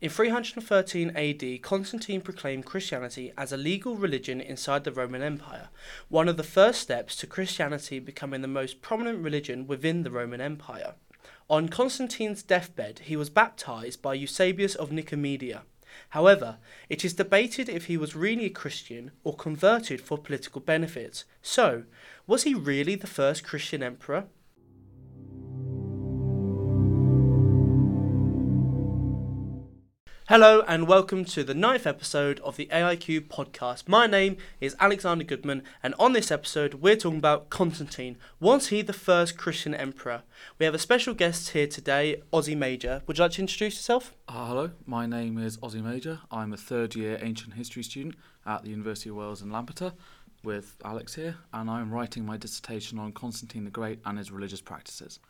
In 0.00 0.10
313 0.10 1.10
AD, 1.16 1.60
Constantine 1.60 2.20
proclaimed 2.20 2.64
Christianity 2.64 3.32
as 3.36 3.52
a 3.52 3.56
legal 3.56 3.96
religion 3.96 4.40
inside 4.40 4.84
the 4.84 4.92
Roman 4.92 5.22
Empire, 5.22 5.70
one 6.08 6.28
of 6.28 6.36
the 6.36 6.44
first 6.44 6.80
steps 6.80 7.16
to 7.16 7.26
Christianity 7.26 7.98
becoming 7.98 8.40
the 8.40 8.46
most 8.46 8.80
prominent 8.80 9.18
religion 9.18 9.66
within 9.66 10.04
the 10.04 10.12
Roman 10.12 10.40
Empire. 10.40 10.94
On 11.50 11.68
Constantine's 11.68 12.44
deathbed, 12.44 13.00
he 13.06 13.16
was 13.16 13.28
baptized 13.28 14.00
by 14.00 14.14
Eusebius 14.14 14.76
of 14.76 14.90
Nicomedia. 14.90 15.62
However, 16.10 16.58
it 16.88 17.04
is 17.04 17.14
debated 17.14 17.68
if 17.68 17.86
he 17.86 17.96
was 17.96 18.14
really 18.14 18.44
a 18.44 18.50
Christian 18.50 19.10
or 19.24 19.34
converted 19.34 20.00
for 20.00 20.16
political 20.16 20.60
benefits. 20.60 21.24
So, 21.42 21.82
was 22.24 22.44
he 22.44 22.54
really 22.54 22.94
the 22.94 23.08
first 23.08 23.42
Christian 23.42 23.82
emperor? 23.82 24.26
Hello 30.28 30.62
and 30.68 30.86
welcome 30.86 31.24
to 31.24 31.42
the 31.42 31.54
ninth 31.54 31.86
episode 31.86 32.38
of 32.40 32.58
the 32.58 32.66
AIQ 32.66 33.28
podcast. 33.28 33.88
My 33.88 34.06
name 34.06 34.36
is 34.60 34.76
Alexander 34.78 35.24
Goodman, 35.24 35.62
and 35.82 35.94
on 35.98 36.12
this 36.12 36.30
episode, 36.30 36.74
we're 36.74 36.96
talking 36.96 37.16
about 37.16 37.48
Constantine. 37.48 38.18
Was 38.38 38.68
he 38.68 38.82
the 38.82 38.92
first 38.92 39.38
Christian 39.38 39.74
emperor? 39.74 40.24
We 40.58 40.66
have 40.66 40.74
a 40.74 40.78
special 40.78 41.14
guest 41.14 41.48
here 41.52 41.66
today, 41.66 42.20
Ozzy 42.30 42.54
Major. 42.54 43.00
Would 43.06 43.16
you 43.16 43.24
like 43.24 43.32
to 43.32 43.40
introduce 43.40 43.76
yourself? 43.76 44.12
Uh, 44.28 44.48
hello, 44.48 44.70
my 44.84 45.06
name 45.06 45.38
is 45.38 45.56
Ozzy 45.56 45.82
Major. 45.82 46.20
I'm 46.30 46.52
a 46.52 46.58
third 46.58 46.94
year 46.94 47.18
ancient 47.22 47.54
history 47.54 47.82
student 47.82 48.16
at 48.44 48.64
the 48.64 48.68
University 48.68 49.08
of 49.08 49.16
Wales 49.16 49.40
in 49.40 49.50
Lampeter 49.50 49.94
with 50.44 50.76
Alex 50.84 51.14
here, 51.14 51.36
and 51.54 51.70
I'm 51.70 51.90
writing 51.90 52.26
my 52.26 52.36
dissertation 52.36 52.98
on 52.98 53.12
Constantine 53.12 53.64
the 53.64 53.70
Great 53.70 54.00
and 54.04 54.18
his 54.18 54.30
religious 54.30 54.60
practices. 54.60 55.20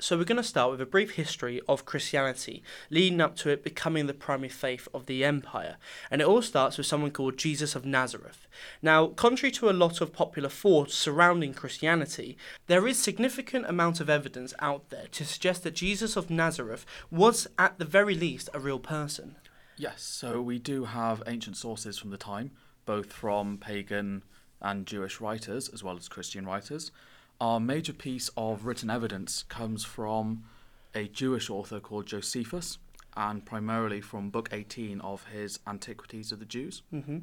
So, 0.00 0.16
we're 0.16 0.22
going 0.22 0.36
to 0.36 0.44
start 0.44 0.70
with 0.70 0.80
a 0.80 0.86
brief 0.86 1.16
history 1.16 1.60
of 1.68 1.84
Christianity, 1.84 2.62
leading 2.88 3.20
up 3.20 3.34
to 3.38 3.50
it 3.50 3.64
becoming 3.64 4.06
the 4.06 4.14
primary 4.14 4.48
faith 4.48 4.86
of 4.94 5.06
the 5.06 5.24
empire. 5.24 5.76
And 6.08 6.20
it 6.20 6.26
all 6.28 6.40
starts 6.40 6.78
with 6.78 6.86
someone 6.86 7.10
called 7.10 7.36
Jesus 7.36 7.74
of 7.74 7.84
Nazareth. 7.84 8.46
Now, 8.80 9.08
contrary 9.08 9.50
to 9.52 9.68
a 9.68 9.72
lot 9.72 10.00
of 10.00 10.12
popular 10.12 10.48
thoughts 10.48 10.94
surrounding 10.94 11.52
Christianity, 11.52 12.38
there 12.68 12.86
is 12.86 12.96
significant 12.96 13.66
amount 13.66 13.98
of 13.98 14.08
evidence 14.08 14.54
out 14.60 14.88
there 14.90 15.08
to 15.10 15.24
suggest 15.24 15.64
that 15.64 15.74
Jesus 15.74 16.16
of 16.16 16.30
Nazareth 16.30 16.86
was, 17.10 17.48
at 17.58 17.80
the 17.80 17.84
very 17.84 18.14
least, 18.14 18.48
a 18.54 18.60
real 18.60 18.78
person. 18.78 19.34
Yes, 19.76 20.02
so 20.02 20.40
we 20.40 20.60
do 20.60 20.84
have 20.84 21.24
ancient 21.26 21.56
sources 21.56 21.98
from 21.98 22.10
the 22.10 22.16
time, 22.16 22.52
both 22.86 23.12
from 23.12 23.58
pagan 23.58 24.22
and 24.60 24.86
Jewish 24.86 25.20
writers 25.20 25.68
as 25.68 25.82
well 25.82 25.96
as 25.96 26.08
Christian 26.08 26.46
writers. 26.46 26.92
Our 27.40 27.60
major 27.60 27.92
piece 27.92 28.30
of 28.36 28.66
written 28.66 28.90
evidence 28.90 29.44
comes 29.44 29.84
from 29.84 30.42
a 30.92 31.06
Jewish 31.06 31.48
author 31.48 31.78
called 31.78 32.06
Josephus, 32.06 32.78
and 33.16 33.44
primarily 33.44 34.00
from 34.00 34.30
Book 34.30 34.48
18 34.50 35.00
of 35.02 35.24
his 35.26 35.60
Antiquities 35.64 36.32
of 36.32 36.40
the 36.40 36.44
Jews. 36.44 36.82
Mm-hmm. 36.92 37.18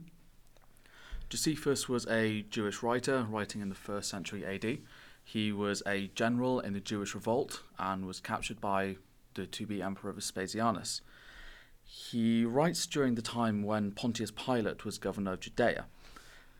Josephus 1.27 1.89
was 1.89 2.07
a 2.07 2.43
Jewish 2.43 2.81
writer 2.81 3.27
writing 3.29 3.59
in 3.59 3.67
the 3.67 3.75
first 3.75 4.09
century 4.09 4.45
AD. 4.45 4.77
He 5.21 5.51
was 5.51 5.83
a 5.85 6.07
general 6.15 6.61
in 6.61 6.71
the 6.71 6.79
Jewish 6.79 7.13
revolt 7.13 7.63
and 7.77 8.05
was 8.05 8.21
captured 8.21 8.61
by 8.61 8.95
the 9.33 9.45
to 9.45 9.65
be 9.65 9.81
Emperor 9.81 10.13
Vespasianus. 10.13 11.01
He 11.83 12.45
writes 12.45 12.85
during 12.85 13.15
the 13.15 13.21
time 13.21 13.63
when 13.63 13.91
Pontius 13.91 14.31
Pilate 14.31 14.85
was 14.85 14.97
governor 14.97 15.33
of 15.33 15.41
Judea. 15.41 15.87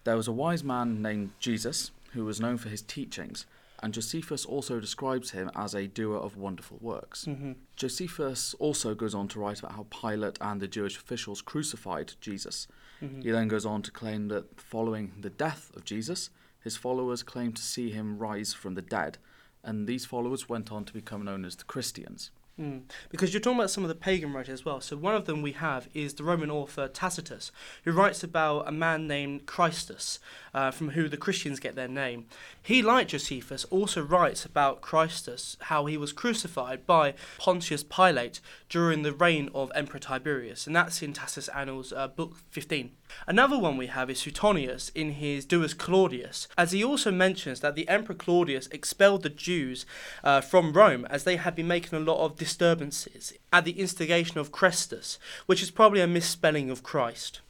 There 0.03 0.17
was 0.17 0.27
a 0.27 0.33
wise 0.33 0.63
man 0.63 1.01
named 1.01 1.31
Jesus 1.39 1.91
who 2.15 2.25
was 2.25 2.41
known 2.41 2.57
for 2.57 2.69
his 2.69 2.81
teachings, 2.81 3.45
and 3.83 3.93
Josephus 3.93 4.45
also 4.45 4.79
describes 4.79 5.31
him 5.31 5.51
as 5.55 5.75
a 5.75 5.87
doer 5.87 6.17
of 6.17 6.37
wonderful 6.37 6.77
works. 6.81 7.25
Mm-hmm. 7.25 7.51
Josephus 7.75 8.55
also 8.57 8.95
goes 8.95 9.13
on 9.13 9.27
to 9.27 9.39
write 9.39 9.59
about 9.59 9.73
how 9.73 9.85
Pilate 9.89 10.37
and 10.41 10.59
the 10.59 10.67
Jewish 10.67 10.97
officials 10.97 11.41
crucified 11.41 12.13
Jesus. 12.19 12.67
Mhm. 13.01 13.23
He 13.23 13.31
then 13.31 13.47
goes 13.47 13.65
on 13.65 13.81
to 13.83 13.91
claim 13.91 14.29
that 14.29 14.59
following 14.59 15.13
the 15.19 15.29
death 15.29 15.71
of 15.75 15.83
Jesus, 15.85 16.29
his 16.59 16.77
followers 16.77 17.21
claimed 17.21 17.57
to 17.57 17.61
see 17.61 17.91
him 17.91 18.17
rise 18.17 18.53
from 18.53 18.73
the 18.73 18.81
dead, 18.81 19.17
and 19.63 19.87
these 19.87 20.05
followers 20.05 20.49
went 20.49 20.71
on 20.71 20.85
to 20.85 20.93
become 20.93 21.23
known 21.25 21.45
as 21.45 21.55
the 21.55 21.65
Christians. 21.65 22.31
Mm. 22.59 22.83
Because 23.09 23.33
you're 23.33 23.41
talking 23.41 23.59
about 23.59 23.69
some 23.69 23.83
of 23.83 23.89
the 23.89 23.95
pagan 23.95 24.31
writers 24.31 24.53
as 24.53 24.65
well. 24.65 24.79
So 24.79 24.95
one 24.95 25.13
of 25.13 25.25
them 25.25 25.41
we 25.41 25.51
have 25.51 25.89
is 25.93 26.13
the 26.13 26.23
Roman 26.23 26.49
author 26.49 26.87
Tacitus, 26.87 27.51
who 27.83 27.91
writes 27.91 28.23
about 28.23 28.65
a 28.65 28.71
man 28.71 29.07
named 29.07 29.45
Christus, 29.45 30.19
uh, 30.53 30.71
from 30.71 30.91
who 30.91 31.09
the 31.09 31.17
Christians 31.17 31.59
get 31.59 31.75
their 31.75 31.89
name. 31.89 32.27
He, 32.61 32.81
like 32.81 33.09
Josephus, 33.09 33.65
also 33.65 34.01
writes 34.01 34.45
about 34.45 34.79
Christus, 34.79 35.57
how 35.63 35.85
he 35.85 35.97
was 35.97 36.13
crucified 36.13 36.85
by 36.85 37.13
Pontius 37.37 37.83
Pilate 37.83 38.39
during 38.69 39.01
the 39.01 39.13
reign 39.13 39.49
of 39.53 39.69
Emperor 39.75 39.99
Tiberius, 39.99 40.65
and 40.65 40.73
that's 40.73 41.01
in 41.01 41.11
Tacitus 41.11 41.49
Annals, 41.49 41.91
uh, 41.91 42.07
book 42.07 42.37
15. 42.51 42.91
Another 43.27 43.57
one 43.57 43.77
we 43.77 43.87
have 43.87 44.09
is 44.09 44.19
Suetonius 44.19 44.89
in 44.89 45.13
his 45.13 45.45
Divus 45.45 45.75
Claudius, 45.75 46.47
as 46.57 46.71
he 46.71 46.83
also 46.83 47.11
mentions 47.11 47.59
that 47.61 47.75
the 47.75 47.87
Emperor 47.87 48.15
Claudius 48.15 48.67
expelled 48.67 49.23
the 49.23 49.29
Jews 49.29 49.85
uh, 50.23 50.41
from 50.41 50.73
Rome 50.73 51.05
as 51.09 51.23
they 51.23 51.37
had 51.37 51.55
been 51.55 51.67
making 51.67 51.97
a 51.97 52.01
lot 52.01 52.23
of 52.23 52.37
disturbances 52.37 53.33
at 53.51 53.65
the 53.65 53.79
instigation 53.79 54.37
of 54.37 54.51
Chrestus, 54.51 55.17
which 55.45 55.63
is 55.63 55.71
probably 55.71 56.01
a 56.01 56.07
misspelling 56.07 56.69
of 56.69 56.83
Christ. 56.83 57.41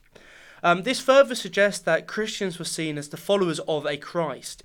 Um, 0.63 0.83
this 0.83 0.99
further 0.99 1.35
suggests 1.35 1.83
that 1.83 2.07
Christians 2.07 2.57
were 2.57 2.65
seen 2.65 2.97
as 2.97 3.09
the 3.09 3.17
followers 3.17 3.59
of 3.67 3.85
a 3.85 3.97
Christ. 3.97 4.63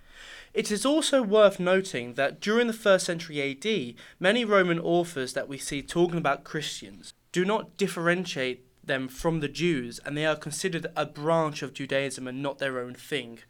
It 0.55 0.71
is 0.71 0.87
also 0.87 1.23
worth 1.23 1.61
noting 1.61 2.15
that 2.15 2.41
during 2.41 2.67
the 2.67 2.73
first 2.73 3.07
century 3.07 3.41
AD, 3.41 3.95
many 4.19 4.45
Roman 4.45 4.79
authors 4.81 5.33
that 5.35 5.49
we 5.49 5.59
see 5.59 5.83
talking 5.83 6.19
about 6.19 6.45
Christians 6.45 7.15
do 7.33 7.45
not 7.45 7.77
differentiate 7.77 8.65
them 8.83 9.09
from 9.09 9.41
the 9.41 9.49
Jews, 9.49 10.01
and 10.05 10.17
they 10.17 10.27
are 10.27 10.37
considered 10.37 10.87
a 10.97 11.07
branch 11.07 11.63
of 11.63 11.75
Judaism 11.75 12.27
and 12.27 12.43
not 12.43 12.59
their 12.59 12.79
own 12.79 12.95
thing. 12.95 13.41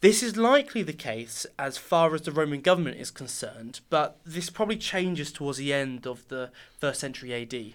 This 0.00 0.22
is 0.22 0.36
likely 0.36 0.82
the 0.82 0.94
case 0.94 1.44
as 1.58 1.76
far 1.76 2.14
as 2.14 2.22
the 2.22 2.32
Roman 2.32 2.62
government 2.62 2.96
is 2.96 3.10
concerned, 3.10 3.80
but 3.90 4.18
this 4.24 4.48
probably 4.48 4.78
changes 4.78 5.30
towards 5.30 5.58
the 5.58 5.74
end 5.74 6.06
of 6.06 6.26
the 6.28 6.50
first 6.78 7.00
century 7.00 7.34
AD. 7.34 7.74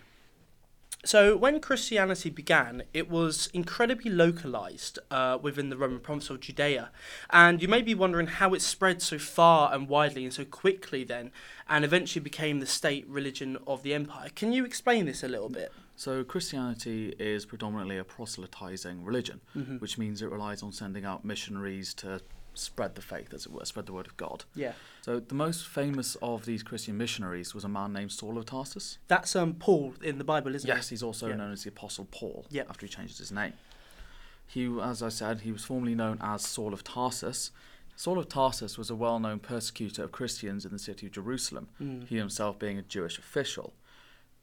So, 1.06 1.38
when 1.38 1.59
Christianity 1.59 2.31
began, 2.31 2.81
it 2.91 3.12
was 3.12 3.47
incredibly 3.53 4.09
localized 4.09 4.97
uh, 5.12 5.38
within 5.40 5.69
the 5.69 5.78
Roman 5.78 6.00
province 6.00 6.31
of 6.31 6.40
Judea. 6.40 6.90
And 7.29 7.62
you 7.62 7.68
may 7.68 7.84
be 7.84 7.94
wondering 7.94 8.25
how 8.25 8.56
it 8.56 8.63
spread 8.63 9.03
so 9.03 9.19
far 9.19 9.72
and 9.72 9.88
widely 9.88 10.24
and 10.24 10.34
so 10.34 10.45
quickly 10.45 11.03
then, 11.03 11.29
and 11.69 11.85
eventually 11.85 12.24
became 12.24 12.59
the 12.59 12.66
state 12.66 13.07
religion 13.07 13.56
of 13.68 13.84
the 13.84 13.94
empire. 13.94 14.29
Can 14.34 14.51
you 14.51 14.66
explain 14.66 15.06
this 15.06 15.24
a 15.24 15.28
little 15.28 15.50
bit? 15.50 15.72
So, 15.97 16.23
Christianity 16.23 17.16
is 17.19 17.45
predominantly 17.45 17.97
a 17.97 18.03
proselytizing 18.03 19.03
religion, 19.06 19.39
Mhm. 19.56 19.79
which 19.79 19.97
means 19.97 20.22
it 20.22 20.29
relies 20.29 20.61
on 20.61 20.72
sending 20.73 21.06
out 21.06 21.23
missionaries 21.23 21.94
to 21.95 22.22
spread 22.53 22.95
the 22.95 23.01
faith, 23.01 23.33
as 23.33 23.45
it 23.45 23.51
were, 23.51 23.63
spread 23.66 23.85
the 23.85 23.94
word 23.94 24.07
of 24.07 24.16
God. 24.17 24.44
Yeah. 24.56 24.73
So, 25.01 25.19
the 25.19 25.35
most 25.35 25.67
famous 25.67 26.16
of 26.22 26.45
these 26.45 26.63
Christian 26.63 26.97
missionaries 26.97 27.53
was 27.53 27.63
a 27.63 27.69
man 27.69 27.94
named 27.94 28.11
Saul 28.11 28.38
of 28.38 28.45
Tarsus. 28.45 28.97
That's 29.07 29.35
um, 29.35 29.56
Paul 29.56 29.94
in 30.01 30.17
the 30.17 30.23
Bible, 30.23 30.53
isn't 30.56 30.67
Yes, 30.67 30.75
it? 30.75 30.79
Yes, 30.79 30.89
he's 30.89 31.03
also 31.03 31.29
Yeah. 31.29 31.35
known 31.35 31.51
as 31.53 31.63
the 31.63 31.69
Apostle 31.69 32.06
Paul 32.12 32.45
Yep. 32.50 32.69
after 32.69 32.85
he 32.85 32.91
changed 32.91 33.17
his 33.17 33.31
name. 33.31 33.53
He, 34.47 34.66
as 34.79 35.01
I 35.01 35.09
said, 35.09 35.41
he 35.41 35.51
was 35.51 35.63
formerly 35.66 35.95
known 35.95 36.17
as 36.22 36.45
Saul 36.45 36.73
of 36.73 36.83
Tarsus. 36.83 37.51
Saul 37.97 38.19
of 38.19 38.27
Tarsus 38.29 38.77
was 38.77 38.89
a 38.89 38.95
well 38.95 39.19
known 39.19 39.39
persecutor 39.39 40.03
of 40.03 40.12
Christians 40.12 40.66
in 40.66 40.72
the 40.72 40.79
city 40.79 41.07
of 41.07 41.13
Jerusalem, 41.13 41.69
Mm. 41.79 42.07
he 42.07 42.17
himself 42.17 42.59
being 42.59 42.77
a 42.77 42.81
Jewish 42.83 43.17
official. 43.17 43.73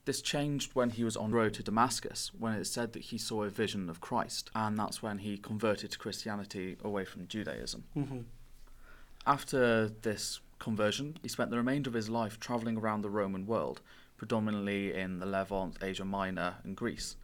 This 0.05 0.21
changed 0.21 0.75
when 0.75 0.91
he 0.91 1.05
was 1.05 1.17
on 1.17 1.31
the 1.31 1.37
road 1.37 1.55
to 1.55 1.63
Damascus, 1.63 2.33
when 2.37 2.55
it 2.55 2.67
said 2.67 2.93
that 2.93 3.05
he 3.05 3.19
saw 3.19 3.45
a 3.45 3.49
vision 3.49 3.89
of 3.89 4.01
Christ, 4.01 4.51
and 4.55 4.77
that's 4.77 5.01
when 5.03 5.19
he 5.19 5.39
converted 5.39 5.93
to 5.93 5.99
Christianity 5.99 6.77
away 6.83 7.05
from 7.05 7.29
Judaism. 7.29 7.85
Mhm. 7.97 8.25
After 9.27 9.89
this 9.89 10.41
conversion, 10.59 11.17
he 11.23 11.29
spent 11.29 11.51
the 11.51 11.57
remainder 11.57 11.89
of 11.89 11.95
his 11.95 12.09
life 12.09 12.41
travelling 12.41 12.77
around 12.77 13.03
the 13.03 13.11
Roman 13.11 13.47
world, 13.47 13.81
predominantly 14.17 14.93
in 14.93 15.21
the 15.21 15.27
Levant, 15.27 15.77
Asia 15.81 16.05
Minor, 16.05 16.57
and 16.65 16.77
Greece. 16.77 17.17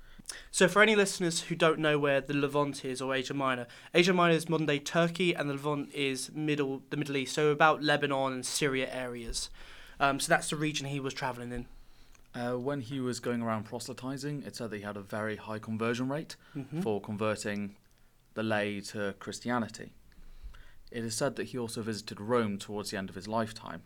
So, 0.51 0.69
for 0.69 0.83
any 0.83 0.95
listeners 0.95 1.43
who 1.43 1.55
don't 1.57 1.79
know 1.79 1.99
where 1.99 2.21
the 2.21 2.35
Levant 2.35 2.85
is 2.85 3.01
or 3.01 3.15
Asia 3.15 3.35
Minor, 3.35 3.67
Asia 3.95 4.13
Minor 4.13 4.35
is 4.35 4.49
modern 4.49 4.67
day 4.67 4.79
Turkey, 4.79 5.35
and 5.35 5.49
the 5.49 5.55
Levant 5.55 5.93
is 5.93 6.31
middle 6.33 6.83
the 6.91 6.97
Middle 6.97 7.17
East, 7.17 7.35
so 7.35 7.49
about 7.49 7.83
Lebanon 7.83 8.33
and 8.35 8.47
Syria 8.47 8.89
areas. 8.93 9.49
Um, 9.99 10.21
so 10.21 10.29
that's 10.29 10.51
the 10.51 10.57
region 10.57 10.87
he 10.87 11.01
was 11.01 11.15
travelling 11.15 11.51
in. 11.51 11.67
Uh, 12.35 12.53
when 12.53 12.81
he 12.81 13.01
was 13.01 13.21
going 13.21 13.43
around 13.43 13.65
proselytizing, 13.65 14.43
it 14.45 14.55
said 14.55 14.71
that 14.71 14.77
he 14.77 14.83
had 14.83 14.97
a 14.97 15.01
very 15.03 15.37
high 15.37 15.59
conversion 15.59 16.09
rate 16.09 16.37
Mhm. 16.55 16.83
for 16.83 17.01
converting 17.01 17.77
the 18.35 18.43
lay 18.43 18.81
to 18.81 19.15
Christianity. 19.19 19.93
It 20.91 21.05
is 21.05 21.15
said 21.17 21.37
that 21.37 21.49
he 21.49 21.59
also 21.59 21.83
visited 21.83 22.21
Rome 22.21 22.59
towards 22.59 22.91
the 22.91 22.97
end 22.99 23.09
of 23.09 23.15
his 23.17 23.27
lifetime. 23.29 23.83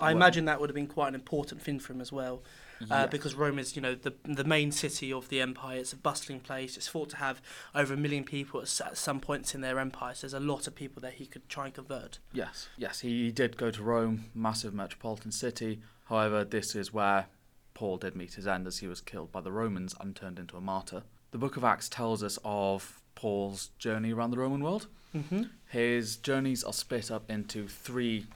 I 0.00 0.06
Well- 0.06 0.16
imagine 0.16 0.44
that 0.46 0.58
would 0.60 0.68
have 0.68 0.74
been 0.74 0.88
quite 0.88 1.08
an 1.08 1.14
important 1.14 1.62
thing 1.62 1.78
for 1.78 1.92
him 1.92 2.00
as 2.00 2.10
well, 2.10 2.42
uh, 2.90 3.06
because 3.06 3.36
Rome 3.36 3.60
is, 3.60 3.76
you 3.76 3.82
know, 3.82 3.94
the 3.94 4.12
the 4.24 4.42
main 4.44 4.72
city 4.72 5.12
of 5.12 5.28
the 5.28 5.40
empire. 5.40 5.78
It's 5.78 5.92
a 5.92 5.96
bustling 5.96 6.40
place. 6.40 6.76
It's 6.76 6.88
thought 6.88 7.10
to 7.10 7.16
have 7.18 7.40
over 7.76 7.94
a 7.94 7.96
million 7.96 8.24
people 8.24 8.60
at, 8.60 8.80
at 8.80 8.98
some 8.98 9.20
points 9.20 9.54
in 9.54 9.60
their 9.60 9.78
empire. 9.78 10.14
So 10.14 10.22
there's 10.22 10.34
a 10.34 10.40
lot 10.40 10.66
of 10.66 10.74
people 10.74 11.00
there 11.00 11.12
he 11.12 11.26
could 11.26 11.48
try 11.48 11.66
and 11.66 11.74
convert. 11.74 12.18
Yes, 12.32 12.68
yes, 12.76 13.00
he 13.00 13.30
did 13.30 13.56
go 13.56 13.70
to 13.70 13.82
Rome, 13.82 14.30
massive 14.34 14.74
metropolitan 14.74 15.30
city. 15.30 15.80
However, 16.06 16.44
this 16.44 16.74
is 16.74 16.92
where 16.92 17.28
Paul 17.74 17.96
did 17.98 18.14
meet 18.14 18.34
his 18.34 18.46
end 18.46 18.66
as 18.66 18.78
he 18.78 18.86
was 18.86 19.00
killed 19.00 19.32
by 19.32 19.40
the 19.40 19.52
Romans 19.52 19.94
and 20.00 20.14
turned 20.14 20.38
into 20.38 20.56
a 20.56 20.60
martyr. 20.60 21.02
The 21.32 21.38
book 21.38 21.56
of 21.56 21.64
Acts 21.64 21.88
tells 21.88 22.22
us 22.22 22.38
of 22.44 23.00
Paul's 23.16 23.70
journey 23.78 24.12
around 24.12 24.30
the 24.30 24.38
Roman 24.38 24.62
world. 24.62 24.86
Mm-hmm. 25.14 25.42
His 25.68 26.16
journeys 26.16 26.62
are 26.64 26.72
split 26.72 27.10
up 27.10 27.28
into 27.30 27.66
three 27.68 28.26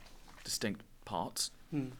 distinct 0.43 0.81
parts. 1.05 1.51
Mm. 1.73 1.91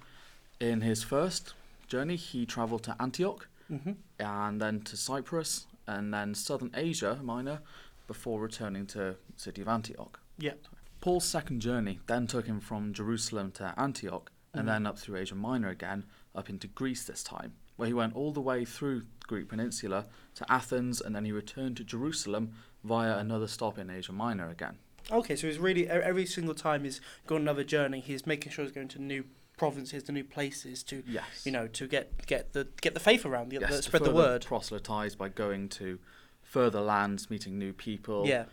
In 0.60 0.82
his 0.82 1.04
first 1.04 1.54
journey, 1.88 2.16
he 2.18 2.46
travelled 2.46 2.84
to 2.84 2.96
Antioch 3.00 3.48
Mm-hmm. 3.72 3.92
and 4.20 4.60
then 4.60 4.82
to 4.82 4.98
Cyprus 4.98 5.68
and 5.86 6.12
then 6.12 6.34
southern 6.34 6.72
Asia 6.74 7.20
Minor 7.22 7.60
before 8.08 8.40
returning 8.42 8.88
to 8.88 8.98
the 8.98 9.16
city 9.36 9.62
of 9.62 9.68
Antioch. 9.68 10.20
Yeah. 10.40 10.54
Paul's 11.02 11.26
second 11.26 11.60
journey 11.62 12.00
then 12.08 12.26
took 12.26 12.48
him 12.48 12.60
from 12.60 12.94
Jerusalem 12.94 13.52
to 13.54 13.76
Antioch 13.78 14.32
and 14.56 14.64
Mhm. 14.64 14.66
then 14.66 14.88
up 14.88 14.98
through 14.98 15.18
Asia 15.18 15.36
Minor 15.36 15.70
again, 15.70 16.06
up 16.40 16.50
into 16.50 16.68
Greece 16.68 17.04
this 17.04 17.22
time, 17.24 17.54
where 17.76 17.88
he 17.88 17.94
went 17.94 18.16
all 18.16 18.32
the 18.32 18.42
way 18.42 18.66
through 18.66 19.02
the 19.02 19.28
Greek 19.28 19.48
peninsula 19.50 20.06
to 20.36 20.52
Athens 20.52 21.00
and 21.02 21.16
then 21.16 21.26
he 21.26 21.32
returned 21.32 21.78
to 21.78 21.84
Jerusalem 21.84 22.54
via 22.84 23.18
another 23.18 23.48
stop 23.48 23.78
in 23.78 23.90
Asia 23.90 24.14
Minor 24.14 24.50
again. 24.50 24.78
Okay, 25.12 25.36
so 25.36 25.48
he's 25.48 25.60
really 25.60 25.88
every 25.88 26.26
single 26.26 26.56
time 26.56 26.84
he's 26.84 27.02
gone 27.28 27.42
another 27.42 27.64
journey, 27.64 28.00
he's 28.00 28.26
making 28.26 28.52
sure 28.52 28.64
he's 28.66 28.72
going 28.74 28.88
to 28.90 29.02
new 29.02 29.26
provinces, 29.58 30.04
to 30.04 30.12
new 30.12 30.24
places, 30.24 30.84
to 30.84 31.04
Yes. 31.06 31.46
you 31.46 31.52
know, 31.52 31.68
to 31.68 31.88
get 31.88 32.26
get 32.26 32.54
the 32.54 32.68
get 32.82 32.94
the 32.94 33.00
faith 33.00 33.26
around, 33.26 33.50
get 33.50 33.62
yes, 33.62 33.76
the, 33.78 33.82
spread 33.84 34.04
the 34.04 34.12
word. 34.12 34.46
Proselytize 34.46 35.16
by 35.16 35.28
going 35.30 35.68
to 35.70 36.00
further 36.42 36.82
lands, 36.82 37.30
meeting 37.30 37.58
new 37.60 37.74
people. 37.74 38.26
Yeah. 38.26 38.46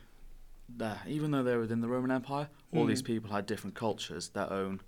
Uh, 0.80 0.96
even 1.06 1.30
though 1.30 1.44
they're 1.44 1.60
within 1.60 1.80
the 1.80 1.88
Roman 1.88 2.10
Empire, 2.10 2.48
all 2.74 2.86
these 2.86 3.02
Mm. 3.02 3.06
people 3.06 3.30
had 3.30 3.46
different 3.46 3.76
cultures, 3.76 4.30
their 4.30 4.52
own 4.52 4.80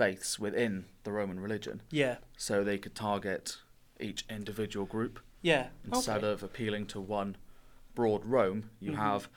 faiths 0.00 0.38
within 0.38 0.86
the 1.04 1.12
Roman 1.12 1.38
religion. 1.40 1.82
Yeah. 1.90 2.16
So 2.36 2.64
they 2.64 2.78
could 2.78 2.94
target 2.94 3.58
each 4.00 4.24
individual 4.30 4.86
group 4.86 5.20
Yeah. 5.42 5.68
instead 5.84 6.18
okay. 6.24 6.32
of 6.32 6.42
appealing 6.42 6.86
to 6.86 7.00
one 7.00 7.36
broad 7.94 8.24
Rome. 8.24 8.70
You 8.80 8.92
Mhm. 8.92 8.96
have 8.96 9.28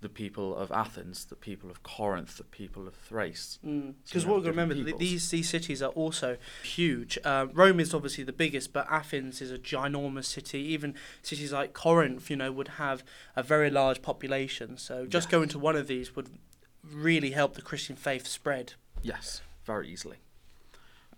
the 0.00 0.08
people 0.08 0.56
of 0.56 0.70
Athens, 0.72 1.24
the 1.24 1.36
people 1.36 1.70
of 1.70 1.82
Corinth, 1.84 2.36
the 2.36 2.44
people 2.44 2.86
of 2.88 2.94
Thrace. 2.96 3.58
Because 3.62 4.24
you 4.24 4.28
what 4.28 4.36
we've 4.36 4.44
got 4.44 4.50
to 4.50 4.50
remember, 4.50 4.74
peoples. 4.74 4.98
these 5.00 5.30
these 5.30 5.48
cities 5.48 5.80
are 5.82 5.90
also 6.02 6.36
huge. 6.64 7.16
Uh, 7.24 7.46
Rome 7.52 7.78
is 7.80 7.94
obviously 7.94 8.24
the 8.24 8.32
biggest, 8.44 8.72
but 8.72 8.86
Athens 8.90 9.40
is 9.40 9.50
a 9.52 9.58
ginormous 9.58 10.24
city. 10.26 10.60
Even 10.74 10.94
cities 11.22 11.52
like 11.52 11.72
Corinth, 11.74 12.28
you 12.30 12.36
know, 12.36 12.50
would 12.52 12.68
have 12.84 13.04
a 13.36 13.42
very 13.42 13.70
large 13.70 14.00
population. 14.02 14.78
So 14.78 15.06
just 15.06 15.26
Yes. 15.26 15.32
going 15.32 15.48
to 15.50 15.58
one 15.60 15.76
of 15.76 15.86
these 15.86 16.14
would 16.16 16.28
really 16.82 17.32
help 17.32 17.54
the 17.54 17.62
Christian 17.62 17.94
faith 17.96 18.26
spread. 18.26 18.74
Yes, 19.02 19.42
very 19.68 19.88
easily. 19.88 20.16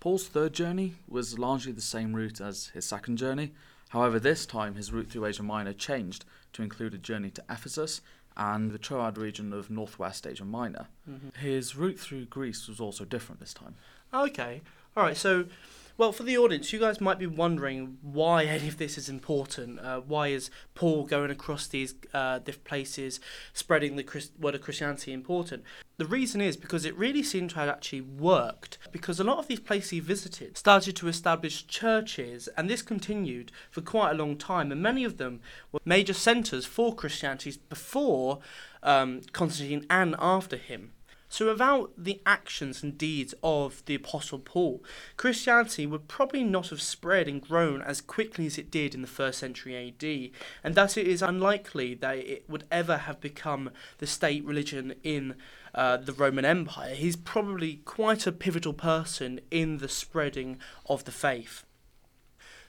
Paul's 0.01 0.27
third 0.27 0.53
journey 0.53 0.95
was 1.09 1.39
largely 1.39 1.73
the 1.73 1.81
same 1.81 2.15
route 2.15 2.41
as 2.41 2.67
his 2.75 2.85
second 2.85 3.17
journey. 3.17 3.53
However, 3.91 4.19
this 4.19 4.45
time 4.45 4.75
his 4.75 4.93
route 4.93 5.09
through 5.11 5.27
Asia 5.27 5.45
Minor 5.45 5.73
changed 5.73 6.25
to 6.55 6.63
include 6.63 6.93
a 6.93 6.99
journey 6.99 7.31
to 7.31 7.45
Ephesus 7.49 8.01
and 8.37 8.73
the 8.73 8.79
Troad 8.79 9.17
region 9.19 9.53
of 9.53 9.71
northwest 9.71 10.27
Asia 10.27 10.45
Minor. 10.45 10.89
Mm-hmm. 11.09 11.41
His 11.41 11.77
route 11.77 12.01
through 12.01 12.25
Greece 12.25 12.67
was 12.67 12.81
also 12.81 13.05
different 13.05 13.41
this 13.41 13.55
time. 13.55 13.77
Okay. 14.13 14.63
All 14.97 15.05
right. 15.05 15.17
So, 15.17 15.45
well, 16.01 16.13
for 16.13 16.23
the 16.23 16.39
audience, 16.39 16.73
you 16.73 16.79
guys 16.79 16.99
might 16.99 17.19
be 17.19 17.27
wondering 17.27 17.99
why 18.01 18.45
any 18.45 18.69
of 18.69 18.79
this 18.79 18.97
is 18.97 19.11
important. 19.11 19.79
Uh, 19.81 20.01
why 20.01 20.29
is 20.29 20.49
Paul 20.75 21.05
going 21.05 21.31
across 21.31 21.67
these 21.67 21.95
uh, 22.15 22.39
different 22.39 22.65
places, 22.65 23.21
spreading 23.53 23.97
the 23.97 24.03
Christ- 24.03 24.33
word 24.41 24.55
of 24.55 24.63
Christianity 24.63 25.13
important? 25.13 25.63
The 25.99 26.07
reason 26.07 26.41
is 26.41 26.57
because 26.57 26.87
it 26.87 26.97
really 26.97 27.23
seemed 27.23 27.51
to 27.51 27.57
have 27.57 27.69
actually 27.69 28.01
worked. 28.01 28.79
Because 28.91 29.21
a 29.21 29.25
lot 29.25 29.37
of 29.37 29.47
these 29.47 29.61
places 29.61 29.91
he 29.91 30.01
visited 30.01 30.57
started 30.57 30.97
to 30.97 31.07
establish 31.07 31.67
churches, 31.67 32.49
and 32.57 32.71
this 32.71 32.81
continued 32.81 33.53
for 33.71 33.83
quite 33.83 34.13
a 34.13 34.15
long 34.15 34.39
time. 34.39 34.73
And 34.73 34.81
many 34.83 35.05
of 35.05 35.19
them 35.19 35.41
were 35.71 35.81
major 35.85 36.15
centres 36.15 36.65
for 36.65 36.95
Christianity 36.95 37.57
before 37.69 38.39
um, 38.83 39.21
Constantine 39.35 39.85
and 39.91 40.17
after 40.19 40.57
him. 40.57 40.93
So, 41.33 41.47
without 41.47 41.93
the 41.97 42.21
actions 42.27 42.83
and 42.83 42.99
deeds 42.99 43.37
of 43.41 43.85
the 43.87 43.95
Apostle 43.95 44.41
Paul, 44.41 44.83
Christianity 45.17 45.87
would 45.87 46.09
probably 46.09 46.43
not 46.43 46.71
have 46.71 46.83
spread 46.83 47.29
and 47.29 47.41
grown 47.41 47.81
as 47.83 48.01
quickly 48.01 48.47
as 48.47 48.59
it 48.59 48.69
did 48.69 48.97
in 48.97 49.01
the 49.01 49.07
first 49.07 49.39
century 49.39 49.77
AD, 49.77 50.33
and 50.65 50.75
thus 50.75 50.97
it 50.97 51.07
is 51.07 51.23
unlikely 51.23 51.95
that 51.95 52.19
it 52.19 52.51
would 52.51 52.65
ever 52.73 52.97
have 52.97 53.21
become 53.21 53.71
the 53.99 54.09
state 54.09 54.45
religion 54.45 54.97
in 55.05 55.37
uh, 55.73 55.99
the 55.99 56.13
Roman 56.13 56.45
Empire. 56.45 56.97
He's 56.97 57.15
probably 57.15 57.77
quite 57.85 58.27
a 58.27 58.33
pivotal 58.33 58.75
person 58.75 59.41
in 59.53 59.79
the 59.79 59.89
spreading 59.89 60.59
of 60.87 61.05
the 61.05 61.13
faith. 61.13 61.65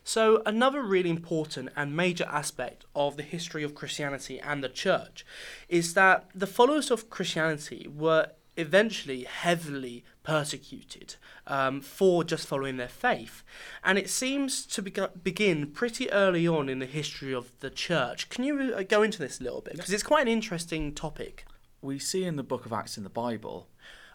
So, 0.03 0.43
another 0.45 0.83
really 0.83 1.09
important 1.09 1.69
and 1.75 1.95
major 1.95 2.25
aspect 2.25 2.85
of 2.95 3.17
the 3.17 3.23
history 3.23 3.63
of 3.63 3.73
Christianity 3.73 4.39
and 4.39 4.63
the 4.63 4.69
church 4.69 5.25
is 5.67 5.95
that 5.95 6.27
the 6.35 6.47
followers 6.47 6.91
of 6.91 7.09
Christianity 7.09 7.87
were 7.87 8.29
eventually 8.57 9.23
heavily 9.23 10.03
persecuted 10.23 11.15
um, 11.47 11.81
for 11.81 12.23
just 12.23 12.47
following 12.47 12.77
their 12.77 12.87
faith. 12.87 13.43
And 13.83 13.97
it 13.97 14.09
seems 14.09 14.65
to 14.67 14.81
beg- 14.81 15.23
begin 15.23 15.67
pretty 15.67 16.11
early 16.11 16.47
on 16.47 16.69
in 16.69 16.79
the 16.79 16.85
history 16.85 17.33
of 17.33 17.51
the 17.59 17.69
church. 17.69 18.29
Can 18.29 18.43
you 18.43 18.73
uh, 18.75 18.83
go 18.83 19.03
into 19.03 19.19
this 19.19 19.39
a 19.39 19.43
little 19.43 19.61
bit? 19.61 19.75
Because 19.75 19.93
it's 19.93 20.03
quite 20.03 20.23
an 20.23 20.27
interesting 20.27 20.93
topic. 20.93 21.45
We 21.81 21.97
see 21.97 22.23
in 22.23 22.35
the 22.35 22.43
book 22.43 22.65
of 22.65 22.73
Acts 22.73 22.97
in 22.97 23.03
the 23.03 23.09
Bible, 23.09 23.67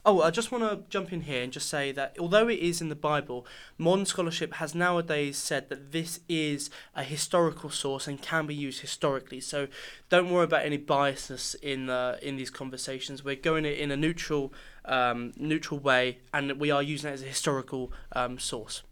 Oh, 0.08 0.23
I 0.23 0.31
just 0.31 0.53
want 0.53 0.62
to 0.62 0.88
jump 0.88 1.12
in 1.12 1.23
here 1.23 1.43
and 1.43 1.53
just 1.53 1.69
say 1.69 1.91
that 1.91 2.17
although 2.20 2.47
it 2.47 2.61
is 2.61 2.81
in 2.81 2.91
the 2.91 2.94
Bible, 2.94 3.44
modern 3.76 4.06
scholarship 4.06 4.55
has 4.55 4.73
nowadays 4.73 5.37
said 5.37 5.69
that 5.69 5.91
this 5.91 6.20
is 6.29 6.70
a 6.94 7.03
historical 7.03 7.70
source 7.70 8.06
and 8.06 8.23
can 8.23 8.47
be 8.47 8.55
used 8.55 8.82
historically. 8.82 9.41
So 9.41 9.67
don't 10.08 10.31
worry 10.31 10.44
about 10.44 10.64
any 10.64 10.79
biasness 10.79 11.56
in 11.61 11.91
uh, 11.91 12.19
in 12.23 12.37
these 12.37 12.50
conversations. 12.50 13.25
We're 13.25 13.35
going 13.35 13.64
it 13.64 13.79
in 13.79 13.91
a 13.91 13.97
neutral 13.97 14.53
um, 14.85 15.32
neutral 15.37 15.81
way, 15.81 16.19
and 16.32 16.61
we 16.61 16.70
are 16.70 16.85
using 16.85 17.11
it 17.11 17.14
as 17.14 17.23
a 17.23 17.26
historical 17.26 17.93
um, 18.12 18.38
source. 18.38 18.85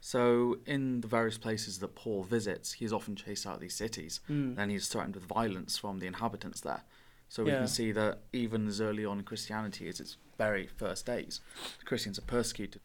so 0.00 0.58
in 0.66 1.00
the 1.00 1.08
various 1.08 1.38
places 1.38 1.78
that 1.78 1.94
Paul 1.94 2.24
visits, 2.24 2.74
he 2.74 2.84
is 2.84 2.92
often 2.92 3.16
chased 3.16 3.46
out 3.46 3.54
of 3.54 3.60
these 3.60 3.74
cities. 3.74 4.20
Mm. 4.28 4.56
Then 4.56 4.68
he's 4.68 4.86
threatened 4.88 5.14
with 5.14 5.24
violence 5.24 5.78
from 5.78 5.98
the 6.00 6.06
inhabitants 6.06 6.60
there. 6.60 6.82
So 7.28 7.44
we 7.44 7.50
Yeah. 7.50 7.58
can 7.58 7.68
see 7.68 7.92
that 7.92 8.20
even 8.32 8.66
as 8.68 8.80
early 8.80 9.04
on 9.04 9.18
in 9.18 9.24
Christianity 9.24 9.88
as 9.88 10.00
its 10.00 10.16
very 10.38 10.66
first 10.66 11.06
days, 11.06 11.40
Christians 11.84 12.18
are 12.18 12.22
persecuted. 12.22 12.80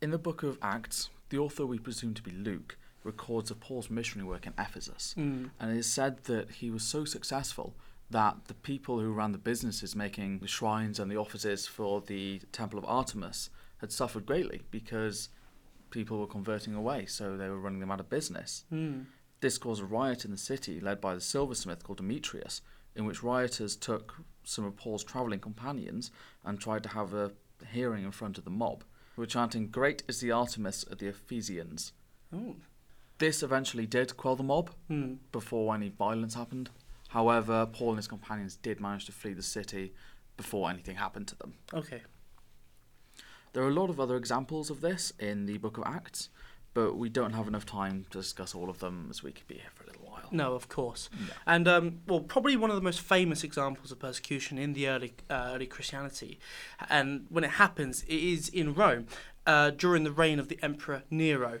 In 0.00 0.10
the 0.10 0.18
book 0.18 0.42
of 0.42 0.58
Acts, 0.62 1.10
the 1.28 1.38
author 1.38 1.66
we 1.66 1.78
presume 1.78 2.14
to 2.14 2.22
be 2.22 2.30
Luke 2.30 2.78
records 3.02 3.50
of 3.50 3.60
Paul's 3.60 3.90
missionary 3.90 4.26
work 4.28 4.46
in 4.46 4.54
Ephesus. 4.58 5.14
Mm. 5.16 5.50
And 5.60 5.70
it 5.72 5.78
is 5.78 5.86
said 5.92 6.24
that 6.24 6.50
he 6.52 6.70
was 6.70 6.82
so 6.82 7.04
successful 7.04 7.76
that 8.10 8.46
the 8.46 8.54
people 8.54 9.00
who 9.00 9.12
ran 9.12 9.32
the 9.32 9.38
businesses 9.38 9.94
making 9.94 10.38
the 10.38 10.46
shrines 10.46 10.98
and 10.98 11.10
the 11.10 11.16
offices 11.16 11.66
for 11.66 12.00
the 12.00 12.40
Temple 12.52 12.78
of 12.78 12.84
Artemis 12.86 13.50
had 13.78 13.92
suffered 13.92 14.24
greatly 14.24 14.62
because 14.70 15.28
people 15.90 16.18
were 16.18 16.26
converting 16.26 16.74
away, 16.74 17.06
so 17.06 17.36
they 17.36 17.48
were 17.48 17.60
running 17.60 17.80
them 17.80 17.90
out 17.90 18.00
of 18.00 18.08
business. 18.08 18.64
Mm. 18.72 19.06
This 19.40 19.58
caused 19.58 19.82
a 19.82 19.86
riot 19.86 20.24
in 20.24 20.30
the 20.30 20.38
city 20.38 20.80
led 20.80 21.00
by 21.00 21.14
the 21.14 21.20
silversmith 21.20 21.82
called 21.82 21.98
Demetrius, 21.98 22.62
in 22.96 23.04
which 23.04 23.22
rioters 23.22 23.76
took 23.76 24.14
some 24.44 24.64
of 24.64 24.76
Paul's 24.76 25.04
travelling 25.04 25.40
companions 25.40 26.10
and 26.44 26.60
tried 26.60 26.82
to 26.84 26.88
have 26.90 27.14
a 27.14 27.32
hearing 27.72 28.04
in 28.04 28.10
front 28.10 28.38
of 28.38 28.44
the 28.44 28.50
mob, 28.50 28.84
who 29.16 29.22
were 29.22 29.26
chanting, 29.26 29.68
Great 29.68 30.02
is 30.08 30.20
the 30.20 30.30
Artemis 30.32 30.82
of 30.84 30.98
the 30.98 31.08
Ephesians. 31.08 31.92
Oh. 32.32 32.56
This 33.18 33.42
eventually 33.42 33.86
did 33.86 34.16
quell 34.16 34.36
the 34.36 34.42
mob 34.42 34.70
Mm. 34.90 35.18
before 35.32 35.74
any 35.74 35.88
violence 35.88 36.34
happened. 36.34 36.70
However, 37.08 37.64
Paul 37.66 37.90
and 37.90 37.98
his 37.98 38.08
companions 38.08 38.56
did 38.56 38.80
manage 38.80 39.06
to 39.06 39.12
flee 39.12 39.34
the 39.34 39.42
city 39.42 39.94
before 40.36 40.68
anything 40.68 40.96
happened 40.96 41.28
to 41.28 41.36
them. 41.36 41.54
Okay. 41.72 42.02
There 43.52 43.62
are 43.62 43.68
a 43.68 43.72
lot 43.74 43.88
of 43.88 44.00
other 44.00 44.16
examples 44.16 44.68
of 44.68 44.80
this 44.80 45.12
in 45.20 45.46
the 45.46 45.58
book 45.58 45.78
of 45.78 45.84
Acts, 45.86 46.28
but 46.74 46.96
we 46.96 47.08
don't 47.08 47.34
have 47.34 47.46
enough 47.46 47.64
time 47.64 48.04
to 48.10 48.18
discuss 48.18 48.52
all 48.52 48.68
of 48.68 48.80
them 48.80 49.06
as 49.10 49.22
we 49.22 49.30
could 49.30 49.46
be 49.46 49.54
here 49.54 49.70
for 49.74 49.84
a. 49.84 49.93
No, 50.34 50.54
of 50.54 50.68
course. 50.68 51.08
No. 51.12 51.32
And 51.46 51.68
um, 51.68 52.00
well, 52.08 52.20
probably 52.20 52.56
one 52.56 52.70
of 52.70 52.76
the 52.76 52.82
most 52.82 53.00
famous 53.00 53.44
examples 53.44 53.92
of 53.92 54.00
persecution 54.00 54.58
in 54.58 54.72
the 54.72 54.88
early 54.88 55.14
uh, 55.30 55.52
early 55.54 55.66
Christianity, 55.66 56.40
and 56.90 57.26
when 57.30 57.44
it 57.44 57.52
happens, 57.52 58.02
it 58.02 58.18
is 58.18 58.48
in 58.48 58.74
Rome 58.74 59.06
uh, 59.46 59.70
during 59.70 60.04
the 60.04 60.12
reign 60.12 60.38
of 60.38 60.48
the 60.48 60.58
Emperor 60.62 61.02
Nero, 61.10 61.60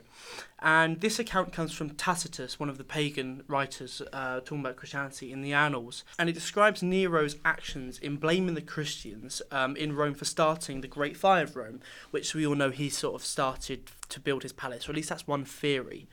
And 0.64 1.02
this 1.02 1.18
account 1.18 1.52
comes 1.52 1.74
from 1.74 1.90
Tacitus, 1.90 2.58
one 2.58 2.70
of 2.70 2.78
the 2.78 2.84
pagan 2.84 3.42
writers 3.46 4.00
uh, 4.14 4.40
talking 4.40 4.60
about 4.60 4.76
Christianity 4.76 5.30
in 5.30 5.42
the 5.42 5.52
Annals. 5.52 6.04
And 6.18 6.30
it 6.30 6.32
describes 6.32 6.82
Nero's 6.82 7.36
actions 7.44 7.98
in 7.98 8.16
blaming 8.16 8.54
the 8.54 8.62
Christians 8.62 9.42
um, 9.50 9.76
in 9.76 9.94
Rome 9.94 10.14
for 10.14 10.24
starting 10.24 10.80
the 10.80 10.88
Great 10.88 11.18
Fire 11.18 11.44
of 11.44 11.54
Rome, 11.54 11.80
which 12.12 12.34
we 12.34 12.46
all 12.46 12.54
know 12.54 12.70
he 12.70 12.88
sort 12.88 13.14
of 13.14 13.26
started 13.26 13.90
to 14.08 14.20
build 14.20 14.42
his 14.42 14.54
palace, 14.54 14.88
or 14.88 14.92
at 14.92 14.96
least 14.96 15.10
that's 15.10 15.26
one 15.26 15.44
theory. 15.44 16.08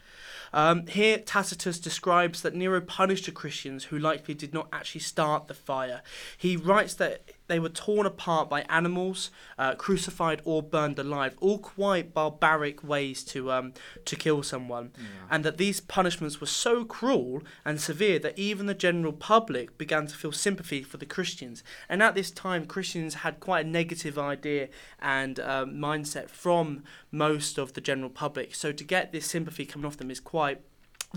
Um, 0.52 0.86
here, 0.88 1.18
Tacitus 1.18 1.80
describes 1.80 2.42
that 2.42 2.54
Nero 2.54 2.82
punished 2.82 3.28
the 3.28 3.32
Christians 3.32 3.86
who 3.86 3.98
likely 3.98 4.34
did 4.34 4.54
not 4.54 4.68
actually 4.74 5.00
start 5.02 5.48
the 5.48 5.54
fire. 5.54 6.02
He 6.38 6.58
writes 6.58 6.94
that 6.96 7.32
they 7.52 7.60
were 7.60 7.70
torn 7.88 8.06
apart 8.06 8.50
by 8.50 8.62
animals, 8.70 9.30
uh, 9.60 9.76
crucified 9.76 10.42
or 10.46 10.64
burned 10.64 10.98
alive, 10.98 11.34
all 11.42 11.60
quite 11.60 12.14
barbaric 12.14 12.78
ways 12.84 13.24
to 13.32 13.40
um, 13.52 13.74
to 14.06 14.16
kill 14.16 14.42
someone, 14.44 14.88
Yeah. 14.98 15.06
and 15.32 15.44
that 15.46 15.58
these 15.58 15.80
punishments 15.98 16.40
were 16.42 16.48
so 16.66 16.74
cruel 16.86 17.42
and 17.66 17.80
severe 17.82 18.18
that 18.20 18.40
even 18.40 18.66
the 18.68 18.74
general 18.88 19.14
public 19.14 19.78
began 19.78 20.08
to 20.08 20.16
feel 20.16 20.32
sympathy 20.32 20.82
for 20.82 20.98
the 20.98 21.06
Christians. 21.16 21.64
And 21.90 22.02
at 22.02 22.16
this 22.16 22.32
time, 22.32 22.66
Christians 22.66 23.14
had 23.26 23.34
quite 23.48 23.66
a 23.66 23.70
negative 23.70 24.18
idea 24.18 24.70
and 25.00 25.40
um, 25.40 25.68
mindset 25.88 26.30
from 26.30 26.84
most 27.12 27.58
of 27.58 27.74
the 27.74 27.82
general 27.82 28.10
public. 28.24 28.56
So 28.56 28.72
to 28.72 28.84
get 28.96 29.12
this 29.12 29.26
sympathy 29.26 29.66
coming 29.66 29.86
off 29.88 29.98
them 29.98 30.12
is 30.12 30.20
quite 30.22 30.60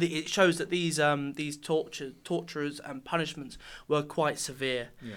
it 0.00 0.28
shows 0.28 0.58
that 0.58 0.70
these 0.70 0.98
um, 0.98 1.34
these 1.34 1.56
torture 1.56 2.10
torturers 2.24 2.80
and 2.80 3.04
punishments 3.04 3.56
were 3.86 4.02
quite 4.02 4.38
severe. 4.40 4.88
Yeah. 5.00 5.14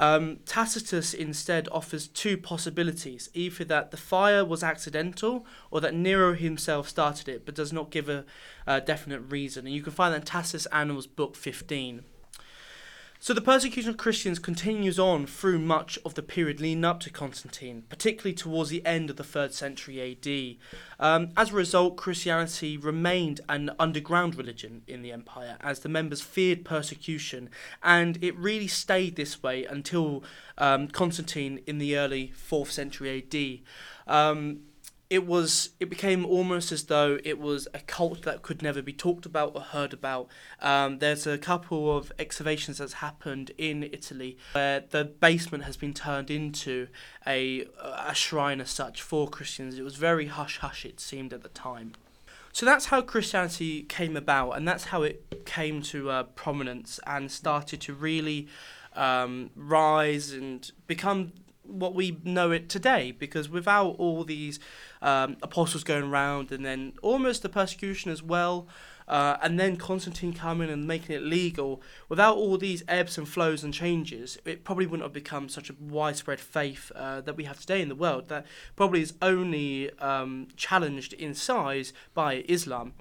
Um, 0.00 0.38
Tacitus 0.46 1.12
instead 1.12 1.68
offers 1.70 2.08
two 2.08 2.38
possibilities 2.38 3.28
either 3.34 3.64
that 3.64 3.90
the 3.90 3.98
fire 3.98 4.42
was 4.42 4.64
accidental 4.64 5.44
or 5.70 5.82
that 5.82 5.94
Nero 5.94 6.32
himself 6.32 6.88
started 6.88 7.28
it, 7.28 7.44
but 7.44 7.54
does 7.54 7.70
not 7.70 7.90
give 7.90 8.08
a, 8.08 8.24
a 8.66 8.80
definite 8.80 9.20
reason. 9.20 9.66
And 9.66 9.74
you 9.74 9.82
can 9.82 9.92
find 9.92 10.14
that 10.14 10.22
in 10.22 10.26
Tacitus 10.26 10.64
Annals, 10.72 11.06
Book 11.06 11.36
15. 11.36 12.02
So 13.22 13.34
the 13.34 13.42
persecution 13.42 13.90
of 13.90 13.98
Christians 13.98 14.38
continues 14.38 14.98
on 14.98 15.26
through 15.26 15.58
much 15.58 15.98
of 16.06 16.14
the 16.14 16.22
period 16.22 16.58
leading 16.58 16.86
up 16.86 17.00
to 17.00 17.10
Constantine, 17.10 17.82
particularly 17.90 18.32
towards 18.32 18.70
the 18.70 18.84
end 18.86 19.10
of 19.10 19.16
the 19.16 19.22
3rd 19.22 19.52
century 19.52 20.00
AD. 20.00 20.56
Um, 20.98 21.28
as 21.36 21.50
a 21.50 21.54
result, 21.54 21.98
Christianity 21.98 22.78
remained 22.78 23.42
an 23.46 23.72
underground 23.78 24.36
religion 24.36 24.84
in 24.86 25.02
the 25.02 25.12
empire, 25.12 25.58
as 25.60 25.80
the 25.80 25.88
members 25.90 26.22
feared 26.22 26.64
persecution, 26.64 27.50
and 27.82 28.16
it 28.24 28.34
really 28.38 28.66
stayed 28.66 29.16
this 29.16 29.42
way 29.42 29.66
until 29.66 30.24
um, 30.56 30.88
Constantine 30.88 31.60
in 31.66 31.76
the 31.76 31.98
early 31.98 32.32
4th 32.34 32.70
century 32.70 33.22
AD. 33.22 34.14
Um, 34.16 34.60
it 35.10 35.26
was 35.26 35.70
it 35.80 35.90
became 35.90 36.24
almost 36.24 36.70
as 36.70 36.84
though 36.84 37.18
it 37.24 37.40
was 37.40 37.66
a 37.74 37.80
cult 37.80 38.22
that 38.22 38.42
could 38.42 38.62
never 38.62 38.80
be 38.80 38.92
talked 38.92 39.26
about 39.26 39.52
or 39.56 39.60
heard 39.60 39.92
about. 39.92 40.28
Um, 40.60 41.00
there's 41.00 41.26
a 41.26 41.36
couple 41.36 41.96
of 41.96 42.12
excavations 42.16 42.78
that's 42.78 42.94
happened 42.94 43.50
in 43.58 43.82
Italy 43.82 44.38
where 44.52 44.84
the 44.88 45.04
basement 45.04 45.64
has 45.64 45.76
been 45.76 45.92
turned 45.92 46.30
into 46.30 46.86
a 47.26 47.66
a 47.82 48.14
shrine 48.14 48.60
as 48.60 48.70
such 48.70 49.02
for 49.02 49.28
Christians. 49.28 49.76
It 49.76 49.82
was 49.82 49.96
very 49.96 50.26
hush 50.26 50.58
hush 50.58 50.84
it 50.84 51.00
seemed 51.00 51.32
at 51.32 51.42
the 51.42 51.48
time. 51.48 51.92
So 52.52 52.64
that's 52.64 52.86
how 52.86 53.02
Christianity 53.02 53.82
came 53.82 54.16
about, 54.16 54.52
and 54.52 54.66
that's 54.66 54.84
how 54.84 55.02
it 55.02 55.44
came 55.44 55.82
to 55.82 56.10
uh, 56.10 56.22
prominence 56.22 57.00
and 57.06 57.30
started 57.30 57.80
to 57.82 57.94
really 57.94 58.48
um, 58.94 59.50
rise 59.56 60.32
and 60.32 60.70
become 60.86 61.32
what 61.62 61.94
we 61.94 62.18
know 62.24 62.50
it 62.50 62.68
today. 62.68 63.12
Because 63.12 63.48
without 63.48 63.90
all 63.98 64.24
these 64.24 64.58
um, 65.02 65.36
apostles 65.42 65.84
going 65.84 66.04
around, 66.04 66.52
and 66.52 66.64
then 66.64 66.92
almost 67.02 67.42
the 67.42 67.48
persecution 67.48 68.10
as 68.10 68.22
well, 68.22 68.66
uh, 69.08 69.36
and 69.42 69.58
then 69.58 69.76
Constantine 69.76 70.32
coming 70.32 70.70
and 70.70 70.86
making 70.86 71.16
it 71.16 71.22
legal, 71.22 71.82
without 72.08 72.36
all 72.36 72.56
these 72.56 72.84
ebbs 72.86 73.18
and 73.18 73.28
flows 73.28 73.64
and 73.64 73.74
changes, 73.74 74.38
it 74.44 74.62
probably 74.62 74.86
wouldn't 74.86 75.02
have 75.02 75.12
become 75.12 75.48
such 75.48 75.68
a 75.68 75.74
widespread 75.80 76.38
faith 76.38 76.92
uh, 76.94 77.20
that 77.20 77.36
we 77.36 77.44
have 77.44 77.58
today 77.58 77.82
in 77.82 77.88
the 77.88 77.96
world. 77.96 78.28
That 78.28 78.46
probably 78.76 79.02
is 79.02 79.14
only 79.20 79.90
um, 79.98 80.46
challenged 80.56 81.12
in 81.12 81.34
size 81.34 81.92
by 82.14 82.44
Islam. 82.46 82.94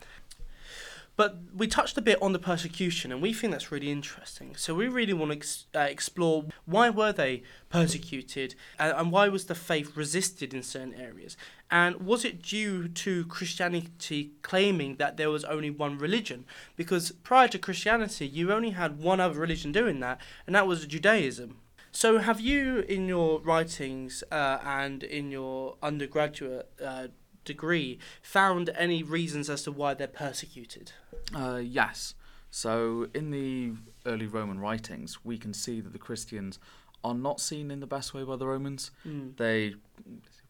But 1.16 1.38
we 1.54 1.68
touched 1.68 1.98
a 1.98 2.02
bit 2.02 2.18
on 2.22 2.32
the 2.32 2.40
persecution, 2.40 3.12
and 3.12 3.22
we 3.22 3.34
think 3.34 3.52
that's 3.52 3.74
really 3.74 3.92
interesting. 3.92 4.56
So 4.56 4.74
we 4.74 4.88
really 4.88 5.12
want 5.12 5.32
to 5.34 5.38
ex- 5.38 5.66
uh, 5.76 5.80
explore 5.80 6.46
why 6.66 6.90
were 6.90 7.12
they 7.12 7.44
persecuted, 7.70 8.56
uh, 8.80 8.94
and 8.96 9.12
why 9.12 9.28
was 9.28 9.46
the 9.46 9.54
faith 9.54 9.98
resisted 9.98 10.54
in 10.54 10.64
certain 10.64 10.94
areas, 10.94 11.36
and 11.72 11.98
was 11.98 12.26
it 12.26 12.42
due 12.42 12.88
to 12.88 13.26
Christianity 13.26 14.32
claiming 14.42 14.96
that 14.96 15.18
there 15.18 15.30
was 15.30 15.44
only 15.46 15.70
one 15.70 15.98
religion? 15.98 16.46
Because 16.76 17.12
prior 17.24 17.48
to 17.50 17.60
Christianity, 17.60 18.28
you 18.28 18.52
only 18.52 18.72
had 18.72 19.00
one 19.00 19.20
other 19.20 19.40
religion 19.40 19.72
doing 19.72 20.00
that, 20.00 20.20
and 20.48 20.56
that 20.56 20.68
was 20.68 20.86
Judaism. 20.86 21.58
So, 21.92 22.20
have 22.20 22.40
you, 22.40 22.80
in 22.80 23.08
your 23.08 23.40
writings 23.42 24.24
uh, 24.32 24.60
and 24.64 25.04
in 25.04 25.32
your 25.32 25.76
undergraduate 25.82 26.70
uh, 26.84 27.08
degree, 27.46 28.00
found 28.22 28.70
any 28.76 29.02
reasons 29.02 29.50
as 29.50 29.64
to 29.64 29.72
why 29.72 29.96
they're 29.96 30.08
persecuted? 30.08 30.92
Uh, 31.34 31.62
yes. 31.64 32.14
So, 32.52 33.08
in 33.14 33.32
the 33.32 33.74
early 34.06 34.28
Roman 34.28 34.60
writings, 34.60 35.24
we 35.24 35.38
can 35.38 35.54
see 35.54 35.82
that 35.82 35.94
the 35.94 36.00
Christians 36.00 36.60
are 37.04 37.14
not 37.14 37.40
seen 37.40 37.72
in 37.72 37.80
the 37.80 37.88
best 37.88 38.14
way 38.14 38.24
by 38.24 38.36
the 38.36 38.48
Romans. 38.48 38.92
Mm. 39.08 39.38
They 39.38 39.76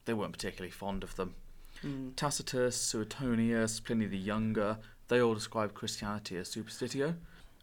they 0.10 0.14
weren't 0.16 0.34
particularly 0.34 0.72
fond 0.72 1.04
of 1.04 1.16
them. 1.18 1.36
Mm. 1.86 2.16
Tacitus, 2.16 2.76
Suetonius, 2.76 3.80
Pliny 3.80 4.08
the 4.08 4.18
Younger, 4.18 4.80
they 5.08 5.22
all 5.22 5.36
describe 5.36 5.76
Christianity 5.76 6.36
as 6.36 6.50
superstitio, 6.50 7.14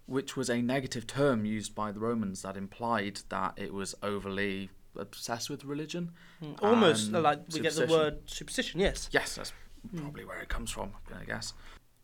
which 0.07 0.37
was 0.37 0.49
a 0.49 0.63
negative 0.63 1.09
term 1.09 1.45
used 1.45 1.75
by 1.75 1.91
the 1.91 1.99
Romans 1.99 2.43
that 2.43 2.57
implied 2.57 3.19
that 3.31 3.55
it 3.57 3.75
was 3.75 3.97
overly 4.01 4.71
obsessed 4.97 5.51
with 5.51 5.65
religion. 5.65 6.13
Mm. 6.41 6.63
Almost 6.63 7.11
like 7.11 7.41
we 7.53 7.59
get 7.59 7.75
the 7.75 7.87
word 7.89 8.19
superstition, 8.27 8.79
yes. 8.79 9.09
Yes, 9.11 9.35
that's 9.35 9.53
Mm. 9.93 10.01
probably 10.03 10.25
where 10.25 10.39
it 10.39 10.49
comes 10.49 10.71
from, 10.71 10.93
I 11.21 11.25
guess. 11.25 11.53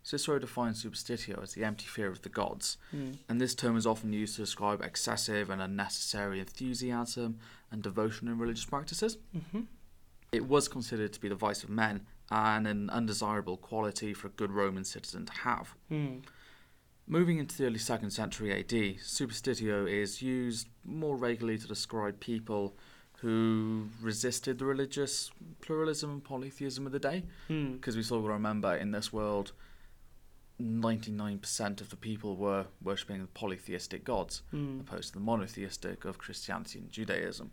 Cicero 0.04 0.40
defines 0.40 0.84
superstitio 0.84 1.40
as 1.40 1.52
the 1.54 1.62
empty 1.64 1.86
fear 1.86 2.08
of 2.10 2.22
the 2.22 2.28
gods, 2.28 2.76
Mm. 2.92 3.18
and 3.28 3.40
this 3.40 3.54
term 3.54 3.76
is 3.76 3.86
often 3.86 4.12
used 4.12 4.34
to 4.36 4.42
describe 4.42 4.82
excessive 4.82 5.50
and 5.50 5.62
unnecessary 5.62 6.40
enthusiasm 6.40 7.38
and 7.70 7.80
devotion 7.82 8.26
in 8.26 8.38
religious 8.38 8.64
practices. 8.64 9.18
hmm 9.52 9.62
It 10.32 10.48
was 10.48 10.66
considered 10.66 11.12
to 11.12 11.20
be 11.20 11.28
the 11.28 11.34
vice 11.34 11.62
of 11.62 11.68
men 11.68 12.06
and 12.30 12.66
an 12.66 12.88
undesirable 12.88 13.58
quality 13.58 14.14
for 14.14 14.28
a 14.28 14.30
good 14.30 14.50
Roman 14.50 14.82
citizen 14.82 15.26
to 15.26 15.32
have. 15.32 15.74
Mm. 15.90 16.22
Moving 17.06 17.38
into 17.38 17.58
the 17.58 17.66
early 17.66 17.78
2nd 17.78 18.10
century 18.10 18.50
AD, 18.50 18.70
superstitio 18.98 19.86
is 19.86 20.22
used 20.22 20.68
more 20.84 21.16
regularly 21.16 21.58
to 21.58 21.66
describe 21.68 22.18
people 22.18 22.74
who 23.18 23.88
resisted 24.00 24.58
the 24.58 24.64
religious 24.64 25.30
pluralism 25.60 26.10
and 26.10 26.24
polytheism 26.24 26.86
of 26.86 26.92
the 26.92 26.98
day. 26.98 27.24
Mm. 27.50 27.74
Because 27.74 27.94
we 27.94 28.02
still 28.02 28.20
got 28.22 28.28
to 28.28 28.32
remember, 28.32 28.74
in 28.74 28.90
this 28.92 29.12
world, 29.12 29.52
99% 30.58 31.80
of 31.82 31.90
the 31.90 31.96
people 31.96 32.36
were 32.36 32.66
worshipping 32.82 33.20
the 33.20 33.26
polytheistic 33.26 34.02
gods, 34.02 34.42
Mm. 34.54 34.80
opposed 34.80 35.08
to 35.08 35.14
the 35.18 35.20
monotheistic 35.24 36.06
of 36.06 36.16
Christianity 36.16 36.78
and 36.78 36.90
Judaism. 36.90 37.50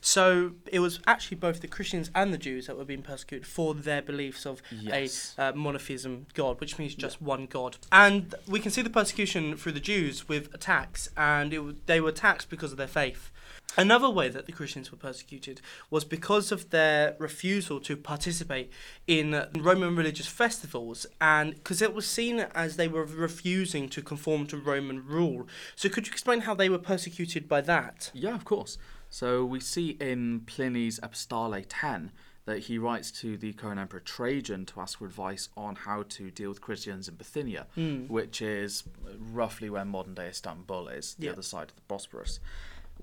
So 0.00 0.52
it 0.70 0.78
was 0.78 1.00
actually 1.06 1.38
both 1.38 1.60
the 1.62 1.66
Christians 1.66 2.10
and 2.14 2.32
the 2.32 2.38
Jews 2.38 2.68
that 2.68 2.76
were 2.76 2.84
being 2.84 3.02
persecuted 3.02 3.44
for 3.46 3.74
their 3.74 4.02
beliefs 4.02 4.46
of 4.46 4.62
Yes. 4.70 5.34
a 5.38 5.42
uh, 5.48 5.52
monotheism 5.52 6.26
God, 6.34 6.60
which 6.60 6.78
means 6.78 6.94
just 6.94 7.20
one 7.20 7.46
God. 7.46 7.76
And 7.90 8.32
we 8.46 8.60
can 8.60 8.70
see 8.70 8.82
the 8.82 8.90
persecution 8.90 9.56
through 9.56 9.72
the 9.72 9.80
Jews 9.80 10.28
with 10.28 10.54
attacks, 10.54 11.08
and 11.16 11.52
it, 11.52 11.56
w- 11.56 11.76
they 11.86 12.00
were 12.00 12.10
attacked 12.10 12.48
because 12.48 12.70
of 12.70 12.78
their 12.78 12.86
faith. 12.86 13.32
Another 13.76 14.08
way 14.08 14.28
that 14.28 14.46
the 14.46 14.52
Christians 14.52 14.92
were 14.92 14.96
persecuted 14.98 15.60
was 15.90 16.04
because 16.04 16.52
of 16.52 16.70
their 16.70 17.16
refusal 17.18 17.80
to 17.80 17.96
participate 17.96 18.70
in 19.08 19.44
Roman 19.58 19.96
religious 19.96 20.28
festivals, 20.28 21.06
and 21.20 21.54
because 21.54 21.82
it 21.82 21.92
was 21.94 22.06
seen 22.06 22.40
as 22.54 22.76
they 22.76 22.86
were 22.86 23.04
refusing 23.04 23.88
to 23.88 24.02
conform 24.02 24.46
to 24.48 24.56
Roman 24.56 25.04
rule. 25.04 25.48
So, 25.74 25.88
could 25.88 26.06
you 26.06 26.12
explain 26.12 26.42
how 26.42 26.54
they 26.54 26.68
were 26.68 26.78
persecuted 26.78 27.48
by 27.48 27.60
that? 27.62 28.12
Yeah, 28.14 28.34
of 28.36 28.44
course. 28.44 28.78
So 29.10 29.44
we 29.44 29.60
see 29.60 29.90
in 30.00 30.40
Pliny's 30.40 30.98
Epistolae 31.00 31.64
10 31.68 32.12
that 32.44 32.58
he 32.60 32.78
writes 32.78 33.10
to 33.10 33.36
the 33.36 33.52
current 33.54 33.80
emperor 33.80 34.00
Trajan 34.00 34.66
to 34.66 34.80
ask 34.80 34.98
for 34.98 35.06
advice 35.06 35.48
on 35.56 35.74
how 35.74 36.04
to 36.10 36.30
deal 36.30 36.48
with 36.48 36.60
Christians 36.60 37.08
in 37.08 37.16
Bithynia, 37.16 37.66
Mm. 37.76 38.08
which 38.08 38.40
is 38.40 38.84
roughly 39.32 39.68
where 39.68 39.84
modern 39.84 40.14
day 40.14 40.28
Istanbul 40.28 40.88
is, 40.88 41.14
the 41.14 41.26
Yeah. 41.26 41.32
other 41.32 41.42
side 41.42 41.70
of 41.70 41.76
the 41.76 41.82
Bosporus, 41.92 42.38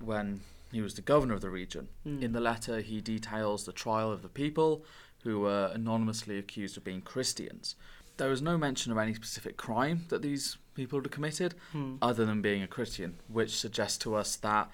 when 0.00 0.40
he 0.72 0.80
was 0.80 0.94
the 0.94 1.02
governor 1.02 1.34
of 1.34 1.40
the 1.42 1.50
region. 1.50 1.88
Mm. 2.06 2.22
In 2.22 2.32
the 2.32 2.40
letter, 2.40 2.80
he 2.80 3.00
details 3.00 3.64
the 3.64 3.72
trial 3.72 4.10
of 4.10 4.22
the 4.22 4.28
people 4.30 4.84
who 5.24 5.40
were 5.40 5.70
anonymously 5.74 6.38
accused 6.38 6.76
of 6.78 6.84
being 6.84 7.02
Christians. 7.02 7.76
There 8.16 8.30
was 8.30 8.40
no 8.42 8.56
mention 8.56 8.92
of 8.92 8.98
any 8.98 9.12
specific 9.14 9.56
crime 9.56 10.06
that 10.08 10.22
these 10.22 10.56
people 10.74 11.00
had 11.02 11.10
committed, 11.10 11.54
Mm. 11.74 11.98
other 12.00 12.24
than 12.24 12.40
being 12.40 12.62
a 12.62 12.66
Christian, 12.68 13.18
which 13.28 13.56
suggests 13.56 13.98
to 13.98 14.14
us 14.14 14.36
that 14.36 14.70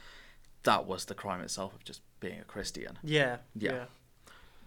that 0.64 0.86
was 0.86 1.04
the 1.06 1.14
crime 1.14 1.40
itself 1.40 1.74
of 1.74 1.84
just 1.84 2.02
being 2.20 2.40
a 2.40 2.44
Christian. 2.44 2.98
Yeah. 3.02 3.38
Yeah. 3.54 3.72
Yeah. 3.72 3.84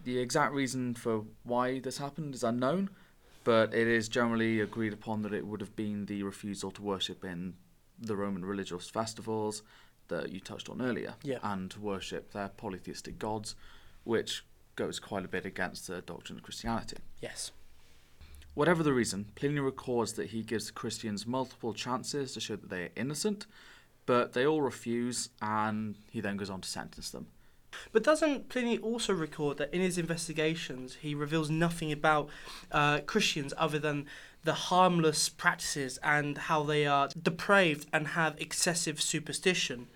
The 0.04 0.18
exact 0.18 0.52
reason 0.52 0.94
for 0.94 1.24
why 1.44 1.78
this 1.78 1.98
happened 1.98 2.34
is 2.34 2.44
unknown, 2.44 2.90
but 3.44 3.72
it 3.74 3.86
is 3.88 4.08
generally 4.08 4.60
agreed 4.60 4.92
upon 4.92 5.22
that 5.22 5.32
it 5.32 5.46
would 5.46 5.60
have 5.60 5.74
been 5.76 6.06
the 6.06 6.22
refusal 6.22 6.70
to 6.72 6.82
worship 6.82 7.24
in 7.24 7.54
the 7.98 8.16
Roman 8.16 8.44
religious 8.44 8.90
festivals 8.90 9.62
that 10.08 10.30
you 10.30 10.40
touched 10.40 10.68
on 10.68 10.82
earlier, 10.82 11.14
Yeah. 11.22 11.38
and 11.42 11.70
to 11.70 11.80
worship 11.80 12.32
their 12.32 12.48
polytheistic 12.48 13.18
gods, 13.18 13.54
which 14.02 14.44
goes 14.76 14.98
quite 15.00 15.24
a 15.24 15.28
bit 15.28 15.46
against 15.46 15.86
the 15.86 16.02
doctrine 16.02 16.36
of 16.38 16.42
Christianity. 16.44 16.96
Yes. 17.22 17.52
Whatever 18.54 18.82
the 18.82 18.92
reason, 18.92 19.26
Pliny 19.34 19.60
records 19.60 20.12
that 20.14 20.30
he 20.30 20.42
gives 20.42 20.70
Christians 20.70 21.26
multiple 21.26 21.72
chances 21.72 22.34
to 22.34 22.40
show 22.40 22.56
that 22.56 22.68
they 22.68 22.82
are 22.84 22.90
innocent, 22.94 23.46
but 24.06 24.32
they 24.32 24.46
all 24.46 24.62
refuse, 24.62 25.30
and 25.40 25.96
he 26.10 26.20
then 26.20 26.36
goes 26.36 26.50
on 26.50 26.60
to 26.60 26.68
sentence 26.68 27.10
them. 27.10 27.26
But 27.92 28.04
doesn't 28.04 28.48
Pliny 28.48 28.78
also 28.78 29.12
record 29.12 29.58
that 29.58 29.74
in 29.74 29.80
his 29.80 29.98
investigations 29.98 30.98
he 31.00 31.14
reveals 31.14 31.50
nothing 31.50 31.90
about 31.90 32.28
uh, 32.70 33.00
Christians 33.00 33.52
other 33.56 33.78
than 33.78 34.06
the 34.44 34.54
harmless 34.54 35.28
practices 35.28 35.98
and 36.02 36.38
how 36.38 36.62
they 36.62 36.86
are 36.86 37.08
depraved 37.20 37.88
and 37.92 38.08
have 38.08 38.40
excessive 38.40 39.00
superstition? 39.00 39.88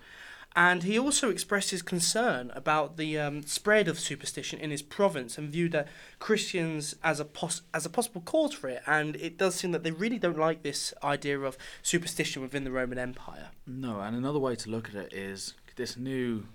And 0.55 0.83
he 0.83 0.97
also 0.97 1.29
expressed 1.29 1.69
his 1.69 1.81
concern 1.81 2.51
about 2.55 2.97
the 2.97 3.17
um, 3.19 3.43
spread 3.43 3.87
of 3.87 3.99
superstition 3.99 4.59
in 4.59 4.71
his 4.71 4.81
province 4.81 5.37
and 5.37 5.49
viewed 5.49 5.85
Christians 6.17 6.95
as 7.03 7.19
a 7.19 7.25
pos- 7.25 7.61
as 7.73 7.85
a 7.85 7.89
possible 7.89 8.21
cause 8.21 8.53
for 8.53 8.67
it. 8.67 8.81
And 8.87 9.15
it 9.17 9.37
does 9.37 9.55
seem 9.55 9.71
that 9.71 9.83
they 9.83 9.91
really 9.91 10.17
don't 10.17 10.39
like 10.39 10.63
this 10.63 10.93
idea 11.03 11.39
of 11.39 11.57
superstition 11.83 12.41
within 12.41 12.63
the 12.63 12.71
Roman 12.71 12.97
Empire. 12.97 13.49
No, 13.67 14.01
and 14.01 14.15
another 14.15 14.39
way 14.39 14.55
to 14.55 14.69
look 14.69 14.89
at 14.89 14.95
it 14.95 15.13
is 15.13 15.53
this 15.75 15.95
new 15.95 16.45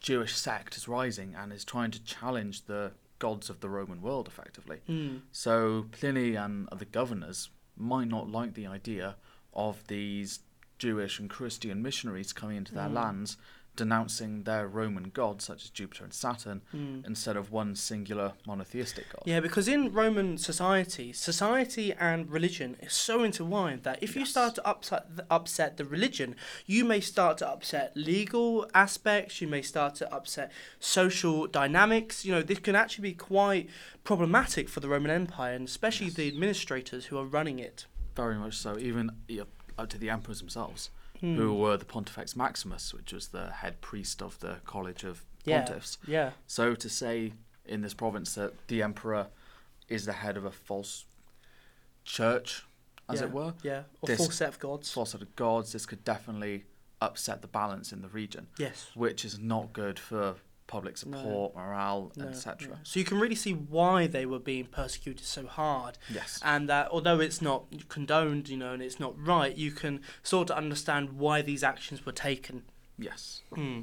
Jewish 0.00 0.34
sect 0.34 0.76
is 0.76 0.86
rising 0.86 1.34
and 1.36 1.52
is 1.52 1.64
trying 1.64 1.90
to 1.90 2.02
challenge 2.04 2.66
the 2.66 2.92
gods 3.18 3.50
of 3.50 3.60
the 3.60 3.68
Roman 3.68 4.00
world 4.00 4.28
effectively. 4.28 4.78
Mm. 4.88 5.22
So 5.32 5.86
Pliny 5.90 6.36
and 6.36 6.68
other 6.70 6.84
governors 6.84 7.50
might 7.76 8.08
not 8.08 8.30
like 8.30 8.54
the 8.54 8.66
idea 8.66 9.16
of 9.52 9.86
these 9.88 10.40
Jewish 10.78 11.18
and 11.18 11.28
Christian 11.28 11.82
missionaries 11.82 12.32
coming 12.32 12.56
into 12.56 12.74
their 12.74 12.88
Mm. 12.88 12.94
lands 12.94 13.36
denouncing 13.76 14.42
their 14.42 14.66
Roman 14.66 15.08
gods 15.10 15.44
such 15.44 15.62
as 15.62 15.70
Jupiter 15.70 16.02
and 16.02 16.12
Saturn 16.12 16.62
Mm. 16.74 17.06
instead 17.06 17.36
of 17.36 17.52
one 17.52 17.76
singular 17.76 18.32
monotheistic 18.44 19.08
god. 19.12 19.22
Yeah, 19.24 19.38
because 19.38 19.68
in 19.68 19.92
Roman 19.92 20.36
society, 20.36 21.12
society 21.12 21.92
and 21.92 22.28
religion 22.28 22.76
is 22.80 22.92
so 22.92 23.22
intertwined 23.22 23.84
that 23.84 24.02
if 24.02 24.16
you 24.16 24.26
start 24.26 24.56
to 24.56 24.66
upset 24.66 25.14
the, 25.14 25.24
upset 25.30 25.76
the 25.76 25.84
religion, 25.84 26.34
you 26.66 26.84
may 26.84 26.98
start 27.00 27.38
to 27.38 27.48
upset 27.48 27.96
legal 27.96 28.68
aspects. 28.74 29.40
You 29.40 29.46
may 29.46 29.62
start 29.62 29.94
to 29.96 30.12
upset 30.12 30.50
social 30.80 31.46
dynamics. 31.46 32.24
You 32.24 32.32
know, 32.32 32.42
this 32.42 32.58
can 32.58 32.74
actually 32.74 33.10
be 33.10 33.14
quite 33.14 33.70
problematic 34.02 34.68
for 34.68 34.80
the 34.80 34.88
Roman 34.88 35.12
Empire, 35.12 35.54
and 35.54 35.68
especially 35.68 36.10
the 36.10 36.26
administrators 36.26 37.06
who 37.06 37.16
are 37.18 37.24
running 37.26 37.60
it. 37.60 37.86
Very 38.16 38.34
much 38.34 38.56
so, 38.56 38.76
even 38.76 39.12
yeah, 39.28 39.44
up 39.78 39.88
to 39.90 39.98
the 39.98 40.10
emperors 40.10 40.40
themselves, 40.40 40.90
Hmm. 41.20 41.36
who 41.36 41.54
were 41.54 41.76
the 41.76 41.84
Pontifex 41.84 42.36
Maximus, 42.36 42.92
which 42.92 43.12
was 43.12 43.28
the 43.28 43.50
head 43.50 43.80
priest 43.80 44.20
of 44.22 44.38
the 44.40 44.56
College 44.64 45.04
of 45.04 45.24
Yeah. 45.44 45.64
Pontiffs. 45.64 45.98
Yeah. 46.06 46.32
So 46.46 46.74
to 46.74 46.88
say 46.88 47.32
in 47.64 47.80
this 47.82 47.94
province 47.94 48.34
that 48.34 48.66
the 48.68 48.82
emperor 48.82 49.28
is 49.88 50.04
the 50.04 50.12
head 50.14 50.36
of 50.36 50.44
a 50.44 50.50
false 50.52 51.06
church, 52.04 52.64
as 53.08 53.20
yeah, 53.20 53.26
it 53.26 53.32
were, 53.32 53.54
Yeah. 53.62 53.84
Or 54.00 54.06
This- 54.06 54.18
full 54.18 54.30
set 54.30 54.48
of 54.48 54.58
gods. 54.58 54.90
false 54.92 55.10
set 55.12 55.22
of 55.22 55.34
gods, 55.36 55.72
this 55.72 55.86
could 55.86 56.04
definitely 56.04 56.66
upset 57.00 57.42
the 57.42 57.48
balance 57.48 57.92
in 57.92 58.02
the 58.02 58.08
region, 58.08 58.48
Yes. 58.58 58.90
which 58.94 59.24
is 59.24 59.38
not 59.38 59.72
good 59.72 59.98
for 59.98 60.36
public 60.68 60.94
No. 61.04 61.18
support, 61.18 61.56
morale, 61.56 62.12
No, 62.16 62.28
etc. 62.28 62.68
no. 62.68 62.76
So 62.84 63.00
you 63.00 63.04
can 63.04 63.18
really 63.18 63.34
see 63.34 63.52
why 63.52 64.06
they 64.06 64.24
were 64.26 64.38
being 64.38 64.66
persecuted 64.66 65.26
so 65.26 65.46
hard. 65.48 65.98
Yes. 66.08 66.40
and 66.44 66.68
that 66.68 66.88
although 66.92 67.18
it's 67.18 67.42
not 67.42 67.64
condoned, 67.88 68.48
you 68.48 68.56
know, 68.56 68.72
and 68.74 68.82
it's 68.82 69.00
not 69.00 69.18
right, 69.18 69.56
you 69.56 69.72
can 69.72 70.00
sort 70.22 70.50
of 70.50 70.56
understand 70.56 71.14
why 71.14 71.42
these 71.42 71.64
actions 71.64 72.06
were 72.06 72.12
taken. 72.12 72.62
Yes. 72.96 73.42
Hmm. 73.52 73.82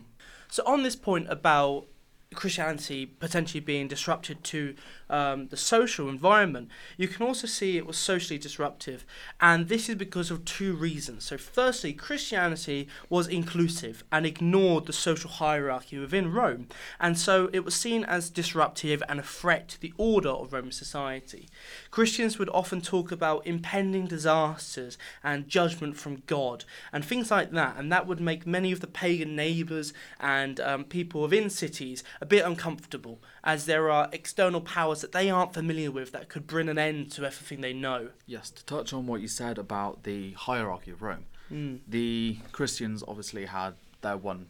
So 0.49 0.63
on 0.65 0.83
this 0.83 0.95
point 0.95 1.27
about 1.29 1.87
Christianity 2.33 3.05
potentially 3.05 3.61
being 3.61 3.87
disrupted 3.87 4.43
to 4.45 4.75
um, 5.09 5.47
the 5.47 5.57
social 5.57 6.09
environment, 6.09 6.69
you 6.97 7.07
can 7.07 7.25
also 7.25 7.47
see 7.47 7.77
it 7.77 7.85
was 7.85 7.97
socially 7.97 8.37
disruptive, 8.37 9.05
and 9.39 9.67
this 9.67 9.89
is 9.89 9.95
because 9.95 10.31
of 10.31 10.45
two 10.45 10.73
reasons. 10.73 11.25
So, 11.25 11.37
firstly, 11.37 11.93
Christianity 11.93 12.87
was 13.09 13.27
inclusive 13.27 14.03
and 14.11 14.25
ignored 14.25 14.85
the 14.85 14.93
social 14.93 15.29
hierarchy 15.29 15.97
within 15.97 16.31
Rome, 16.31 16.67
and 16.99 17.17
so 17.17 17.49
it 17.53 17.63
was 17.63 17.75
seen 17.75 18.03
as 18.03 18.29
disruptive 18.29 19.03
and 19.07 19.19
a 19.19 19.23
threat 19.23 19.69
to 19.69 19.81
the 19.81 19.93
order 19.97 20.29
of 20.29 20.53
Roman 20.53 20.71
society. 20.71 21.49
Christians 21.91 22.39
would 22.39 22.49
often 22.49 22.81
talk 22.81 23.11
about 23.11 23.45
impending 23.45 24.07
disasters 24.07 24.97
and 25.23 25.47
judgment 25.47 25.97
from 25.97 26.23
God 26.27 26.65
and 26.91 27.03
things 27.03 27.31
like 27.31 27.51
that, 27.51 27.75
and 27.77 27.91
that 27.91 28.07
would 28.07 28.19
make 28.19 28.47
many 28.47 28.71
of 28.71 28.79
the 28.79 28.87
pagan 28.87 29.35
neighbours 29.35 29.93
and 30.19 30.59
um, 30.59 30.83
people 30.83 31.21
within 31.21 31.49
cities 31.49 32.03
a 32.21 32.25
bit 32.25 32.45
uncomfortable, 32.45 33.21
as 33.45 33.65
there 33.67 33.89
are 33.91 34.09
external 34.11 34.59
powers 34.59 35.01
that 35.01 35.11
they 35.11 35.29
aren't 35.29 35.53
familiar 35.53 35.91
with 35.91 36.11
that 36.11 36.27
could 36.29 36.47
bring 36.47 36.67
an 36.67 36.77
end 36.79 37.11
to 37.11 37.23
everything 37.25 37.61
they 37.61 37.73
know. 37.73 38.09
Yes. 38.25 38.49
To 38.49 38.65
touch 38.65 38.91
on 38.91 39.05
what 39.05 39.21
you 39.21 39.27
said 39.27 39.57
about 39.57 40.03
the 40.03 40.31
hierarchy 40.33 40.91
of 40.91 41.01
Rome, 41.01 41.25
Mm. 41.51 41.81
the 41.87 42.39
Christians 42.51 43.03
obviously 43.07 43.45
had 43.45 43.75
their 44.01 44.17
one 44.17 44.47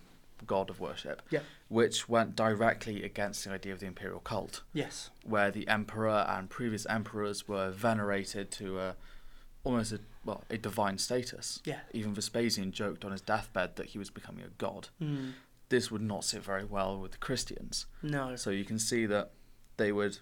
god 0.48 0.70
of 0.70 0.80
worship, 0.80 1.22
Yeah. 1.30 1.42
which 1.68 2.08
went 2.08 2.36
directly 2.38 3.04
against 3.04 3.44
the 3.44 3.52
idea 3.52 3.74
of 3.74 3.80
the 3.82 3.86
imperial 3.88 4.20
cult. 4.22 4.62
Yes. 4.74 5.10
where 5.24 5.52
the 5.52 5.68
emperor 5.68 6.24
and 6.30 6.50
previous 6.50 6.86
emperors 6.86 7.48
were 7.48 7.72
venerated 7.72 8.50
to 8.52 8.80
a 8.80 8.96
almost 9.64 9.92
a 9.92 10.00
well 10.24 10.44
a 10.52 10.58
divine 10.58 10.98
status. 11.00 11.60
Yeah. 11.66 11.80
Even 11.92 12.14
Vespasian 12.14 12.72
joked 12.72 13.04
on 13.04 13.12
his 13.12 13.22
deathbed 13.22 13.76
that 13.78 13.88
he 13.88 13.98
was 13.98 14.10
becoming 14.12 14.46
a 14.46 14.50
god. 14.60 14.90
Mm. 15.02 15.34
This 15.70 15.90
would 15.92 16.02
not 16.02 16.24
sit 16.24 16.44
very 16.44 16.64
well 16.66 17.00
with 17.00 17.12
the 17.14 17.18
Christians. 17.18 17.86
No. 18.04 18.36
So 18.36 18.50
you 18.50 18.66
can 18.66 18.80
see 18.80 19.06
that 19.08 19.32
they 19.78 19.92
would 19.92 20.20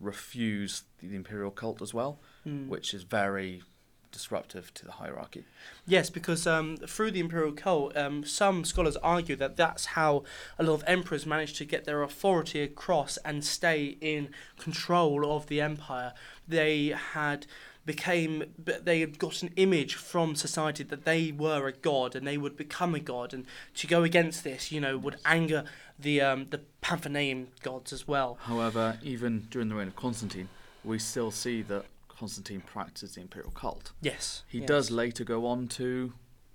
refuse 0.00 0.82
the 0.98 1.14
imperial 1.14 1.50
cult 1.50 1.80
as 1.80 1.94
well, 1.94 2.20
Mm. 2.46 2.68
which 2.68 2.92
is 2.92 3.04
very 3.04 3.62
disruptive 4.10 4.74
to 4.74 4.84
the 4.84 4.92
hierarchy. 4.92 5.44
Yes, 5.86 6.10
because 6.10 6.46
um, 6.46 6.76
through 6.76 7.12
the 7.12 7.20
imperial 7.20 7.52
cult, 7.52 7.96
um, 7.96 8.24
some 8.24 8.64
scholars 8.64 8.96
argue 8.98 9.36
that 9.36 9.56
that's 9.56 9.86
how 9.86 10.24
a 10.58 10.62
lot 10.64 10.74
of 10.74 10.84
emperors 10.86 11.24
managed 11.24 11.56
to 11.56 11.64
get 11.64 11.84
their 11.86 12.02
authority 12.02 12.60
across 12.62 13.16
and 13.24 13.42
stay 13.44 13.96
in 14.02 14.28
control 14.58 15.34
of 15.34 15.46
the 15.46 15.60
empire. 15.62 16.12
They 16.46 16.88
had 16.88 17.46
became 17.84 18.44
but 18.58 18.84
they 18.84 19.00
had 19.00 19.18
got 19.18 19.42
an 19.42 19.50
image 19.56 19.94
from 19.96 20.34
society 20.36 20.84
that 20.84 21.04
they 21.04 21.32
were 21.32 21.66
a 21.66 21.72
god 21.72 22.14
and 22.14 22.26
they 22.26 22.38
would 22.38 22.56
become 22.56 22.94
a 22.94 23.00
god 23.00 23.34
and 23.34 23.44
to 23.74 23.86
go 23.86 24.02
against 24.04 24.44
this 24.44 24.70
you 24.70 24.80
know 24.80 24.96
would 24.96 25.16
anger 25.24 25.64
the 25.98 26.20
um, 26.20 26.46
the 26.50 26.58
Pantheon 26.80 27.48
gods 27.62 27.92
as 27.92 28.06
well 28.08 28.38
However, 28.42 28.98
even 29.02 29.46
during 29.50 29.68
the 29.68 29.74
reign 29.74 29.88
of 29.88 29.96
Constantine, 29.96 30.48
we 30.84 30.98
still 30.98 31.30
see 31.30 31.62
that 31.62 31.84
Constantine 32.08 32.60
practiced 32.60 33.14
the 33.16 33.20
imperial 33.20 33.50
cult. 33.52 33.92
yes 34.00 34.42
He 34.48 34.58
yes. 34.60 34.68
does 34.68 34.90
later 34.90 35.24
go 35.24 35.46
on 35.46 35.66
to 35.68 36.12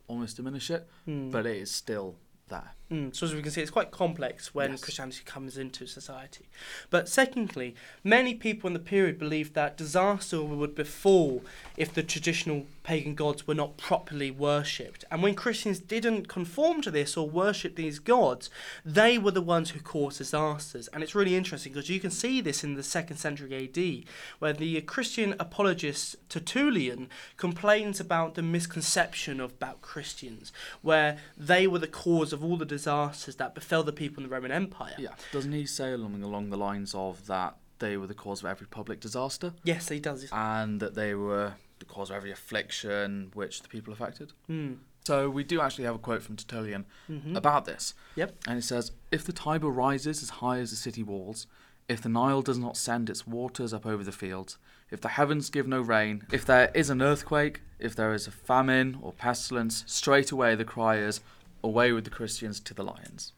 almost 0.08 0.38
diminish 0.38 0.70
it, 0.72 0.88
Mm. 1.08 1.32
but 1.32 1.46
it 1.46 1.58
is 1.58 1.72
still 1.72 2.16
there. 2.48 2.72
Mm, 2.90 3.14
so 3.14 3.26
as 3.26 3.36
we 3.36 3.42
can 3.42 3.52
see, 3.52 3.62
it's 3.62 3.70
quite 3.70 3.92
complex 3.92 4.56
when 4.56 4.72
Yes. 4.72 4.82
Christianity 4.82 5.22
comes 5.26 5.58
into 5.58 5.86
society. 5.86 6.46
But 6.90 7.10
secondly, 7.10 7.76
many 8.02 8.34
people 8.34 8.68
in 8.68 8.74
the 8.74 8.80
period 8.80 9.20
believed 9.20 9.54
that 9.56 9.76
disaster 9.76 10.42
would 10.42 10.74
befall 10.74 11.44
if 11.76 11.94
the 11.94 12.02
traditional 12.02 12.66
pagan 12.84 13.14
gods 13.14 13.46
were 13.46 13.54
not 13.54 13.76
properly 13.76 14.32
worshipped. 14.32 15.04
And 15.12 15.22
when 15.22 15.36
Christians 15.36 15.80
didn't 15.80 16.30
conform 16.30 16.82
to 16.84 16.90
this 16.90 17.18
or 17.18 17.30
worship 17.30 17.76
these 17.76 18.00
gods, 18.00 18.50
they 18.86 19.18
were 19.18 19.32
the 19.32 19.42
ones 19.42 19.72
who 19.72 19.82
caused 19.82 20.20
disasters. 20.20 20.88
And 20.90 21.04
it's 21.04 21.14
really 21.14 21.36
interesting 21.36 21.74
because 21.74 21.90
you 21.90 22.00
can 22.00 22.12
see 22.12 22.40
this 22.40 22.64
in 22.64 22.76
the 22.76 22.84
second 22.84 23.18
century 23.18 23.54
AD, 23.66 24.06
where 24.40 24.54
the 24.54 24.80
Christian 24.82 25.36
apologist 25.42 26.16
Tertullian 26.30 27.10
complains 27.36 28.00
about 28.00 28.36
the 28.36 28.42
misconception 28.42 29.42
of 29.42 29.52
about 29.52 29.82
Christians, 29.82 30.54
where 30.82 31.18
they 31.36 31.68
were 31.68 31.80
the 31.80 31.88
cause 31.88 32.32
of 32.32 32.42
all 32.42 32.56
the 32.56 32.77
disasters 32.78 33.36
that 33.42 33.54
befell 33.56 33.84
the 33.84 33.94
people 33.94 34.24
in 34.24 34.30
the 34.30 34.34
Roman 34.36 34.52
Empire. 34.52 34.96
Yeah. 34.98 35.16
Doesn't 35.32 35.52
he 35.54 35.66
say 35.66 35.92
along 35.94 36.22
along 36.24 36.50
the 36.50 36.58
lines 36.58 36.94
of 36.94 37.26
that 37.28 37.56
they 37.80 37.96
were 37.98 38.08
the 38.08 38.14
cause 38.26 38.40
of 38.44 38.48
every 38.50 38.68
public 38.68 39.00
disaster 39.00 39.54
Yes, 39.64 39.90
he 39.90 40.00
does. 40.00 40.28
and 40.32 40.80
that 40.80 40.96
they 40.96 41.14
were 41.14 41.54
the 41.80 41.86
cause 41.86 42.10
of 42.10 42.16
every 42.16 42.32
affliction 42.32 43.32
which 43.34 43.62
the 43.62 43.68
people 43.70 43.94
affected? 43.94 44.34
Mm. 44.50 44.78
So 45.06 45.30
we 45.30 45.44
do 45.44 45.62
actually 45.62 45.86
have 45.86 45.96
a 45.96 46.00
quote 46.00 46.22
from 46.24 46.36
Tertullian 46.36 46.86
hmm 47.08 47.36
about 47.38 47.64
this. 47.66 47.94
Yep. 48.16 48.30
And 48.48 48.58
it 48.58 48.64
says, 48.64 48.92
If 49.12 49.24
the 49.26 49.32
Tiber 49.34 49.70
rises 49.70 50.22
as 50.24 50.30
high 50.42 50.58
as 50.60 50.70
the 50.72 50.76
city 50.76 51.04
walls, 51.04 51.48
if 51.88 52.02
the 52.02 52.10
Nile 52.10 52.42
does 52.42 52.58
not 52.58 52.76
send 52.76 53.10
its 53.10 53.26
waters 53.26 53.74
up 53.74 53.86
over 53.86 54.04
the 54.04 54.12
fields, 54.12 54.58
if 54.90 55.00
the 55.00 55.10
heavens 55.20 55.50
give 55.50 55.68
no 55.68 55.80
rain, 55.82 56.24
if 56.32 56.44
there 56.46 56.72
is 56.74 56.90
an 56.90 57.02
earthquake, 57.02 57.62
if 57.80 57.96
there 57.96 58.14
is 58.14 58.28
a 58.28 58.32
famine 58.32 58.98
or 59.02 59.14
pestilence, 59.14 59.84
straight 59.88 60.32
away 60.32 60.56
the 60.56 60.66
cry 60.66 60.98
is, 60.98 61.22
Away 61.64 61.92
with 61.92 62.04
the 62.04 62.10
Christians 62.10 62.60
to 62.62 62.74
the 62.74 62.84
lions. 62.84 63.34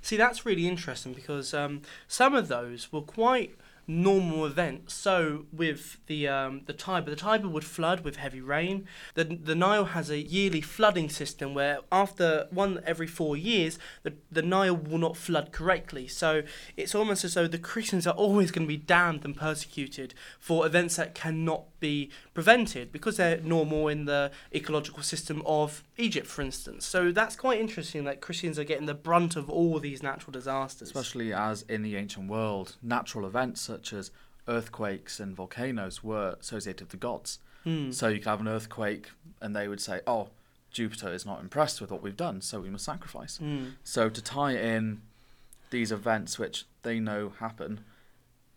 See, 0.00 0.16
that's 0.16 0.46
really 0.46 0.66
interesting 0.66 1.12
because 1.12 1.52
um, 1.52 1.82
some 2.08 2.34
of 2.34 2.48
those 2.48 2.92
were 2.92 3.02
quite 3.02 3.56
normal 3.86 4.46
events. 4.46 4.94
So 4.94 5.46
with 5.52 5.98
the 6.06 6.28
um, 6.28 6.62
the 6.66 6.72
Tiber, 6.72 7.10
the 7.10 7.16
Tiber 7.16 7.48
would 7.48 7.64
flood 7.64 8.00
with 8.00 8.16
heavy 8.16 8.40
rain. 8.40 8.86
The 9.14 9.24
the 9.24 9.54
Nile 9.54 9.86
has 9.86 10.10
a 10.10 10.18
yearly 10.18 10.60
flooding 10.60 11.08
system 11.08 11.54
where 11.54 11.80
after 11.92 12.46
one 12.50 12.80
every 12.86 13.06
four 13.06 13.36
years, 13.36 13.78
the 14.02 14.14
the 14.30 14.42
Nile 14.42 14.76
will 14.76 14.98
not 14.98 15.16
flood 15.16 15.52
correctly. 15.52 16.08
So 16.08 16.42
it's 16.76 16.94
almost 16.94 17.24
as 17.24 17.34
though 17.34 17.46
the 17.46 17.58
Christians 17.58 18.06
are 18.06 18.14
always 18.14 18.50
going 18.50 18.66
to 18.66 18.72
be 18.72 18.76
damned 18.76 19.24
and 19.24 19.36
persecuted 19.36 20.14
for 20.38 20.66
events 20.66 20.96
that 20.96 21.14
cannot 21.14 21.64
be 21.84 22.10
prevented 22.32 22.90
because 22.90 23.18
they're 23.18 23.40
normal 23.40 23.88
in 23.88 24.06
the 24.06 24.30
ecological 24.54 25.02
system 25.02 25.42
of 25.44 25.84
Egypt, 25.98 26.26
for 26.26 26.40
instance. 26.40 26.86
So 26.86 27.12
that's 27.12 27.36
quite 27.36 27.60
interesting 27.60 28.04
that 28.04 28.22
Christians 28.22 28.58
are 28.58 28.64
getting 28.64 28.86
the 28.86 28.94
brunt 28.94 29.36
of 29.36 29.50
all 29.50 29.78
these 29.78 30.02
natural 30.02 30.32
disasters. 30.32 30.88
Especially 30.88 31.32
as 31.34 31.62
in 31.62 31.82
the 31.82 31.96
ancient 31.96 32.26
world, 32.30 32.76
natural 32.82 33.26
events 33.26 33.60
such 33.60 33.92
as 33.92 34.10
earthquakes 34.48 35.20
and 35.20 35.36
volcanoes 35.36 36.02
were 36.02 36.36
associated 36.40 36.84
with 36.86 36.90
the 36.90 36.96
gods. 36.96 37.38
Hmm. 37.64 37.90
So 37.90 38.08
you 38.08 38.18
could 38.18 38.28
have 38.28 38.40
an 38.40 38.48
earthquake 38.48 39.10
and 39.42 39.54
they 39.54 39.68
would 39.68 39.80
say, 39.80 40.00
oh, 40.06 40.28
Jupiter 40.70 41.12
is 41.12 41.26
not 41.26 41.40
impressed 41.40 41.80
with 41.80 41.90
what 41.90 42.02
we've 42.02 42.16
done, 42.16 42.40
so 42.40 42.60
we 42.60 42.70
must 42.70 42.84
sacrifice. 42.84 43.36
Hmm. 43.36 43.66
So 43.84 44.08
to 44.08 44.22
tie 44.22 44.56
in 44.56 45.02
these 45.70 45.92
events 45.92 46.38
which 46.38 46.64
they 46.82 46.98
know 46.98 47.32
happen 47.40 47.80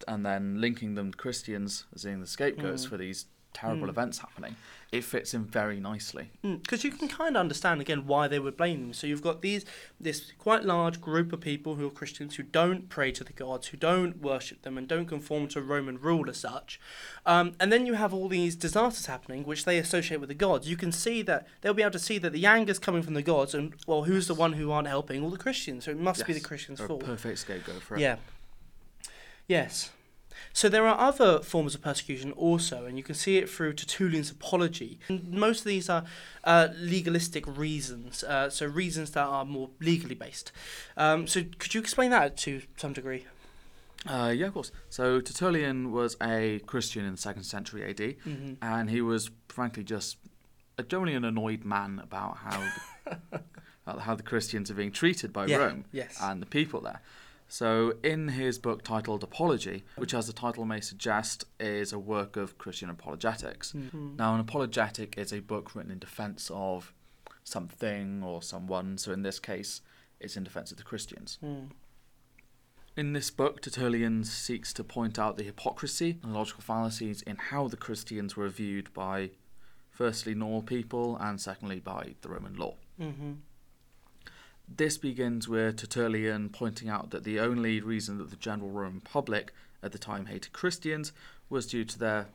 and 0.07 0.25
then 0.25 0.61
linking 0.61 0.95
them 0.95 1.11
to 1.11 1.17
Christians 1.17 1.85
as 1.93 2.03
being 2.05 2.21
the 2.21 2.27
scapegoats 2.27 2.85
Mm. 2.85 2.89
for 2.89 2.97
these 2.97 3.25
terrible 3.53 3.87
Mm. 3.87 3.89
events 3.89 4.19
happening, 4.19 4.55
it 4.91 5.03
fits 5.03 5.33
in 5.33 5.43
very 5.43 5.79
nicely. 5.79 6.29
because 6.43 6.83
you 6.83 6.91
can 6.91 7.07
kind 7.07 7.35
of 7.35 7.39
understand 7.39 7.81
again 7.81 8.05
why 8.05 8.27
they 8.27 8.37
would 8.37 8.55
blame 8.55 8.81
them. 8.81 8.93
So 8.93 9.07
you've 9.07 9.23
got 9.23 9.41
these 9.41 9.65
this 9.99 10.31
quite 10.37 10.63
large 10.63 11.01
group 11.01 11.33
of 11.33 11.41
people 11.41 11.73
who 11.75 11.87
are 11.87 11.89
Christians 11.89 12.35
who 12.35 12.43
don't 12.43 12.87
pray 12.87 13.11
to 13.13 13.23
the 13.23 13.33
gods, 13.33 13.67
who 13.67 13.77
don't 13.77 14.21
worship 14.21 14.61
them, 14.61 14.77
and 14.77 14.87
don't 14.87 15.07
conform 15.07 15.47
to 15.49 15.61
Roman 15.61 15.99
rule 15.99 16.29
as 16.29 16.37
such. 16.37 16.79
Um, 17.25 17.55
and 17.59 17.71
then 17.73 17.85
you 17.87 17.95
have 17.95 18.13
all 18.13 18.27
these 18.29 18.55
disasters 18.55 19.07
happening, 19.07 19.43
which 19.43 19.65
they 19.65 19.79
associate 19.79 20.19
with 20.19 20.29
the 20.29 20.35
gods. 20.35 20.69
You 20.69 20.77
can 20.77 20.91
see 20.91 21.23
that 21.23 21.47
they'll 21.61 21.73
be 21.73 21.81
able 21.81 21.91
to 21.93 21.99
see 21.99 22.19
that 22.19 22.31
the 22.33 22.45
anger's 22.45 22.79
coming 22.79 23.01
from 23.01 23.15
the 23.15 23.23
gods, 23.23 23.55
and 23.55 23.73
well, 23.87 24.03
who's 24.03 24.27
the 24.27 24.35
one 24.35 24.53
who 24.53 24.69
aren't 24.71 24.87
helping? 24.87 25.23
All 25.23 25.31
the 25.31 25.37
Christians. 25.37 25.85
So 25.85 25.91
it 25.91 25.97
must 25.99 26.27
be 26.27 26.33
the 26.33 26.39
Christians' 26.39 26.77
They're 26.77 26.85
a 26.85 26.89
fault. 26.89 27.05
perfect 27.05 27.39
scapegoat 27.39 27.81
for 27.81 27.95
it. 27.95 28.01
Yeah. 28.01 28.17
Yes. 29.47 29.89
So 30.57 30.69
there 30.69 30.87
are 30.87 30.97
other 31.09 31.39
forms 31.41 31.75
of 31.75 31.83
persecution 31.83 32.31
also, 32.31 32.85
and 32.85 32.97
you 32.97 33.03
can 33.03 33.13
see 33.13 33.37
it 33.37 33.47
through 33.47 33.73
Tertullian's 33.73 34.31
apology. 34.31 34.97
And 35.07 35.29
most 35.31 35.59
of 35.59 35.65
these 35.65 35.87
are 35.87 36.03
uh, 36.43 36.69
legalistic 36.75 37.45
reasons, 37.45 38.23
uh, 38.23 38.49
so 38.49 38.65
reasons 38.65 39.11
that 39.11 39.27
are 39.27 39.45
more 39.45 39.69
legally 39.79 40.15
based. 40.15 40.51
Um, 40.97 41.27
so 41.27 41.43
could 41.59 41.75
you 41.75 41.79
explain 41.79 42.09
that 42.09 42.37
to 42.37 42.63
some 42.75 42.91
degree? 42.91 43.25
Uh, 44.07 44.33
yeah, 44.35 44.47
of 44.47 44.53
course. 44.55 44.71
So 44.89 45.21
Tertullian 45.21 45.91
was 45.91 46.17
a 46.23 46.57
Christian 46.65 47.05
in 47.05 47.11
the 47.11 47.17
second 47.21 47.43
century 47.43 47.83
AD, 47.87 47.97
Mm-hmm. 48.25 48.53
and 48.59 48.89
he 48.89 48.99
was 49.01 49.29
frankly 49.49 49.83
just 49.83 50.17
a 50.79 50.81
generally 50.81 51.13
an 51.13 51.23
annoyed 51.23 51.65
man 51.65 51.99
about 52.03 52.37
how 52.37 52.59
the, 53.05 53.41
about 53.85 54.01
how 54.01 54.15
the 54.15 54.23
Christians 54.23 54.71
are 54.71 54.75
being 54.75 54.91
treated 54.91 55.31
by 55.31 55.45
Yeah, 55.45 55.57
Rome 55.57 55.85
yes. 55.91 56.17
and 56.19 56.41
the 56.41 56.47
people 56.47 56.81
there. 56.81 57.01
So 57.47 57.93
in 58.03 58.29
his 58.29 58.59
book 58.59 58.83
titled 58.83 59.23
Apology, 59.23 59.83
which 59.95 60.13
as 60.13 60.27
the 60.27 60.33
title 60.33 60.65
may 60.65 60.81
suggest 60.81 61.45
is 61.59 61.93
a 61.93 61.99
work 61.99 62.35
of 62.35 62.57
Christian 62.57 62.89
apologetics. 62.89 63.71
Mhm. 63.71 64.17
Now 64.17 64.33
an 64.33 64.41
apologetic 64.41 65.17
is 65.17 65.31
a 65.31 65.39
book 65.39 65.73
written 65.73 65.91
in 65.91 65.99
defense 65.99 66.51
of 66.53 66.93
something 67.43 68.21
or 68.23 68.41
someone, 68.41 68.97
so 68.97 69.11
in 69.13 69.21
this 69.21 69.39
case 69.39 69.81
it's 70.19 70.35
in 70.35 70.43
defense 70.43 70.71
of 70.71 70.77
the 70.77 70.83
Christians. 70.83 71.37
Mm. 71.41 71.69
In 72.97 73.13
this 73.13 73.29
book, 73.29 73.61
Tertullian 73.61 74.23
seeks 74.23 74.73
to 74.73 74.83
point 74.83 75.19
out 75.19 75.37
the 75.37 75.43
hypocrisy 75.43 76.19
and 76.23 76.33
logical 76.33 76.63
fallacies 76.63 77.21
in 77.21 77.35
how 77.35 77.67
the 77.67 77.77
Christians 77.77 78.35
were 78.35 78.49
viewed 78.49 78.91
by, 78.91 79.29
firstly, 79.91 80.33
normal 80.33 80.63
people, 80.63 81.15
and 81.17 81.39
secondly, 81.39 81.79
by 81.79 82.15
the 82.21 82.29
Roman 82.29 82.55
law. 82.55 82.75
Mm-hmm. 82.99 83.33
This 84.67 84.97
begins 84.97 85.47
with 85.47 85.77
Tertullian 85.77 86.49
pointing 86.49 86.89
out 86.89 87.11
that 87.11 87.23
the 87.23 87.39
only 87.39 87.79
reason 87.79 88.17
that 88.17 88.29
the 88.29 88.35
general 88.35 88.69
Roman 88.69 89.01
public 89.01 89.53
at 89.81 89.91
the 89.91 89.97
time 89.97 90.25
hated 90.25 90.53
Christians 90.53 91.13
was 91.49 91.67
due 91.67 91.85
to 91.85 91.97
their 91.97 92.27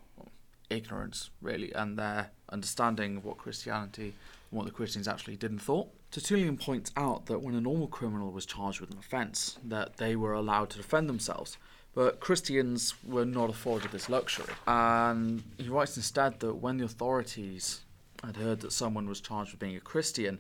ignorance, 0.71 1.31
really, 1.41 1.73
and 1.75 1.99
their 1.99 2.31
understanding 2.49 3.19
of 3.19 3.25
what 3.25 3.37
Christianity 3.37 4.15
and 4.51 4.59
what 4.59 4.65
the 4.65 4.73
Christians 4.73 5.07
actually 5.07 5.37
did 5.37 5.51
and 5.51 5.61
thought. 5.61 5.89
Tertullian 6.11 6.57
points 6.57 6.91
out 6.97 7.27
that 7.27 7.43
when 7.43 7.55
a 7.55 7.61
normal 7.61 7.89
criminal 7.89 8.33
was 8.33 8.47
charged 8.47 8.81
with 8.81 8.91
an 8.91 8.99
offence, 8.99 9.59
that 9.65 9.99
they 9.99 10.17
were 10.17 10.33
allowed 10.33 10.71
to 10.71 10.79
defend 10.79 11.09
themselves. 11.09 11.59
But 11.95 12.21
Christians 12.21 12.95
were 13.05 13.27
not 13.27 13.51
afforded 13.51 13.93
this 13.93 14.09
luxury. 14.09 14.55
And 14.67 15.43
he 15.59 15.69
writes 15.69 15.97
instead 15.97 16.41
that 16.41 16.55
when 16.55 16.79
the 16.79 16.85
authorities 16.87 17.81
had 18.25 18.37
heard 18.37 18.61
that 18.61 18.73
someone 18.73 19.09
was 19.09 19.21
charged 19.21 19.53
with 19.53 19.61
being 19.61 19.77
a 19.77 19.81
Christian, 19.81 20.39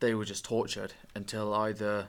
they 0.00 0.14
were 0.14 0.24
just 0.24 0.44
tortured 0.44 0.92
until 1.14 1.52
either 1.54 2.08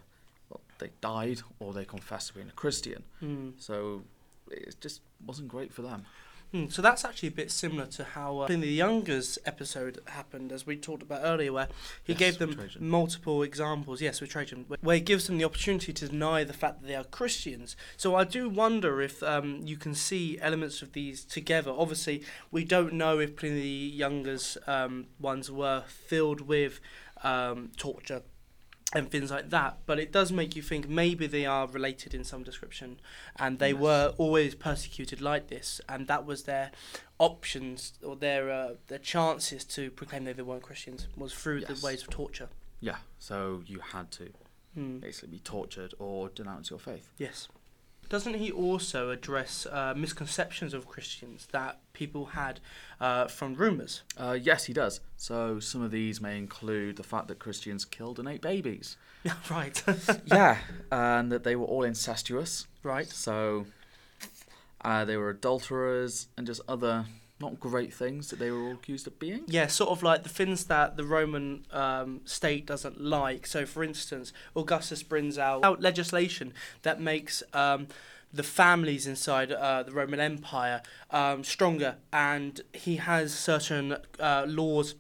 well, 0.50 0.62
they 0.80 0.90
died 1.02 1.42
or 1.60 1.74
they 1.74 1.86
confessed 1.86 2.30
to 2.30 2.34
being 2.36 2.50
a 2.50 2.52
Christian. 2.54 3.04
Mm. 3.24 3.54
So 3.58 4.04
it 4.50 4.76
just 4.82 5.02
wasn't 5.26 5.48
great 5.48 5.74
for 5.74 5.82
them. 5.82 6.06
Mm, 6.54 6.72
so 6.72 6.82
that's 6.82 7.04
actually 7.04 7.28
a 7.28 7.32
bit 7.34 7.52
similar 7.52 7.86
to 7.88 8.06
how 8.06 8.40
uh, 8.40 8.46
in 8.46 8.62
the 8.62 8.70
Youngers 8.70 9.38
episode 9.46 10.00
happened, 10.08 10.54
as 10.54 10.66
we 10.66 10.78
talked 10.78 11.04
about 11.04 11.20
earlier, 11.22 11.52
where 11.52 11.68
he 12.06 12.14
Yes, 12.14 12.20
gave 12.20 12.38
them 12.38 12.54
Trajan. 12.54 12.88
multiple 12.88 13.44
examples. 13.44 14.02
Yes, 14.02 14.22
with 14.22 14.30
Trajan, 14.30 14.64
wh- 14.70 14.82
where 14.82 14.96
he 14.96 15.02
gives 15.02 15.28
them 15.28 15.38
the 15.38 15.44
opportunity 15.44 15.92
to 15.92 16.08
deny 16.08 16.46
the 16.46 16.54
fact 16.54 16.80
that 16.82 16.88
they 16.88 16.96
are 16.96 17.04
Christians. 17.04 17.76
So 17.98 18.16
I 18.16 18.24
do 18.24 18.48
wonder 18.48 19.02
if 19.02 19.22
um, 19.24 19.60
you 19.66 19.76
can 19.76 19.94
see 19.94 20.40
elements 20.40 20.82
of 20.82 20.94
these 20.94 21.26
together. 21.26 21.74
Obviously, 21.78 22.24
we 22.50 22.64
don't 22.64 22.94
know 22.94 23.20
if 23.20 23.36
Pliny 23.36 23.60
the 23.60 23.68
Younger's 23.68 24.58
um, 24.68 25.08
ones 25.20 25.52
were 25.52 25.84
filled 25.86 26.40
with 26.40 26.80
um, 27.24 27.72
torture 27.78 28.22
and 28.94 29.12
things 29.12 29.30
like 29.32 29.50
that. 29.50 29.80
But 29.86 30.00
it 30.00 30.12
does 30.14 30.32
make 30.32 30.56
you 30.56 30.62
think 30.62 30.88
maybe 30.88 31.28
they 31.28 31.46
are 31.46 31.68
related 31.68 32.14
in 32.14 32.24
some 32.24 32.44
description, 32.44 33.00
and 33.38 33.60
they 33.60 33.72
Yes. 33.72 33.80
were 33.82 34.14
always 34.18 34.56
persecuted 34.56 35.20
like 35.22 35.48
this, 35.50 35.82
and 35.90 36.08
that 36.08 36.26
was 36.26 36.44
their 36.44 36.72
options 37.20 37.94
or 38.04 38.16
their 38.16 38.50
uh, 38.50 38.76
their 38.88 39.00
chances 39.00 39.64
to 39.66 39.92
proclaim 39.92 40.24
that 40.26 40.38
they 40.38 40.44
weren't 40.44 40.64
Christians 40.64 41.08
was 41.18 41.34
through 41.34 41.60
Yes. 41.68 41.80
the 41.82 41.86
ways 41.86 42.02
of 42.04 42.10
torture. 42.10 42.50
Yeah, 42.80 42.98
so 43.20 43.64
you 43.66 43.80
had 43.80 44.12
to 44.12 44.32
Hmm. 44.74 45.00
basically 45.00 45.30
be 45.30 45.40
tortured 45.40 45.96
or 45.98 46.30
denounce 46.30 46.70
your 46.70 46.78
faith. 46.80 47.10
Yes. 47.18 47.48
Doesn't 48.10 48.36
he 48.36 48.52
also 48.52 49.10
address 49.10 49.66
uh, 49.66 49.94
misconceptions 49.96 50.74
of 50.74 50.88
Christians 50.88 51.48
that 51.52 51.80
people 51.94 52.28
had 52.28 52.60
uh, 53.02 53.28
from 53.28 53.54
rumours? 53.56 54.02
Uh, 54.18 54.38
yes, 54.42 54.66
he 54.66 54.74
does. 54.74 55.02
So 55.18 55.60
some 55.60 55.82
of 55.82 55.92
these 55.92 56.22
may 56.22 56.38
include 56.38 56.96
the 56.96 57.04
fact 57.04 57.28
that 57.28 57.40
Christians 57.40 57.84
killed 57.84 58.18
and 58.20 58.28
ate 58.28 58.42
babies. 58.42 58.96
Yeah, 59.24 59.34
right. 59.50 59.84
yeah, 60.26 60.58
and 60.92 61.32
that 61.32 61.44
they 61.44 61.56
were 61.56 61.66
all 61.66 61.84
incestuous. 61.84 62.68
right. 62.84 63.08
So 63.08 63.66
uh, 64.82 65.04
they 65.06 65.18
were 65.18 65.30
adulterers 65.30 66.28
and 66.38 66.48
just 66.48 66.62
other 66.68 67.06
not 67.40 67.60
great 67.60 67.94
things 67.94 68.30
that 68.30 68.40
they 68.40 68.50
were 68.50 68.62
all 68.62 68.74
accused 68.74 69.06
of 69.08 69.20
being. 69.20 69.44
Yeah, 69.48 69.68
sort 69.68 69.92
of 69.92 70.02
like 70.02 70.24
the 70.24 70.30
things 70.30 70.66
that 70.66 70.98
the 70.98 71.04
Roman 71.04 71.66
um, 71.72 72.22
state 72.26 72.66
doesn't 72.66 73.00
like. 73.00 73.46
So, 73.46 73.66
for 73.66 73.84
instance, 73.84 74.34
Augustus 74.56 75.04
brings 75.04 75.38
out, 75.38 75.82
legislation 75.82 76.54
that 76.82 77.00
makes 77.00 77.44
um, 77.54 77.88
the 78.34 78.44
families 78.44 79.06
inside 79.06 79.52
uh, 79.52 79.84
the 79.84 79.92
Roman 79.92 80.20
Empire 80.20 80.82
um, 81.12 81.44
stronger, 81.44 81.98
and 82.12 82.62
he 82.74 82.96
has 82.98 83.34
certain 83.34 83.98
uh, 84.20 84.46
laws 84.48 84.96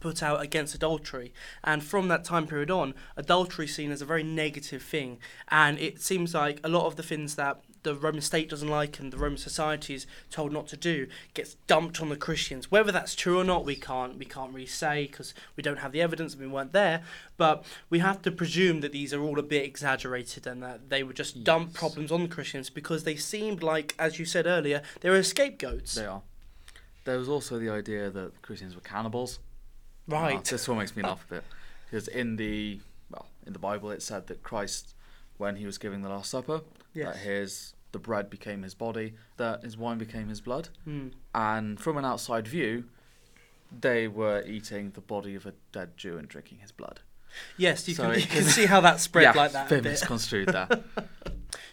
put 0.00 0.22
out 0.22 0.42
against 0.42 0.74
adultery. 0.74 1.32
And 1.62 1.84
from 1.84 2.08
that 2.08 2.24
time 2.24 2.46
period 2.46 2.70
on, 2.70 2.94
adultery 3.16 3.66
seen 3.66 3.90
as 3.90 4.02
a 4.02 4.06
very 4.06 4.22
negative 4.22 4.82
thing. 4.82 5.18
And 5.48 5.78
it 5.78 6.00
seems 6.00 6.34
like 6.34 6.58
a 6.64 6.68
lot 6.68 6.86
of 6.86 6.96
the 6.96 7.02
things 7.02 7.36
that 7.36 7.60
the 7.82 7.94
Roman 7.94 8.20
state 8.20 8.48
doesn't 8.48 8.68
like 8.68 8.98
and 8.98 9.12
the 9.12 9.16
Roman 9.16 9.38
society 9.38 9.94
is 9.94 10.06
told 10.30 10.52
not 10.52 10.68
to 10.68 10.76
do 10.76 11.06
gets 11.34 11.54
dumped 11.66 12.00
on 12.00 12.08
the 12.08 12.16
Christians. 12.16 12.70
Whether 12.70 12.92
that's 12.92 13.14
true 13.14 13.38
or 13.38 13.44
not, 13.44 13.64
we 13.64 13.76
can't 13.76 14.18
we 14.18 14.24
can't 14.24 14.52
really 14.52 14.66
say 14.66 15.06
because 15.06 15.34
we 15.56 15.62
don't 15.62 15.78
have 15.78 15.92
the 15.92 16.02
evidence 16.02 16.34
and 16.34 16.42
we 16.42 16.48
weren't 16.48 16.72
there. 16.72 17.02
But 17.36 17.64
we 17.88 18.00
have 18.00 18.22
to 18.22 18.30
presume 18.30 18.80
that 18.80 18.92
these 18.92 19.14
are 19.14 19.22
all 19.22 19.38
a 19.38 19.42
bit 19.42 19.64
exaggerated 19.64 20.46
and 20.46 20.62
that 20.62 20.90
they 20.90 21.02
would 21.02 21.16
just 21.16 21.42
dump 21.44 21.74
problems 21.74 22.12
on 22.12 22.22
the 22.22 22.28
Christians 22.28 22.70
because 22.70 23.04
they 23.04 23.16
seemed 23.16 23.62
like, 23.62 23.94
as 23.98 24.18
you 24.18 24.24
said 24.24 24.46
earlier, 24.46 24.82
they 25.00 25.10
were 25.10 25.22
scapegoats. 25.22 25.94
They 25.94 26.06
are. 26.06 26.22
There 27.04 27.18
was 27.18 27.28
also 27.28 27.58
the 27.58 27.70
idea 27.70 28.10
that 28.10 28.42
Christians 28.42 28.74
were 28.74 28.82
cannibals. 28.82 29.38
Right. 30.06 30.36
Ah, 30.36 30.42
this 30.44 30.68
one 30.68 30.78
makes 30.78 30.96
me 30.96 31.02
laugh 31.02 31.24
a 31.30 31.34
bit 31.34 31.44
because 31.84 32.08
in 32.08 32.36
the 32.36 32.80
well 33.10 33.26
in 33.46 33.52
the 33.52 33.58
Bible 33.58 33.90
it 33.90 34.02
said 34.02 34.26
that 34.26 34.42
Christ, 34.42 34.94
when 35.38 35.56
he 35.56 35.66
was 35.66 35.78
giving 35.78 36.02
the 36.02 36.08
Last 36.08 36.30
Supper, 36.30 36.60
Yes. 36.94 37.14
that 37.14 37.16
his 37.18 37.74
the 37.92 37.98
bread 37.98 38.30
became 38.30 38.62
his 38.62 38.74
body, 38.74 39.14
that 39.36 39.64
his 39.64 39.76
wine 39.76 39.98
became 39.98 40.28
his 40.28 40.40
blood, 40.40 40.68
Hmm. 40.84 41.08
and 41.34 41.80
from 41.80 41.96
an 41.96 42.04
outside 42.04 42.46
view, 42.46 42.84
they 43.80 44.06
were 44.08 44.42
eating 44.46 44.90
the 44.92 45.00
body 45.00 45.34
of 45.34 45.44
a 45.46 45.54
dead 45.72 45.96
Jew 45.96 46.16
and 46.18 46.28
drinking 46.28 46.58
his 46.58 46.72
blood. 46.72 47.00
Yes, 47.56 47.86
you 47.88 47.94
So 47.94 48.10
can, 48.10 48.20
you 48.20 48.26
can 48.26 48.44
see 48.44 48.66
how 48.66 48.80
that 48.80 49.00
spread 49.00 49.22
yeah, 49.22 49.32
like 49.32 49.52
that. 49.52 49.68
bit. 49.68 49.84
misconstrued 49.84 50.48
there. 50.48 50.68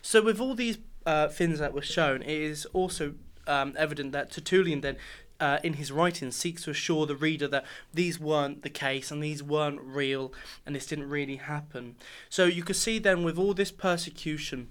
So 0.01 0.21
with 0.21 0.39
all 0.39 0.55
these 0.55 0.77
uh, 1.05 1.27
things 1.27 1.59
that 1.59 1.73
were 1.73 1.81
shown, 1.81 2.21
it 2.21 2.29
is 2.29 2.65
also 2.67 3.15
um, 3.45 3.73
evident 3.77 4.11
that 4.13 4.31
Tertullian 4.31 4.81
then. 4.81 4.97
Uh, 5.39 5.59
in 5.63 5.73
his 5.73 5.91
writings, 5.91 6.35
seeks 6.35 6.63
to 6.63 6.71
assure 6.71 7.05
the 7.05 7.15
reader 7.15 7.47
that 7.47 7.63
these 7.93 8.19
weren't 8.19 8.63
the 8.63 8.71
case 8.71 9.11
and 9.11 9.21
these 9.21 9.43
weren't 9.43 9.79
real 9.79 10.33
and 10.65 10.75
this 10.75 10.87
didn't 10.87 11.07
really 11.07 11.35
happen. 11.35 11.95
So 12.27 12.45
you 12.45 12.63
could 12.63 12.75
see 12.75 12.97
then 12.97 13.21
with 13.23 13.37
all 13.37 13.53
this 13.53 13.69
persecution, 13.71 14.69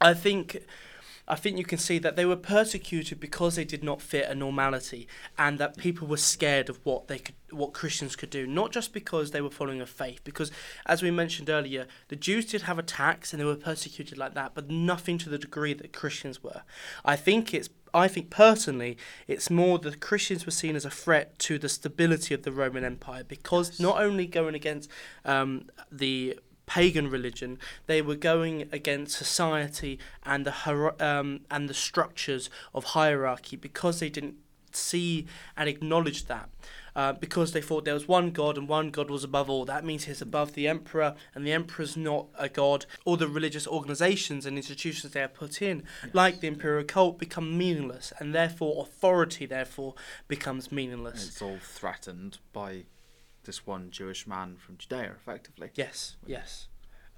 I 0.00 0.14
think 0.14 0.62
I 1.30 1.36
think 1.36 1.58
you 1.58 1.64
can 1.64 1.78
see 1.78 2.00
that 2.00 2.16
they 2.16 2.26
were 2.26 2.34
persecuted 2.34 3.20
because 3.20 3.54
they 3.54 3.64
did 3.64 3.84
not 3.84 4.02
fit 4.02 4.28
a 4.28 4.34
normality, 4.34 5.06
and 5.38 5.58
that 5.58 5.76
people 5.76 6.08
were 6.08 6.16
scared 6.16 6.68
of 6.68 6.80
what 6.82 7.06
they 7.06 7.20
could, 7.20 7.36
what 7.50 7.72
Christians 7.72 8.16
could 8.16 8.30
do. 8.30 8.48
Not 8.48 8.72
just 8.72 8.92
because 8.92 9.30
they 9.30 9.40
were 9.40 9.50
following 9.50 9.80
a 9.80 9.86
faith, 9.86 10.22
because 10.24 10.50
as 10.86 11.02
we 11.02 11.12
mentioned 11.12 11.48
earlier, 11.48 11.86
the 12.08 12.16
Jews 12.16 12.46
did 12.46 12.62
have 12.62 12.80
attacks 12.80 13.32
and 13.32 13.40
they 13.40 13.44
were 13.44 13.54
persecuted 13.54 14.18
like 14.18 14.34
that, 14.34 14.54
but 14.54 14.70
nothing 14.70 15.18
to 15.18 15.28
the 15.28 15.38
degree 15.38 15.72
that 15.74 15.92
Christians 15.92 16.42
were. 16.42 16.62
I 17.04 17.14
think 17.14 17.54
it's 17.54 17.68
I 17.92 18.06
think 18.08 18.30
personally, 18.30 18.96
it's 19.26 19.50
more 19.50 19.78
that 19.80 20.00
Christians 20.00 20.46
were 20.46 20.52
seen 20.52 20.76
as 20.76 20.84
a 20.84 20.90
threat 20.90 21.38
to 21.40 21.58
the 21.58 21.68
stability 21.68 22.34
of 22.34 22.42
the 22.44 22.52
Roman 22.52 22.84
Empire 22.84 23.24
because 23.24 23.70
Yes. 23.70 23.80
not 23.80 24.00
only 24.00 24.26
going 24.26 24.54
against 24.54 24.88
um, 25.24 25.70
the 25.90 26.38
pagan 26.70 27.10
religion, 27.10 27.58
they 27.86 28.00
were 28.00 28.14
going 28.14 28.68
against 28.70 29.18
society 29.18 29.98
and 30.24 30.46
the 30.46 30.52
hier- 30.52 30.94
um, 31.00 31.40
and 31.50 31.68
the 31.68 31.74
structures 31.74 32.48
of 32.72 32.84
hierarchy 32.96 33.56
because 33.56 33.98
they 33.98 34.08
didn't 34.08 34.36
see 34.70 35.26
and 35.56 35.68
acknowledge 35.68 36.26
that. 36.26 36.48
Uh, 36.94 37.12
because 37.12 37.52
they 37.52 37.60
thought 37.60 37.84
there 37.84 37.94
was 37.94 38.06
one 38.06 38.30
God 38.30 38.56
and 38.56 38.68
one 38.68 38.90
God 38.90 39.10
was 39.10 39.24
above 39.24 39.50
all. 39.50 39.64
That 39.64 39.84
means 39.84 40.04
he's 40.04 40.22
above 40.22 40.54
the 40.54 40.68
emperor, 40.68 41.14
and 41.34 41.46
the 41.46 41.52
emperor's 41.52 41.96
not 41.96 42.26
a 42.36 42.48
god. 42.48 42.84
All 43.04 43.16
the 43.16 43.28
religious 43.28 43.66
organizations 43.66 44.44
and 44.44 44.56
institutions 44.56 45.12
they 45.12 45.22
are 45.22 45.28
put 45.28 45.62
in, 45.62 45.84
like 46.12 46.40
the 46.40 46.48
imperial 46.48 46.84
cult, 46.84 47.18
become 47.18 47.56
meaningless, 47.56 48.12
and 48.18 48.34
therefore 48.34 48.82
authority, 48.82 49.46
therefore, 49.46 49.94
becomes 50.26 50.68
meaninless. 50.68 51.28
It's 51.28 51.42
all 51.42 51.58
threatened 51.62 52.38
by 52.52 52.84
this 53.50 53.66
one 53.66 53.90
Jewish 53.90 54.28
man 54.28 54.54
from 54.64 54.76
Judea, 54.76 55.12
effectively. 55.16 55.70
Yes, 55.74 56.14
yes. 56.24 56.68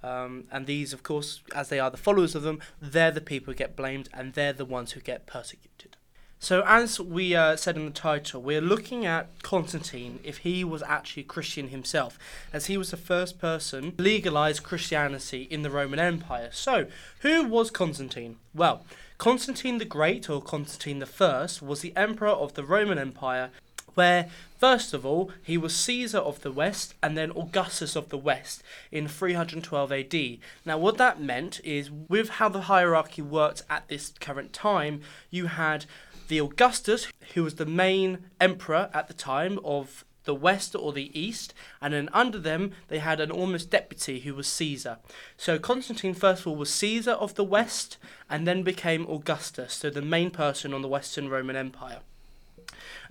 Um, 0.01 0.45
and 0.51 0.65
these, 0.65 0.91
of 0.91 1.03
course, 1.03 1.41
as 1.53 1.69
they 1.69 1.79
are 1.79 1.91
the 1.91 1.95
followers 1.97 2.33
of 2.33 2.41
them, 2.41 2.59
they're 2.81 3.11
the 3.11 3.21
people 3.21 3.53
who 3.53 3.57
get 3.57 3.75
blamed 3.75 4.09
and 4.11 4.33
they're 4.33 4.51
the 4.51 4.65
ones 4.65 4.93
who 4.93 4.99
get 4.99 5.27
persecuted. 5.27 5.95
So, 6.39 6.63
as 6.65 6.99
we 6.99 7.35
uh, 7.35 7.55
said 7.55 7.77
in 7.77 7.85
the 7.85 7.91
title, 7.91 8.41
we're 8.41 8.61
looking 8.61 9.05
at 9.05 9.43
Constantine 9.43 10.19
if 10.23 10.39
he 10.39 10.63
was 10.63 10.81
actually 10.81 11.23
Christian 11.23 11.67
himself, 11.67 12.17
as 12.51 12.65
he 12.65 12.77
was 12.77 12.89
the 12.89 12.97
first 12.97 13.37
person 13.37 13.95
to 13.95 14.03
legalize 14.03 14.59
Christianity 14.59 15.43
in 15.43 15.61
the 15.61 15.69
Roman 15.69 15.99
Empire. 15.99 16.49
So, 16.51 16.87
who 17.19 17.43
was 17.47 17.69
Constantine? 17.69 18.37
Well, 18.55 18.85
Constantine 19.19 19.77
the 19.77 19.85
Great, 19.85 20.29
or 20.29 20.41
Constantine 20.41 20.97
the 20.97 21.05
First, 21.05 21.61
was 21.61 21.81
the 21.81 21.95
emperor 21.95 22.29
of 22.29 22.55
the 22.55 22.63
Roman 22.65 22.97
Empire 22.97 23.51
where 23.95 24.29
first 24.57 24.93
of 24.93 25.05
all 25.05 25.31
he 25.41 25.57
was 25.57 25.75
Caesar 25.75 26.19
of 26.19 26.41
the 26.41 26.51
West 26.51 26.93
and 27.01 27.17
then 27.17 27.31
Augustus 27.31 27.95
of 27.95 28.09
the 28.09 28.17
West 28.17 28.63
in 28.91 29.07
312 29.07 29.91
AD. 29.91 30.37
Now 30.65 30.77
what 30.77 30.97
that 30.97 31.21
meant 31.21 31.59
is 31.63 31.89
with 31.91 32.29
how 32.29 32.49
the 32.49 32.61
hierarchy 32.61 33.21
worked 33.21 33.63
at 33.69 33.87
this 33.87 34.13
current 34.19 34.53
time, 34.53 35.01
you 35.29 35.47
had 35.47 35.85
the 36.27 36.39
Augustus 36.39 37.07
who 37.33 37.43
was 37.43 37.55
the 37.55 37.65
main 37.65 38.25
emperor 38.39 38.89
at 38.93 39.07
the 39.07 39.13
time 39.13 39.59
of 39.63 40.05
the 40.25 40.33
west 40.33 40.73
or 40.75 40.93
the 40.93 41.17
east, 41.19 41.53
and 41.81 41.93
then 41.93 42.09
under 42.13 42.39
them 42.39 42.71
they 42.87 42.99
had 42.99 43.19
an 43.19 43.29
almost 43.29 43.69
deputy 43.69 44.21
who 44.21 44.33
was 44.33 44.47
Caesar. 44.47 44.97
So 45.37 45.59
Constantine 45.59 46.13
first 46.13 46.41
of 46.41 46.47
all 46.47 46.55
was 46.55 46.69
Caesar 46.69 47.11
of 47.11 47.35
the 47.35 47.43
west 47.43 47.97
and 48.29 48.47
then 48.47 48.63
became 48.63 49.05
Augustus, 49.09 49.73
so 49.73 49.89
the 49.89 50.01
main 50.01 50.31
person 50.31 50.73
on 50.73 50.81
the 50.81 50.87
Western 50.87 51.29
Roman 51.29 51.55
Empire 51.55 51.99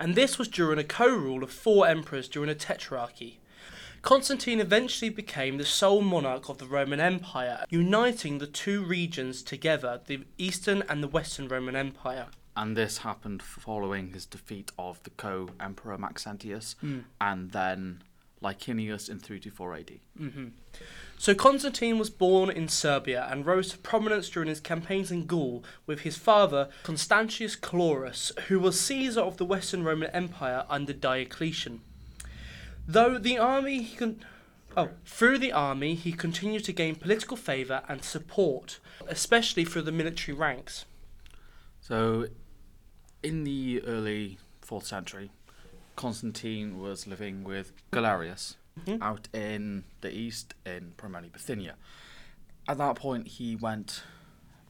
and 0.03 0.15
this 0.15 0.37
was 0.37 0.49
during 0.49 0.77
a 0.77 0.83
co 0.83 1.07
rule 1.07 1.45
of 1.45 1.49
four 1.49 1.87
emperors 1.87 2.27
during 2.27 2.49
a 2.49 2.55
tetrarchy. 2.55 3.37
Constantine 4.01 4.59
eventually 4.59 5.07
became 5.07 5.57
the 5.57 5.65
sole 5.65 6.01
monarch 6.01 6.49
of 6.49 6.57
the 6.57 6.65
Roman 6.65 6.99
Empire, 6.99 7.63
uniting 7.69 8.39
the 8.39 8.45
two 8.45 8.83
regions 8.83 9.41
together, 9.41 10.01
the 10.05 10.25
Eastern 10.37 10.83
and 10.89 11.01
the 11.01 11.07
Western 11.07 11.47
Roman 11.47 11.77
Empire. 11.77 12.27
And 12.57 12.75
this 12.75 12.97
happened 12.97 13.41
following 13.41 14.09
his 14.09 14.25
defeat 14.25 14.73
of 14.77 15.01
the 15.03 15.09
co 15.11 15.47
Emperor 15.57 15.97
Maxentius 15.97 16.75
hmm. 16.81 16.99
and 17.21 17.51
then 17.51 18.03
Licinius 18.43 19.09
in 19.09 19.19
324 19.19 19.75
AD. 19.75 19.91
Mm-hmm. 20.19 20.47
So 21.17 21.33
Constantine 21.33 21.97
was 21.97 22.09
born 22.09 22.49
in 22.49 22.67
Serbia 22.67 23.27
and 23.31 23.45
rose 23.45 23.69
to 23.69 23.77
prominence 23.77 24.29
during 24.29 24.49
his 24.49 24.59
campaigns 24.59 25.09
in 25.09 25.25
Gaul 25.25 25.63
with 25.85 26.01
his 26.01 26.17
father 26.17 26.69
Constantius 26.83 27.55
Chlorus, 27.55 28.37
who 28.47 28.59
was 28.59 28.79
Caesar 28.81 29.21
of 29.21 29.37
the 29.37 29.45
Western 29.45 29.83
Roman 29.83 30.09
Empire 30.11 30.65
under 30.69 30.91
Diocletian. 30.91 31.81
Though 32.85 33.17
the 33.17 33.37
army 33.37 33.81
he 33.83 33.95
con- 33.95 34.25
oh, 34.75 34.89
through 35.05 35.37
the 35.37 35.53
army 35.53 35.95
he 35.95 36.11
continued 36.11 36.65
to 36.65 36.73
gain 36.73 36.95
political 36.95 37.37
favour 37.37 37.83
and 37.87 38.03
support, 38.03 38.79
especially 39.07 39.63
through 39.63 39.83
the 39.83 39.91
military 39.91 40.37
ranks. 40.37 40.83
So, 41.79 42.27
in 43.21 43.45
the 43.45 43.81
early 43.85 44.39
4th 44.65 44.83
century, 44.83 45.31
Constantine 45.95 46.79
was 46.79 47.07
living 47.07 47.43
with 47.43 47.71
Galerius 47.91 48.55
Mhm. 48.81 49.01
out 49.01 49.27
in 49.33 49.83
the 50.01 50.11
east, 50.11 50.53
in 50.65 50.93
primarily 50.97 51.29
Bithynia. 51.29 51.75
At 52.67 52.77
that 52.79 52.95
point, 52.95 53.27
he 53.27 53.55
went 53.55 54.03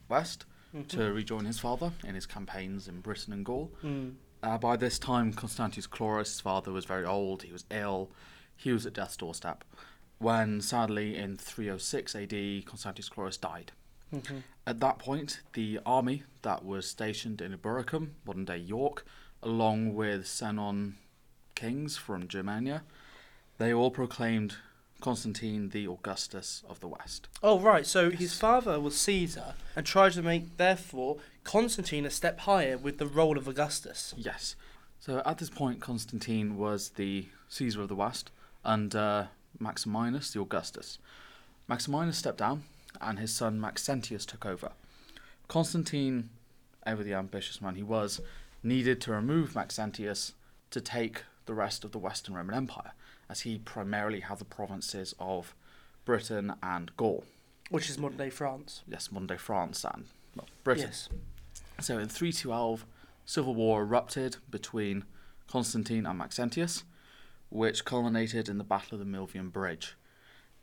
west 0.08 0.44
to 0.88 1.12
rejoin 1.12 1.44
his 1.44 1.60
father 1.60 1.92
in 2.02 2.14
his 2.16 2.26
campaigns 2.26 2.88
in 2.88 3.00
Britain 3.00 3.32
and 3.32 3.44
Gaul. 3.44 3.72
Mm. 3.82 4.16
Uh, 4.42 4.58
by 4.58 4.76
this 4.76 4.98
time, 4.98 5.32
Constantius 5.32 5.86
Chlorus, 5.86 6.42
father, 6.42 6.72
was 6.72 6.84
very 6.84 7.04
old, 7.04 7.44
he 7.44 7.52
was 7.52 7.64
ill, 7.70 8.10
he 8.56 8.72
was 8.72 8.84
at 8.84 8.92
death's 8.92 9.16
doorstep. 9.16 9.64
When, 10.18 10.60
sadly, 10.60 11.16
in 11.16 11.36
306 11.36 12.14
AD, 12.14 12.62
Constantius 12.66 13.08
Chlorus 13.08 13.40
died. 13.40 13.72
Mhm. 14.12 14.42
At 14.66 14.80
that 14.80 14.98
point, 14.98 15.40
the 15.54 15.78
army 15.86 16.24
that 16.42 16.64
was 16.64 16.88
stationed 16.90 17.40
in 17.40 17.56
Eburacum, 17.56 18.10
modern 18.26 18.44
day 18.44 18.58
York, 18.58 19.06
along 19.42 19.94
with 19.94 20.26
Senon 20.26 20.94
kings 21.54 21.96
from 21.96 22.28
Germania, 22.28 22.82
they 23.58 23.72
all 23.72 23.90
proclaimed 23.90 24.56
Constantine 25.00 25.68
the 25.68 25.86
Augustus 25.86 26.62
of 26.68 26.80
the 26.80 26.88
West. 26.88 27.28
Oh 27.42 27.60
right, 27.60 27.86
so 27.86 28.10
his 28.10 28.34
father 28.38 28.80
was 28.80 28.96
Caesar 28.98 29.54
and 29.76 29.84
tried 29.84 30.12
to 30.12 30.22
make 30.22 30.56
therefore 30.56 31.18
Constantine 31.44 32.06
a 32.06 32.10
step 32.10 32.40
higher 32.40 32.78
with 32.78 32.98
the 32.98 33.06
role 33.06 33.36
of 33.36 33.46
Augustus. 33.46 34.14
Yes. 34.16 34.56
So 35.00 35.20
at 35.26 35.38
this 35.38 35.50
point, 35.50 35.80
Constantine 35.80 36.56
was 36.56 36.90
the 36.90 37.26
Caesar 37.50 37.82
of 37.82 37.88
the 37.88 37.94
West 37.94 38.30
under 38.64 38.98
uh, 38.98 39.26
Maximinus 39.62 40.32
the 40.32 40.40
Augustus. 40.40 40.98
Maximinus 41.68 42.16
stepped 42.16 42.38
down, 42.38 42.64
and 43.00 43.18
his 43.18 43.32
son 43.32 43.60
Maxentius 43.60 44.24
took 44.24 44.46
over. 44.46 44.72
Constantine, 45.48 46.30
ever 46.86 47.02
the 47.02 47.12
ambitious 47.12 47.60
man 47.60 47.74
he 47.74 47.82
was, 47.82 48.20
needed 48.62 49.00
to 49.02 49.12
remove 49.12 49.54
Maxentius 49.54 50.32
to 50.70 50.80
take 50.80 51.24
the 51.46 51.54
rest 51.54 51.84
of 51.84 51.92
the 51.92 51.98
Western 51.98 52.34
Roman 52.34 52.54
Empire, 52.54 52.92
as 53.28 53.40
he 53.40 53.58
primarily 53.58 54.20
had 54.20 54.38
the 54.38 54.44
provinces 54.44 55.14
of 55.18 55.54
Britain 56.04 56.54
and 56.62 56.96
Gaul. 56.96 57.24
Which 57.70 57.88
is 57.88 57.98
modern 57.98 58.18
day 58.18 58.30
France. 58.30 58.82
Yes, 58.86 59.10
modern 59.10 59.26
day 59.26 59.36
France 59.36 59.84
and 59.84 60.04
well, 60.36 60.46
Britain. 60.62 60.88
Yes. 60.88 61.08
So 61.80 61.98
in 61.98 62.08
312, 62.08 62.84
civil 63.24 63.54
war 63.54 63.82
erupted 63.82 64.36
between 64.50 65.04
Constantine 65.48 66.06
and 66.06 66.18
Maxentius, 66.18 66.84
which 67.48 67.84
culminated 67.84 68.48
in 68.48 68.58
the 68.58 68.64
Battle 68.64 68.98
of 68.98 69.00
the 69.00 69.10
Milvian 69.10 69.50
Bridge. 69.50 69.96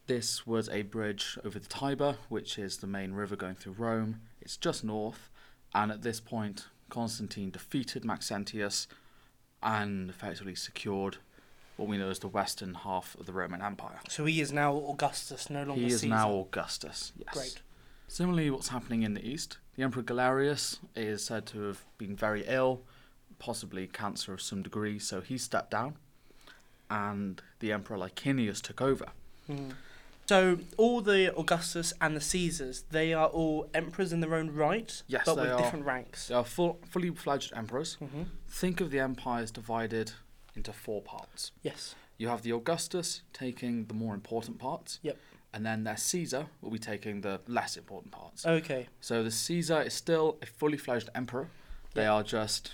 This 0.08 0.46
was 0.46 0.68
a 0.70 0.82
bridge 0.82 1.38
over 1.46 1.60
the 1.60 1.68
Tiber, 1.68 2.18
which 2.28 2.58
is 2.58 2.78
the 2.78 2.88
main 2.88 3.14
river 3.14 3.36
going 3.36 3.56
through 3.56 3.74
Rome. 3.74 4.22
It's 4.42 4.58
just 4.58 4.84
north, 4.84 5.30
and 5.74 5.92
at 5.92 6.02
this 6.02 6.20
point, 6.20 6.68
Constantine 6.90 7.52
defeated 7.52 8.04
Maxentius 8.04 8.88
and 9.64 10.10
effectively 10.10 10.56
secured 10.56 11.18
what 11.78 11.88
we 11.88 11.98
know 11.98 12.10
as 12.10 12.20
the 12.20 12.28
western 12.28 12.74
half 12.74 13.16
of 13.20 13.26
the 13.26 13.34
Roman 13.34 13.62
Empire. 13.62 14.00
So 14.10 14.26
he 14.26 14.42
is 14.42 14.52
now 14.52 14.76
Augustus, 14.76 15.50
no 15.50 15.64
longer 15.64 15.82
He 15.82 15.88
is 15.88 16.02
Caesar. 16.02 16.10
now 16.14 16.32
Augustus, 16.34 17.12
yes. 17.18 17.34
Great. 17.34 17.62
Similarly, 18.08 18.50
what's 18.50 18.68
happening 18.70 19.04
in 19.04 19.14
the 19.14 19.26
east? 19.26 19.58
The 19.76 19.84
Emperor 19.84 20.04
Galerius 20.04 20.80
is 20.96 21.24
said 21.24 21.46
to 21.48 21.62
have 21.62 21.84
been 21.98 22.16
very 22.16 22.44
ill, 22.46 22.82
possibly 23.40 23.88
cancer 23.88 24.34
of 24.34 24.42
some 24.42 24.62
degree, 24.62 25.00
so 25.00 25.22
he 25.22 25.38
stepped 25.38 25.72
down, 25.72 25.96
and 26.90 27.42
the 27.60 27.72
Emperor 27.72 27.98
Licinius 27.98 28.62
took 28.62 28.82
over. 28.82 29.06
Mm. 29.50 29.72
So 30.32 30.60
all 30.78 31.02
the 31.02 31.36
Augustus 31.38 31.94
and 32.00 32.16
the 32.16 32.22
Caesars, 32.22 32.86
they 32.90 33.12
are 33.14 33.28
all 33.28 33.70
emperors 33.74 34.14
in 34.14 34.22
their 34.22 34.34
own 34.34 34.50
right, 34.52 35.04
Yes, 35.06 35.24
but 35.26 35.36
they 35.36 35.42
with 35.42 35.52
are. 35.52 35.58
different 35.62 35.84
ranks. 35.86 36.30
They 36.30 36.36
are 36.36 36.46
full, 36.46 36.80
fully 36.90 37.10
fledged 37.10 37.52
emperors. 37.54 37.96
hmm 37.96 38.24
Think 38.48 38.80
of 38.80 38.92
the 38.92 39.00
empire 39.00 39.44
as 39.44 39.52
divided 39.52 40.14
into 40.56 40.72
four 40.72 41.02
parts. 41.02 41.52
Yes. 41.64 41.96
You 42.18 42.30
have 42.30 42.44
the 42.44 42.52
Augustus 42.54 43.24
taking 43.34 43.88
the 43.88 43.94
more 43.94 44.14
important 44.14 44.58
parts. 44.58 45.00
Yep. 45.04 45.18
and 45.54 45.66
then 45.66 45.84
their 45.84 45.98
Caesar 45.98 46.46
will 46.62 46.72
be 46.72 46.80
taking 46.80 47.20
the 47.20 47.42
less 47.46 47.76
important 47.76 48.14
parts. 48.14 48.46
Okay. 48.46 48.88
So 49.02 49.24
the 49.24 49.32
Caesar 49.32 49.82
is 49.82 49.94
still 49.94 50.38
a 50.42 50.46
fully 50.46 50.78
fledged 50.78 51.10
emperor. 51.14 51.50
They 51.94 52.06
are 52.08 52.24
just 52.24 52.72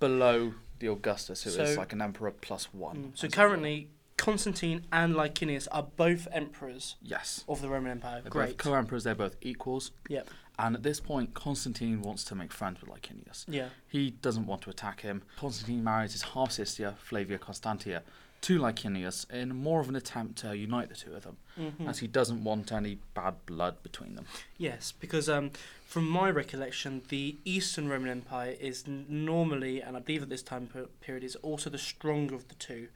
below 0.00 0.52
the 0.80 0.88
Augustus, 0.88 1.44
who 1.44 1.50
is 1.50 1.56
So- 1.56 1.80
like 1.80 1.94
an 1.94 2.02
emperor 2.02 2.30
plus 2.30 2.64
one. 2.74 2.96
Mm. 2.96 3.10
So 3.18 3.28
currently, 3.28 3.88
Constantine 4.22 4.84
and 4.92 5.16
Licinius 5.16 5.66
are 5.72 5.82
both 5.96 6.28
emperors 6.30 6.94
yes, 7.02 7.42
of 7.48 7.60
the 7.60 7.68
Roman 7.68 7.90
Empire. 7.90 8.20
they're 8.22 8.30
Great. 8.30 8.56
co-emperors. 8.56 9.02
They're 9.02 9.16
both 9.16 9.34
equals. 9.40 9.90
Yep. 10.08 10.28
And 10.60 10.76
at 10.76 10.84
this 10.84 11.00
point, 11.00 11.34
Constantine 11.34 12.02
wants 12.02 12.22
to 12.26 12.36
make 12.36 12.52
friends 12.52 12.80
with 12.80 12.88
Licinius. 12.88 13.44
Yeah. 13.48 13.70
He 13.88 14.12
doesn't 14.12 14.46
want 14.46 14.62
to 14.62 14.70
attack 14.70 15.00
him. 15.00 15.22
Constantine 15.36 15.82
marries 15.82 16.12
his 16.12 16.22
half 16.22 16.52
sister, 16.52 16.94
Flavia 17.02 17.36
Constantia, 17.38 18.04
to 18.42 18.60
Licinius 18.60 19.26
in 19.28 19.56
more 19.56 19.80
of 19.80 19.88
an 19.88 19.96
attempt 19.96 20.38
to 20.42 20.56
unite 20.56 20.88
the 20.88 20.94
two 20.94 21.14
of 21.14 21.24
them, 21.24 21.36
Mhm. 21.58 21.88
as 21.88 21.98
he 21.98 22.06
doesn't 22.06 22.44
want 22.44 22.70
any 22.70 22.98
bad 23.14 23.44
blood 23.44 23.82
between 23.82 24.14
them. 24.14 24.26
Yes, 24.56 24.92
because 24.92 25.28
um, 25.28 25.50
from 25.84 26.08
my 26.08 26.30
recollection, 26.30 27.02
the 27.08 27.38
Eastern 27.44 27.88
Roman 27.88 28.08
Empire 28.10 28.54
is 28.60 28.84
n- 28.86 29.04
normally, 29.08 29.80
and 29.82 29.96
I 29.96 30.00
believe 30.00 30.22
at 30.22 30.28
this 30.28 30.42
time 30.44 30.68
per- 30.68 30.86
period, 31.00 31.24
is 31.24 31.34
also 31.36 31.70
the 31.70 31.78
stronger 31.78 32.36
of 32.36 32.46
the 32.46 32.54
two. 32.54 32.86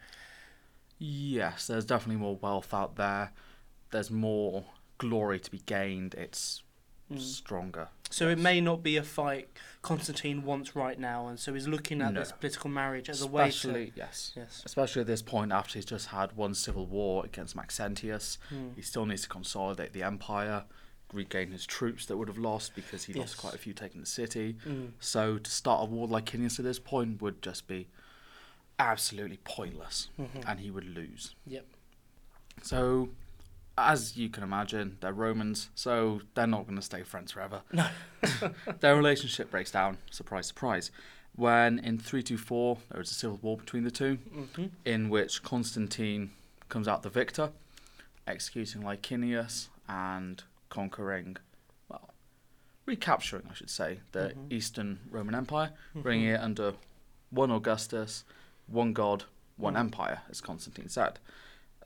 Yes, 0.98 1.66
there's 1.66 1.84
definitely 1.84 2.20
more 2.20 2.36
wealth 2.36 2.72
out 2.72 2.96
there. 2.96 3.32
There's 3.90 4.10
more 4.10 4.64
glory 4.98 5.38
to 5.40 5.50
be 5.50 5.58
gained. 5.58 6.14
It's 6.14 6.62
Mm. 7.10 7.20
stronger. 7.20 7.88
So 8.10 8.28
it 8.28 8.38
may 8.38 8.60
not 8.60 8.82
be 8.82 8.96
a 8.96 9.02
fight 9.02 9.48
Constantine 9.82 10.42
wants 10.42 10.74
right 10.74 10.98
now, 10.98 11.28
and 11.28 11.38
so 11.38 11.54
he's 11.54 11.68
looking 11.68 12.02
at 12.02 12.12
No. 12.14 12.18
this 12.20 12.32
political 12.32 12.68
marriage 12.70 13.08
as 13.08 13.22
a 13.22 13.26
way 13.28 13.48
Especially, 13.48 13.90
to. 13.92 13.96
yes. 13.98 14.32
Yes. 14.34 14.62
Especially 14.64 15.02
at 15.02 15.06
this 15.06 15.22
point, 15.22 15.52
after 15.52 15.74
he's 15.74 15.84
just 15.84 16.08
had 16.08 16.32
one 16.32 16.54
civil 16.54 16.86
war 16.86 17.24
against 17.24 17.54
Maxentius, 17.54 18.38
Mm. 18.50 18.74
he 18.74 18.82
still 18.82 19.06
needs 19.06 19.22
to 19.22 19.28
consolidate 19.28 19.92
the 19.92 20.02
empire, 20.02 20.64
regain 21.12 21.52
his 21.52 21.64
troops 21.64 22.06
that 22.06 22.16
would 22.16 22.26
have 22.26 22.38
lost 22.38 22.74
because 22.74 23.04
he 23.04 23.12
Yes. 23.12 23.20
lost 23.20 23.36
quite 23.36 23.54
a 23.54 23.58
few 23.58 23.72
taking 23.72 24.00
the 24.00 24.06
city. 24.08 24.54
Mm. 24.66 24.94
So 24.98 25.38
to 25.38 25.50
start 25.50 25.82
a 25.82 25.84
war 25.84 26.08
like 26.08 26.24
Licinius 26.32 26.58
at 26.58 26.64
this 26.64 26.80
point 26.80 27.22
would 27.22 27.40
just 27.40 27.68
be 27.68 27.86
absolutely 28.78 29.38
pointless, 29.44 30.08
Mhm. 30.18 30.44
and 30.46 30.60
he 30.60 30.70
would 30.70 30.84
lose. 30.84 31.34
Yep. 31.46 31.66
So, 32.62 33.10
as 33.78 34.16
you 34.16 34.28
can 34.28 34.42
imagine, 34.42 34.98
they're 35.00 35.12
Romans, 35.12 35.70
so 35.74 36.22
they're 36.34 36.46
not 36.46 36.64
going 36.64 36.76
to 36.76 36.82
stay 36.82 37.02
friends 37.02 37.32
forever. 37.32 37.62
No. 37.72 37.88
Their 38.80 38.96
relationship 38.96 39.50
breaks 39.50 39.70
down. 39.70 39.98
Surprise, 40.10 40.46
surprise. 40.46 40.90
When 41.34 41.78
in 41.78 41.98
324 41.98 42.78
there 42.90 43.00
is 43.00 43.10
a 43.10 43.14
civil 43.14 43.38
war 43.42 43.56
between 43.58 43.84
the 43.84 43.90
two, 43.90 44.16
hmm 44.16 44.66
in 44.84 45.10
which 45.10 45.42
Constantine 45.42 46.32
comes 46.68 46.88
out 46.88 47.02
the 47.02 47.10
victor, 47.10 47.52
executing 48.26 48.82
Licinius 48.82 49.68
and 49.88 50.42
conquering, 50.70 51.36
well, 51.88 52.14
recapturing, 52.86 53.46
I 53.50 53.54
should 53.54 53.70
say, 53.70 54.00
the 54.12 54.30
Mhm. 54.34 54.52
Eastern 54.52 55.00
Roman 55.10 55.34
Empire, 55.34 55.72
Mm-hmm. 55.90 56.02
bringing 56.02 56.28
it 56.28 56.40
under 56.40 56.74
one 57.30 57.50
Augustus, 57.50 58.24
one 58.66 58.92
god, 58.92 59.24
one 59.56 59.74
Mhm. 59.74 59.80
empire, 59.80 60.22
as 60.28 60.40
Constantine 60.40 60.88
said. 60.88 61.18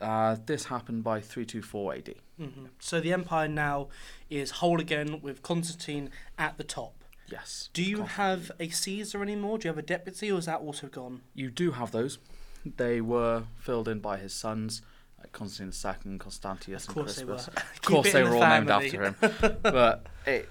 Uh, 0.00 0.36
this 0.46 0.64
happened 0.66 1.04
by 1.04 1.20
324 1.20 1.94
AD. 1.94 2.14
hmm 2.38 2.66
So 2.78 3.00
the 3.00 3.12
empire 3.12 3.48
now 3.48 3.88
is 4.30 4.50
whole 4.52 4.80
again 4.80 5.20
with 5.20 5.42
Constantine 5.42 6.10
at 6.38 6.56
the 6.56 6.64
top. 6.64 7.04
Yes. 7.28 7.68
Do 7.74 7.82
you 7.82 8.04
have 8.04 8.50
a 8.58 8.70
Caesar 8.70 9.22
anymore? 9.22 9.58
Do 9.58 9.68
you 9.68 9.70
have 9.70 9.78
a 9.78 9.82
deputy, 9.82 10.32
or 10.32 10.38
is 10.38 10.46
that 10.46 10.60
also 10.60 10.88
gone? 10.88 11.20
You 11.34 11.50
do 11.50 11.72
have 11.72 11.92
those. 11.92 12.18
They 12.64 13.00
were 13.00 13.44
filled 13.58 13.88
in 13.88 14.00
by 14.00 14.16
his 14.16 14.32
sons, 14.34 14.82
uh, 15.22 15.26
Constantine 15.32 15.72
II, 16.12 16.18
Constantius, 16.18 16.88
Of 16.88 16.94
course 16.94 17.18
and 17.18 17.28
they 17.28 17.30
were. 17.32 17.38
Crispus. 17.38 17.62
Of 17.76 17.82
course, 17.82 18.12
they 18.12 18.22
were 18.24 18.34
all 18.34 18.48
named 18.48 18.70
after 18.70 19.02
him. 19.04 19.16
but 19.62 20.06
it, 20.26 20.48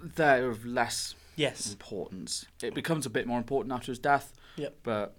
they're 0.00 0.48
of 0.48 0.64
less 0.64 1.14
Yes. 1.36 1.70
importance. 1.72 2.46
It 2.62 2.72
becomes 2.74 3.04
a 3.04 3.10
bit 3.10 3.26
more 3.26 3.38
important 3.38 3.72
after 3.72 3.90
his 3.90 3.98
death. 3.98 4.32
Yep. 4.56 4.76
But 4.84 5.16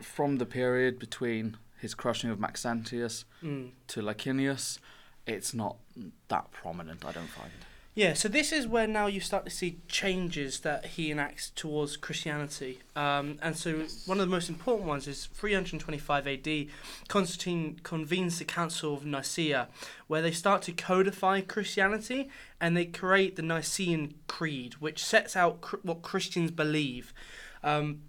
from 0.00 0.36
the 0.36 0.46
period 0.46 0.98
between 0.98 1.56
his 1.80 1.94
crushing 1.94 2.30
of 2.30 2.38
Maxentius 2.38 3.24
Mm. 3.42 3.70
to 3.88 4.02
Licinius, 4.02 4.78
it's 5.26 5.52
not 5.52 5.76
that 6.28 6.50
prominent, 6.52 7.04
I 7.04 7.12
don't 7.12 7.28
find. 7.28 7.50
Yeah, 7.94 8.14
so 8.14 8.26
this 8.26 8.52
is 8.52 8.66
where 8.66 8.86
now 8.86 9.06
you 9.06 9.20
start 9.20 9.44
to 9.44 9.50
see 9.50 9.78
changes 9.86 10.60
that 10.60 10.86
he 10.86 11.10
enacts 11.10 11.50
towards 11.50 11.98
Christianity. 11.98 12.78
Um, 12.96 13.36
and 13.42 13.54
so 13.54 13.84
one 14.06 14.18
of 14.18 14.26
the 14.26 14.30
most 14.30 14.48
important 14.48 14.88
ones 14.88 15.06
is 15.06 15.26
325 15.26 16.26
AD. 16.26 16.68
Constantine 17.08 17.78
convenes 17.82 18.38
the 18.38 18.46
Council 18.46 18.94
of 18.94 19.04
Nicaea, 19.04 19.68
where 20.06 20.22
they 20.22 20.30
start 20.32 20.62
to 20.62 20.72
codify 20.72 21.42
Christianity 21.42 22.30
and 22.58 22.74
they 22.74 22.86
create 22.86 23.36
the 23.36 23.42
Nicene 23.42 24.14
Creed, 24.26 24.74
which 24.76 25.04
sets 25.04 25.36
out 25.36 25.60
cr- 25.60 25.76
what 25.82 26.00
Christians 26.00 26.50
believe. 26.50 27.12
Um, 27.62 28.04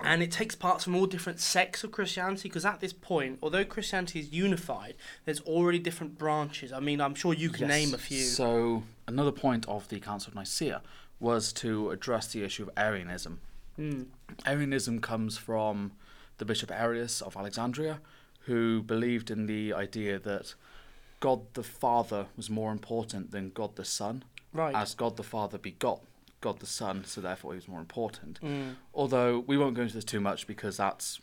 and 0.00 0.22
it 0.22 0.30
takes 0.30 0.54
parts 0.54 0.84
from 0.84 0.94
all 0.94 1.06
different 1.06 1.40
sects 1.40 1.82
of 1.82 1.90
Christianity 1.90 2.48
because 2.48 2.64
at 2.64 2.80
this 2.80 2.92
point, 2.92 3.38
although 3.42 3.64
Christianity 3.64 4.20
is 4.20 4.32
unified, 4.32 4.94
there's 5.24 5.40
already 5.40 5.78
different 5.78 6.16
branches. 6.18 6.72
I 6.72 6.80
mean, 6.80 7.00
I'm 7.00 7.14
sure 7.14 7.34
you 7.34 7.50
can 7.50 7.68
Yes. 7.68 7.70
name 7.86 7.94
a 7.94 7.98
few. 7.98 8.22
So 8.22 8.84
another 9.06 9.32
point 9.32 9.66
of 9.66 9.88
the 9.88 9.98
Council 10.00 10.30
of 10.30 10.34
Nicaea 10.36 10.82
was 11.18 11.52
to 11.54 11.90
address 11.90 12.28
the 12.32 12.44
issue 12.44 12.62
of 12.62 12.70
Arianism. 12.76 13.40
Mm. 13.78 14.06
Arianism 14.46 15.00
comes 15.00 15.36
from 15.36 15.92
the 16.38 16.44
Bishop 16.44 16.70
Arius 16.70 17.20
of 17.20 17.36
Alexandria, 17.36 18.00
who 18.42 18.82
believed 18.82 19.30
in 19.30 19.46
the 19.46 19.72
idea 19.72 20.18
that 20.20 20.54
God 21.20 21.40
the 21.54 21.64
Father 21.64 22.26
was 22.36 22.48
more 22.48 22.70
important 22.70 23.32
than 23.32 23.50
God 23.50 23.74
the 23.74 23.84
Son, 23.84 24.24
Right. 24.52 24.74
as 24.76 24.94
God 24.94 25.16
the 25.16 25.24
Father 25.24 25.58
begot 25.58 26.00
God 26.40 26.60
the 26.60 26.66
Son, 26.66 27.04
so 27.04 27.20
therefore 27.20 27.52
he 27.52 27.56
was 27.56 27.68
more 27.68 27.80
important. 27.80 28.40
Mm. 28.40 28.76
Although 28.94 29.40
we 29.46 29.58
won't 29.58 29.74
go 29.74 29.82
into 29.82 29.94
this 29.94 30.04
too 30.04 30.20
much 30.20 30.46
because 30.46 30.76
that's 30.76 31.20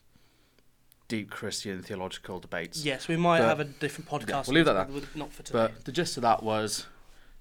deep 1.08 1.30
Christian 1.30 1.82
theological 1.82 2.40
debates. 2.40 2.84
Yes, 2.84 3.08
we 3.08 3.16
might 3.16 3.40
But- 3.40 3.48
have 3.48 3.60
a 3.60 3.66
different 3.66 4.10
podcast. 4.10 4.48
we'll 4.48 4.56
leave 4.56 4.66
that 4.66 5.16
Not 5.16 5.32
for 5.32 5.44
today. 5.44 5.70
But 5.74 5.86
the 5.86 5.92
gist 5.92 6.18
of 6.18 6.24
that 6.24 6.44
was 6.44 6.88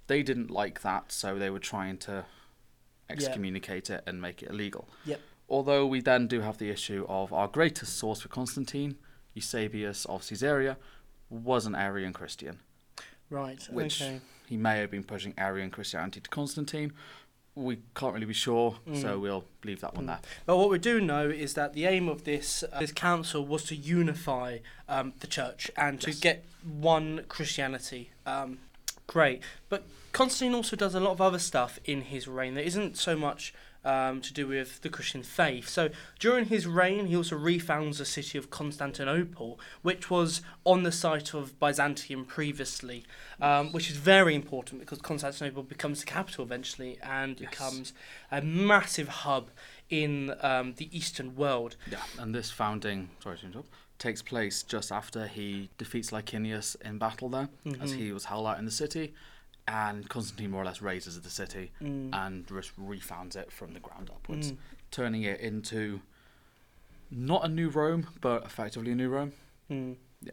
they 0.07 0.23
didn't 0.23 0.51
like 0.51 0.81
that, 0.83 1.11
so 1.11 1.37
they 1.37 1.49
were 1.49 1.59
trying 1.59 1.97
to 1.99 2.25
excommunicate 3.09 3.89
it 3.89 4.03
and 4.05 4.21
make 4.21 4.41
it 4.43 4.49
illegal. 4.49 4.87
Yep. 5.05 5.19
Although 5.49 5.85
we 5.85 5.99
then 6.01 6.27
do 6.27 6.41
have 6.41 6.57
the 6.57 6.69
issue 6.69 7.05
of 7.07 7.31
our 7.33 7.47
greatest 7.47 7.97
source 7.97 8.21
for 8.21 8.29
Constantine, 8.29 8.97
Eusebius 9.33 10.05
of 10.05 10.27
Caesarea, 10.27 10.77
was 11.29 11.65
an 11.65 11.75
Arian 11.75 12.13
Christian. 12.13 12.59
right. 13.31 13.67
which- 13.71 14.01
okay. 14.01 14.21
He 14.47 14.57
may 14.57 14.77
have 14.77 14.91
been 14.91 15.03
pushing 15.03 15.33
Arian 15.39 15.71
Christianity 15.71 16.21
to 16.21 16.29
Constantine. 16.29 16.93
We 17.55 17.79
can't 17.95 18.13
really 18.13 18.25
be 18.25 18.33
sure, 18.33 18.77
so 18.95 19.17
Mm. 19.17 19.21
we'll 19.21 19.45
leave 19.63 19.79
that 19.79 19.95
one 19.95 20.03
Mm. 20.03 20.07
there. 20.07 20.19
But 20.45 20.57
what 20.57 20.69
we 20.69 20.77
do 20.77 20.99
know 20.99 21.29
is 21.29 21.53
that 21.53 21.71
the 21.73 21.85
aim 21.85 22.09
of 22.09 22.25
this 22.25 22.63
uh, 22.63 22.79
this 22.81 22.91
council 22.91 23.45
was 23.45 23.63
to 23.65 23.75
unify 23.75 24.59
um, 24.89 25.13
the 25.21 25.27
church 25.27 25.71
and 25.77 26.01
to 26.01 26.11
Yes. 26.11 26.19
get 26.19 26.45
one 26.63 27.23
Christianity. 27.29 28.11
Um, 28.25 28.59
great. 29.07 29.41
But 29.69 29.83
Constantine 30.11 30.53
also 30.53 30.75
does 30.75 30.95
a 30.95 30.99
lot 30.99 31.11
of 31.11 31.21
other 31.21 31.39
stuff 31.39 31.79
in 31.85 32.01
his 32.03 32.27
reign 32.27 32.55
that 32.55 32.65
isn't 32.65 32.97
so 32.97 33.15
much 33.15 33.53
um, 33.85 34.19
to 34.21 34.33
do 34.33 34.47
with 34.47 34.81
the 34.81 34.89
Christian 34.89 35.23
faith. 35.23 35.69
So 35.69 35.89
during 36.19 36.45
his 36.45 36.65
reign, 36.67 37.05
he 37.05 37.15
also 37.15 37.37
refounds 37.37 37.99
the 37.99 38.05
city 38.05 38.37
of 38.37 38.49
Constantinople, 38.49 39.59
which 39.81 40.09
was 40.09 40.41
on 40.65 40.83
the 40.83 40.91
site 40.91 41.33
of 41.33 41.59
Byzantium 41.59 42.25
previously, 42.25 43.05
um, 43.41 43.71
which 43.71 43.89
is 43.89 43.97
very 43.97 44.35
important 44.35 44.81
because 44.81 44.99
Constantinople 45.01 45.63
becomes 45.63 45.99
the 46.01 46.05
capital 46.05 46.43
eventually 46.43 46.97
and 47.01 47.39
Yes. 47.39 47.49
becomes 47.49 47.93
a 48.31 48.41
massive 48.41 49.07
hub 49.07 49.49
in 49.89 50.33
um, 50.41 50.73
the 50.77 50.89
Eastern 50.97 51.35
world. 51.35 51.75
Yeah, 51.89 52.01
and 52.17 52.33
this 52.33 52.49
founding, 52.51 53.09
sorry 53.21 53.37
to 53.37 53.45
interrupt, 53.45 53.69
takes 53.99 54.21
place 54.21 54.63
just 54.63 54.91
after 54.91 55.27
he 55.27 55.69
defeats 55.77 56.11
Licinius 56.11 56.75
in 56.83 56.97
battle 56.97 57.29
there, 57.29 57.49
as 57.79 57.93
Mhm. 57.93 57.97
he 57.97 58.11
was 58.11 58.25
held 58.25 58.47
out 58.47 58.57
in 58.59 58.65
the 58.65 58.71
city, 58.71 59.13
and 59.67 60.07
Constantine 60.09 60.51
more 60.51 60.61
or 60.61 60.65
less 60.65 60.81
razes 60.81 61.19
the 61.19 61.29
city 61.29 61.71
Mm. 61.81 62.13
and 62.13 62.45
refounds 62.47 63.35
it 63.35 63.51
from 63.51 63.73
the 63.73 63.79
ground 63.79 64.09
upwards, 64.09 64.51
Mm. 64.51 64.57
turning 64.91 65.23
it 65.23 65.39
into 65.39 66.01
not 67.11 67.45
a 67.45 67.47
new 67.47 67.69
Rome, 67.69 68.07
but 68.21 68.43
effectively 68.45 68.91
a 68.91 68.95
new 68.95 69.09
Rome. 69.09 69.33
Mm. 69.69 69.95
Yeah. 70.21 70.31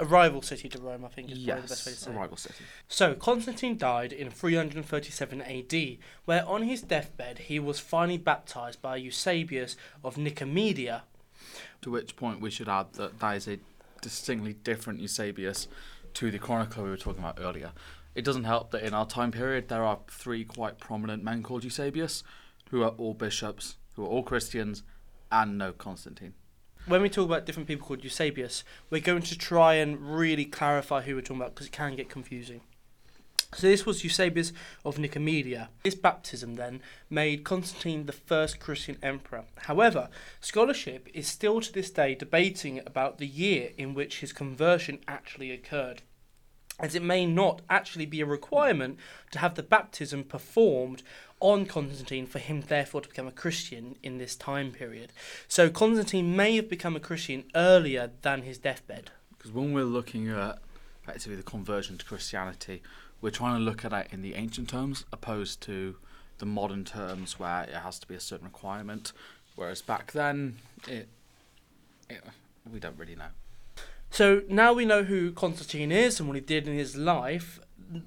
A 0.00 0.04
rival 0.04 0.42
city 0.42 0.68
to 0.68 0.78
Rome, 0.80 1.04
I 1.04 1.08
think, 1.08 1.30
is 1.30 1.38
probably 1.44 1.62
the 1.62 1.68
best 1.68 1.86
way 1.86 1.92
to 1.92 1.96
Yes, 1.96 2.00
say 2.04 2.10
a 2.12 2.14
rival 2.14 2.36
city. 2.36 2.64
So, 2.86 3.14
Constantine 3.14 3.76
died 3.76 4.12
in 4.12 4.30
337 4.30 5.42
AD, 5.42 5.98
where 6.24 6.46
on 6.46 6.62
his 6.62 6.82
deathbed 6.82 7.38
he 7.40 7.58
was 7.58 7.80
finally 7.80 8.18
baptized 8.18 8.80
by 8.80 8.96
Eusebius 8.96 9.76
of 10.04 10.14
Nicomedia. 10.16 11.02
To 11.82 11.90
which 11.90 12.14
point 12.14 12.40
we 12.40 12.50
should 12.50 12.68
add 12.68 12.92
that 12.94 13.18
that 13.18 13.36
is 13.36 13.48
a 13.48 13.58
distinctly 14.00 14.52
different 14.52 15.00
Eusebius 15.00 15.66
to 16.14 16.30
the 16.30 16.38
chronicler 16.38 16.84
we 16.84 16.90
were 16.90 16.96
talking 16.96 17.22
about 17.24 17.38
earlier. 17.40 17.72
It 18.18 18.24
doesn't 18.24 18.44
help 18.44 18.72
that 18.72 18.82
in 18.82 18.94
our 18.94 19.06
time 19.06 19.30
period 19.30 19.68
there 19.68 19.84
are 19.84 20.00
three 20.10 20.42
quite 20.42 20.80
prominent 20.80 21.22
men 21.22 21.44
called 21.44 21.62
Eusebius, 21.62 22.24
who 22.70 22.82
are 22.82 22.90
all 22.98 23.14
bishops, 23.14 23.76
who 23.94 24.02
are 24.02 24.08
all 24.08 24.24
Christians, 24.24 24.82
and 25.30 25.56
no 25.56 25.70
Constantine. 25.70 26.34
when 26.88 27.00
we 27.00 27.08
talk 27.08 27.26
about 27.26 27.46
different 27.46 27.68
people 27.68 27.86
called 27.86 28.02
Eusebius, 28.02 28.64
we're 28.90 29.00
going 29.00 29.22
to 29.22 29.38
try 29.38 29.74
and 29.74 30.18
really 30.18 30.44
clarify 30.44 31.02
who 31.02 31.14
we're 31.14 31.20
talking 31.20 31.36
about 31.36 31.54
because 31.54 31.68
it 31.68 31.72
can 31.72 31.94
get 31.94 32.08
confusing. 32.08 32.62
So 33.54 33.68
this 33.68 33.86
was 33.86 34.02
Eusebius 34.02 34.52
of 34.84 34.96
Nicomedia. 34.96 35.68
This 35.84 35.94
baptism 35.94 36.56
then 36.56 36.82
made 37.08 37.44
Constantine 37.44 38.06
the 38.06 38.12
first 38.12 38.58
Christian 38.58 38.98
emperor. 39.00 39.44
However, 39.58 40.08
scholarship 40.40 41.08
is 41.14 41.28
still 41.28 41.60
to 41.60 41.72
this 41.72 41.92
day 41.92 42.16
debating 42.16 42.80
about 42.84 43.18
the 43.18 43.28
year 43.28 43.70
in 43.78 43.94
which 43.94 44.18
his 44.18 44.32
conversion 44.32 44.98
actually 45.06 45.52
occurred. 45.52 46.02
As 46.78 46.94
it 46.94 47.02
may 47.02 47.26
not 47.26 47.62
actually 47.68 48.06
be 48.06 48.20
a 48.20 48.26
requirement 48.26 48.98
to 49.32 49.40
have 49.40 49.54
the 49.54 49.62
baptism 49.62 50.22
performed 50.22 51.02
on 51.40 51.66
Constantine 51.66 52.26
for 52.26 52.38
him 52.38 52.62
therefore 52.62 53.00
to 53.00 53.08
become 53.08 53.26
a 53.26 53.32
Christian 53.32 53.96
in 54.02 54.18
this 54.18 54.36
time 54.36 54.72
period. 54.72 55.12
So 55.46 55.70
Constantine 55.70 56.36
may 56.36 56.56
have 56.56 56.68
become 56.68 56.96
a 56.96 57.00
Christian 57.00 57.44
earlier 57.54 58.10
than 58.22 58.42
his 58.42 58.58
deathbed. 58.58 59.10
Because 59.36 59.52
when 59.52 59.72
we're 59.72 59.84
looking 59.84 60.28
at 60.28 60.58
effectively 61.02 61.36
the 61.36 61.42
conversion 61.42 61.98
to 61.98 62.04
Christianity, 62.04 62.82
we're 63.20 63.30
trying 63.30 63.58
to 63.58 63.64
look 63.64 63.84
at 63.84 63.92
it 63.92 64.08
in 64.12 64.22
the 64.22 64.34
ancient 64.34 64.68
terms 64.68 65.04
opposed 65.12 65.60
to 65.62 65.96
the 66.38 66.46
modern 66.46 66.84
terms 66.84 67.38
where 67.38 67.62
it 67.64 67.74
has 67.74 67.98
to 67.98 68.06
be 68.06 68.14
a 68.14 68.20
certain 68.20 68.46
requirement. 68.46 69.12
Whereas 69.56 69.82
back 69.82 70.12
then, 70.12 70.58
it, 70.86 71.08
it 72.08 72.22
we 72.72 72.78
don't 72.78 72.98
really 72.98 73.16
know. 73.16 73.30
So 74.10 74.42
now 74.48 74.72
we 74.72 74.84
know 74.84 75.04
who 75.04 75.32
Constantine 75.32 75.92
is 75.92 76.18
and 76.18 76.28
what 76.28 76.34
he 76.34 76.40
did 76.40 76.66
in 76.66 76.74
his 76.74 76.96
life, 76.96 77.60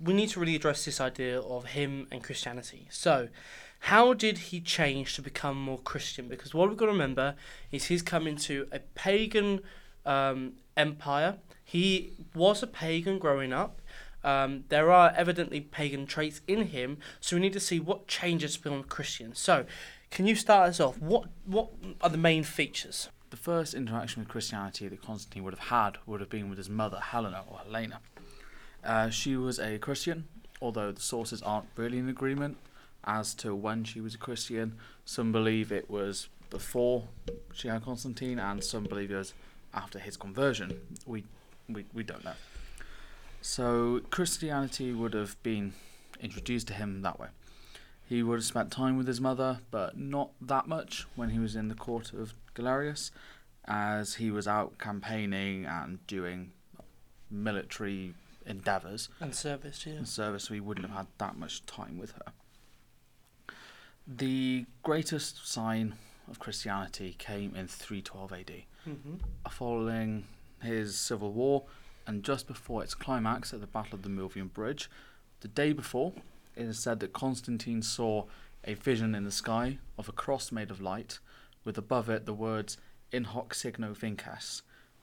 we 0.03 0.13
need 0.13 0.29
to 0.29 0.39
really 0.39 0.55
address 0.55 0.85
this 0.85 0.99
idea 0.99 1.39
of 1.39 1.65
him 1.65 2.07
and 2.11 2.23
Christianity. 2.23 2.87
So, 2.89 3.29
how 3.85 4.13
did 4.13 4.37
he 4.37 4.61
change 4.61 5.15
to 5.15 5.23
become 5.23 5.59
more 5.59 5.79
Christian? 5.79 6.27
Because 6.27 6.53
what 6.53 6.69
we've 6.69 6.77
got 6.77 6.85
to 6.85 6.91
remember 6.91 7.35
is 7.71 7.85
he's 7.85 8.03
come 8.03 8.27
into 8.27 8.67
a 8.71 8.79
pagan 8.79 9.61
um, 10.05 10.53
empire. 10.77 11.37
He 11.63 12.13
was 12.35 12.61
a 12.61 12.67
pagan 12.67 13.17
growing 13.17 13.53
up. 13.53 13.81
Um, 14.23 14.65
there 14.69 14.91
are 14.91 15.11
evidently 15.15 15.61
pagan 15.61 16.05
traits 16.05 16.41
in 16.47 16.67
him, 16.67 16.99
so 17.19 17.35
we 17.35 17.41
need 17.41 17.53
to 17.53 17.59
see 17.59 17.79
what 17.79 18.07
changes 18.07 18.55
to 18.55 18.61
become 18.61 18.83
Christian. 18.83 19.33
So, 19.33 19.65
can 20.11 20.27
you 20.27 20.35
start 20.35 20.69
us 20.69 20.79
off? 20.79 20.99
What 20.99 21.29
what 21.45 21.69
are 22.01 22.09
the 22.09 22.17
main 22.17 22.43
features? 22.43 23.09
The 23.31 23.37
first 23.37 23.73
interaction 23.73 24.21
with 24.21 24.29
Christianity 24.29 24.89
that 24.89 25.01
Constantine 25.01 25.43
would 25.45 25.53
have 25.53 25.69
had 25.69 25.97
would 26.05 26.19
have 26.19 26.29
been 26.29 26.49
with 26.49 26.57
his 26.57 26.69
mother, 26.69 26.99
Helena 26.99 27.43
or 27.49 27.59
Helena. 27.59 28.01
Uh, 28.83 29.09
she 29.09 29.37
was 29.37 29.57
a 29.57 29.77
Christian, 29.79 30.27
although 30.61 30.91
the 30.91 31.01
sources 31.01 31.41
aren't 31.41 31.67
really 31.77 31.97
in 31.97 32.09
agreement 32.09 32.57
as 33.05 33.33
to 33.35 33.55
when 33.55 33.85
she 33.85 34.01
was 34.01 34.15
a 34.15 34.17
Christian. 34.17 34.75
Some 35.05 35.31
believe 35.31 35.71
it 35.71 35.89
was 35.89 36.27
before 36.49 37.07
she 37.53 37.69
had 37.69 37.85
Constantine, 37.85 38.37
and 38.37 38.61
some 38.61 38.83
believe 38.83 39.11
it 39.11 39.15
was 39.15 39.33
after 39.73 39.97
his 39.97 40.17
conversion. 40.17 40.79
We, 41.05 41.23
we, 41.69 41.85
we 41.93 42.03
don't 42.03 42.25
know. 42.25 42.33
So 43.41 44.01
Christianity 44.11 44.91
would 44.91 45.13
have 45.13 45.41
been 45.41 45.73
introduced 46.19 46.67
to 46.67 46.73
him 46.73 47.01
that 47.03 47.17
way. 47.17 47.27
He 48.11 48.23
would 48.23 48.39
have 48.39 48.43
spent 48.43 48.73
time 48.73 48.97
with 48.97 49.07
his 49.07 49.21
mother, 49.21 49.59
but 49.71 49.97
not 49.97 50.31
that 50.41 50.67
much 50.67 51.07
when 51.15 51.29
he 51.29 51.39
was 51.39 51.55
in 51.55 51.69
the 51.69 51.75
court 51.75 52.11
of 52.11 52.33
Galerius, 52.53 53.09
as 53.63 54.15
he 54.15 54.29
was 54.29 54.49
out 54.49 54.77
campaigning 54.77 55.65
and 55.65 56.05
doing 56.07 56.51
military 57.29 58.13
endeavours 58.45 59.07
and 59.21 59.33
service. 59.33 59.85
Yeah, 59.87 59.93
and 59.93 60.09
service. 60.09 60.49
We 60.49 60.59
wouldn't 60.59 60.87
have 60.87 60.97
had 60.97 61.07
that 61.19 61.37
much 61.37 61.65
time 61.65 61.97
with 61.97 62.11
her. 62.11 63.53
The 64.05 64.65
greatest 64.83 65.49
sign 65.49 65.93
of 66.29 66.37
Christianity 66.37 67.15
came 67.17 67.55
in 67.55 67.69
312 67.69 68.33
AD, 68.33 68.51
mm-hmm. 68.89 69.15
following 69.49 70.25
his 70.61 70.97
civil 70.97 71.31
war, 71.31 71.63
and 72.05 72.23
just 72.23 72.45
before 72.45 72.83
its 72.83 72.93
climax 72.93 73.53
at 73.53 73.61
the 73.61 73.67
Battle 73.67 73.95
of 73.95 74.01
the 74.01 74.09
Milvian 74.09 74.51
Bridge. 74.51 74.89
The 75.39 75.47
day 75.47 75.71
before, 75.71 76.11
it 76.61 76.69
is 76.69 76.79
said 76.79 76.99
that 76.99 77.13
Constantine 77.13 77.81
saw 77.81 78.25
a 78.63 78.75
vision 78.75 79.15
in 79.15 79.23
the 79.23 79.31
sky 79.31 79.79
of 79.97 80.07
a 80.07 80.11
cross 80.11 80.51
made 80.51 80.71
of 80.71 80.81
light, 80.81 81.19
with 81.63 81.77
above 81.77 82.09
it 82.09 82.25
the 82.25 82.33
words 82.33 82.77
"In 83.11 83.25
hoc 83.25 83.53
signo 83.53 83.93
vinces," 83.93 84.61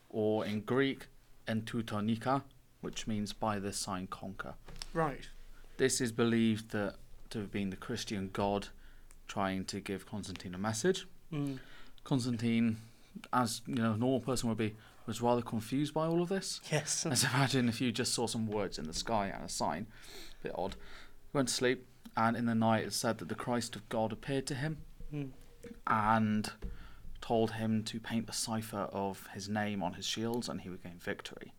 or 0.09 0.47
in 0.47 0.61
Greek 0.63 1.07
"En 1.47 1.63
touto 1.63 2.03
nika," 2.05 2.45
which 2.81 3.07
means 3.07 3.33
by 3.33 3.59
this 3.59 3.77
sign 3.77 4.07
conquer. 4.07 4.55
Right. 4.93 5.29
This 5.77 6.01
is 6.01 6.13
believed 6.13 6.71
that 6.71 6.97
to 7.31 7.41
have 7.41 7.53
been 7.53 7.71
the 7.71 7.77
Christian 7.77 8.31
god 8.33 8.69
trying 9.27 9.65
to 9.67 9.81
give 9.81 10.07
Constantine 10.07 10.55
a 10.55 10.59
message. 10.59 11.07
Mm. 11.33 11.59
Constantine, 12.05 12.79
as 13.33 13.61
you 13.67 13.75
know, 13.75 13.93
a 13.93 13.97
normal 13.97 14.21
person 14.21 14.49
would 14.49 14.59
be, 14.59 14.75
was 15.07 15.21
rather 15.21 15.43
confused 15.43 15.93
by 15.93 16.07
all 16.07 16.23
of 16.23 16.29
this. 16.29 16.61
Yes. 16.71 17.05
Let's 17.05 17.25
imagine 17.25 17.69
if 17.69 17.81
you 17.81 17.93
just 17.93 18.15
saw 18.15 18.27
some 18.27 18.47
words 18.47 18.79
in 18.79 18.87
the 18.87 18.95
sky 18.95 19.27
and 19.27 19.45
a 19.45 19.49
sign, 19.49 19.87
a 20.41 20.43
bit 20.45 20.53
odd. 20.55 20.77
He 21.33 21.37
went 21.37 21.49
to 21.49 21.55
sleep, 21.55 21.87
and 22.17 22.37
in 22.37 22.47
the 22.47 22.55
night 22.55 22.85
it 22.85 22.93
said 22.93 23.19
that 23.19 23.29
the 23.29 23.35
Christ 23.35 23.77
of 23.77 23.89
God 23.89 24.13
appeared 24.13 24.47
to 24.49 24.55
him 24.55 24.79
Mm. 25.13 25.31
and 25.87 26.53
told 27.21 27.53
him 27.53 27.83
to 27.85 27.99
paint 28.01 28.27
the 28.27 28.33
cipher 28.33 28.89
of 28.93 29.27
his 29.29 29.49
name 29.49 29.83
on 29.83 29.95
his 29.95 30.07
shields, 30.07 30.49
and 30.49 30.61
he 30.63 30.69
would 30.69 30.83
gain 30.83 30.99
victory. 30.99 31.53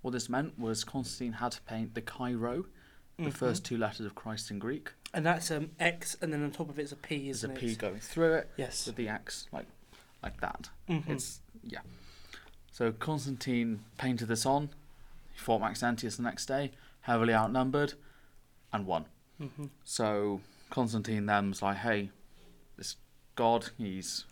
What 0.00 0.10
this 0.12 0.28
meant 0.28 0.58
was 0.58 0.84
Constantine 0.84 1.34
had 1.34 1.52
to 1.52 1.60
paint 1.62 1.94
the 1.94 2.00
Chi 2.02 2.32
Rho, 2.32 2.66
the 3.18 3.24
Mhm. 3.24 3.32
first 3.32 3.64
two 3.64 3.76
letters 3.76 4.06
of 4.06 4.14
Christ 4.14 4.50
in 4.50 4.58
Greek. 4.58 4.92
And 5.12 5.24
that's 5.26 5.50
um 5.50 5.70
X, 5.78 6.16
and 6.20 6.32
then 6.32 6.42
on 6.42 6.50
top 6.50 6.68
of 6.68 6.78
it's 6.78 6.92
a 6.92 6.96
P, 6.96 7.28
isn't 7.28 7.50
a 7.50 7.54
it? 7.54 7.60
P 7.60 7.76
going 7.76 8.00
through 8.00 8.34
it 8.34 8.50
Yes. 8.56 8.86
with 8.86 8.96
the 8.96 9.08
X, 9.08 9.46
like 9.52 9.66
like 10.22 10.40
that. 10.40 10.70
Mhm. 10.88 11.08
It's 11.08 11.40
yeah. 11.62 11.80
So 12.70 12.90
Constantine 12.92 13.84
painted 13.98 14.28
this 14.28 14.46
on. 14.46 14.70
He 15.32 15.38
fought 15.38 15.60
Maxentius 15.60 16.16
the 16.16 16.22
next 16.22 16.46
day, 16.46 16.72
heavily 17.02 17.34
outnumbered, 17.34 17.94
and 18.72 18.86
won. 18.86 19.06
Mhm. 19.40 19.70
So 19.84 20.40
Constantine 20.70 21.26
then 21.26 21.50
was 21.50 21.62
like, 21.62 21.78
"Hey, 21.78 22.10
this 22.76 22.96
god, 23.34 23.70
he's 23.78 24.24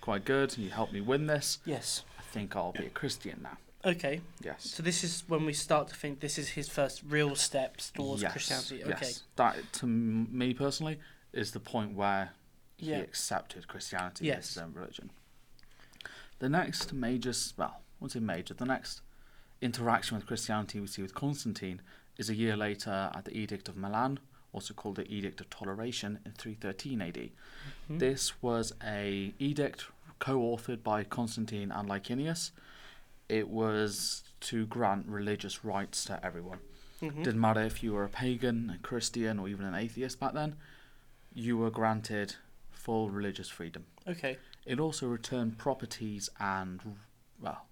quite 0.00 0.24
good. 0.24 0.52
He 0.54 0.68
helped 0.68 0.92
me 0.92 1.00
win 1.00 1.26
this. 1.26 1.58
Yes. 1.64 2.04
I 2.18 2.22
think 2.22 2.54
I'll 2.56 2.72
be 2.72 2.86
a 2.86 2.90
Christian 2.90 3.40
now." 3.42 3.58
Okay. 3.84 4.20
Yes. 4.40 4.70
So 4.70 4.82
this 4.82 5.04
is 5.04 5.22
when 5.28 5.44
we 5.46 5.52
start 5.52 5.88
to 5.88 5.94
think 5.94 6.20
this 6.20 6.36
is 6.38 6.50
his 6.50 6.68
first 6.68 7.02
real 7.06 7.36
steps 7.36 7.90
towards 7.90 8.22
yes. 8.22 8.32
Christianity. 8.32 8.82
Okay. 8.84 9.06
Yes. 9.06 9.22
That 9.36 9.72
to 9.74 9.86
me 9.86 10.52
personally 10.52 10.98
is 11.32 11.52
the 11.52 11.60
point 11.60 11.94
where 11.94 12.32
he 12.76 12.92
accepted 12.92 13.66
Christianity 13.68 14.26
Yes. 14.26 14.38
as 14.38 14.48
his 14.48 14.58
own 14.58 14.72
religion. 14.72 15.10
The 16.38 16.48
next 16.48 16.92
major, 16.92 17.32
well, 17.56 17.80
I 17.80 17.80
won't 18.00 18.12
say 18.12 18.20
major, 18.20 18.54
the 18.54 18.64
next 18.64 19.00
interaction 19.60 20.16
with 20.16 20.26
Christianity 20.26 20.78
we 20.78 20.86
see 20.86 21.02
with 21.02 21.14
Constantine 21.14 21.80
is 22.18 22.28
a 22.28 22.34
year 22.34 22.56
later 22.56 23.10
at 23.14 23.24
the 23.24 23.36
Edict 23.36 23.68
of 23.68 23.76
Milan, 23.76 24.18
also 24.52 24.74
called 24.74 24.96
the 24.96 25.10
Edict 25.10 25.40
of 25.40 25.48
Toleration 25.48 26.18
in 26.26 26.32
313 26.32 27.00
AD. 27.00 27.30
Mhm. 27.88 27.98
This 28.00 28.42
was 28.42 28.72
a 28.82 29.32
edict 29.38 29.86
co-authored 30.18 30.82
by 30.82 31.04
Constantine 31.04 31.70
and 31.70 31.88
Licinius. 31.88 32.50
It 33.28 33.48
was 33.48 34.24
to 34.40 34.66
grant 34.66 35.06
religious 35.06 35.64
rights 35.64 36.04
to 36.06 36.24
everyone. 36.24 36.58
Mhm. 37.00 37.22
Didn't 37.22 37.40
matter 37.40 37.60
if 37.60 37.82
you 37.82 37.92
were 37.92 38.04
a 38.04 38.08
pagan, 38.08 38.70
a 38.70 38.78
Christian, 38.78 39.38
or 39.38 39.48
even 39.48 39.64
an 39.64 39.74
atheist 39.74 40.18
back 40.18 40.32
then, 40.32 40.56
you 41.32 41.56
were 41.56 41.70
granted 41.70 42.34
full 42.72 43.10
religious 43.10 43.48
freedom. 43.48 43.86
Okay. 44.08 44.38
It 44.64 44.80
also 44.80 45.06
returned 45.06 45.58
properties 45.58 46.28
and, 46.40 46.98
well, 47.38 47.67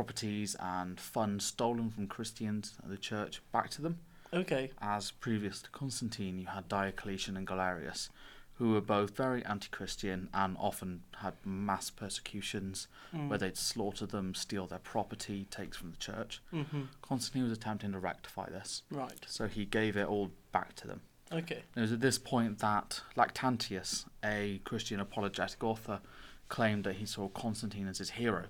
properties 0.00 0.54
and 0.60 1.00
funds 1.00 1.42
stolen 1.46 1.88
from 1.88 2.06
Christians 2.06 2.74
and 2.82 2.92
the 2.92 2.98
church 2.98 3.40
back 3.50 3.70
to 3.70 3.80
them. 3.80 3.98
Okay. 4.30 4.70
As 4.78 5.10
previous 5.10 5.62
to 5.62 5.70
Constantine, 5.70 6.38
you 6.38 6.48
had 6.48 6.68
Diocletian 6.68 7.34
and 7.34 7.46
Galerius, 7.46 8.10
who 8.56 8.72
were 8.74 8.82
both 8.82 9.16
very 9.16 9.42
anti 9.46 9.68
Christian 9.70 10.28
and 10.34 10.54
often 10.60 11.02
had 11.20 11.32
mass 11.46 11.88
persecutions 11.88 12.88
Mm. 13.14 13.28
where 13.30 13.38
they'd 13.38 13.56
slaughter 13.56 14.04
them, 14.04 14.34
steal 14.34 14.66
their 14.66 14.80
property, 14.80 15.46
take 15.50 15.74
from 15.74 15.92
the 15.92 15.96
church. 15.96 16.42
Mhm. 16.52 16.88
Constantine 17.00 17.44
was 17.44 17.52
attempting 17.52 17.92
to 17.92 17.98
rectify 17.98 18.50
this. 18.50 18.82
Right. 18.90 19.24
So 19.26 19.48
he 19.48 19.64
gave 19.64 19.96
it 19.96 20.06
all 20.06 20.30
back 20.52 20.74
to 20.76 20.86
them. 20.86 21.00
Okay. 21.32 21.62
It 21.74 21.80
was 21.80 21.92
at 21.92 22.00
this 22.00 22.18
point 22.18 22.58
that 22.58 23.00
Lactantius, 23.16 24.04
a 24.22 24.58
Christian 24.64 25.00
apologetic 25.00 25.64
author, 25.64 26.02
claimed 26.50 26.84
that 26.84 26.96
he 26.96 27.06
saw 27.06 27.28
Constantine 27.30 27.88
as 27.88 27.96
his 27.98 28.10
hero 28.10 28.48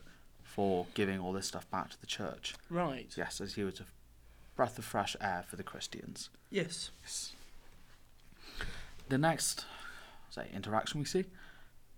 for 0.56 0.86
giving 0.94 1.20
all 1.20 1.34
this 1.34 1.46
stuff 1.46 1.70
back 1.70 1.90
to 1.90 2.00
the 2.00 2.06
church. 2.06 2.54
Right. 2.70 3.12
Yes, 3.14 3.42
as 3.42 3.54
he 3.54 3.62
was 3.62 3.78
a 3.78 3.84
breath 4.56 4.78
of 4.78 4.86
fresh 4.86 5.14
air 5.20 5.44
for 5.46 5.56
the 5.56 5.62
Christians. 5.62 6.30
Yes. 6.50 6.90
Yes. 7.02 7.34
The 9.10 9.18
next, 9.18 9.66
say, 10.30 10.46
interaction 10.54 10.98
we 10.98 11.04
see 11.04 11.26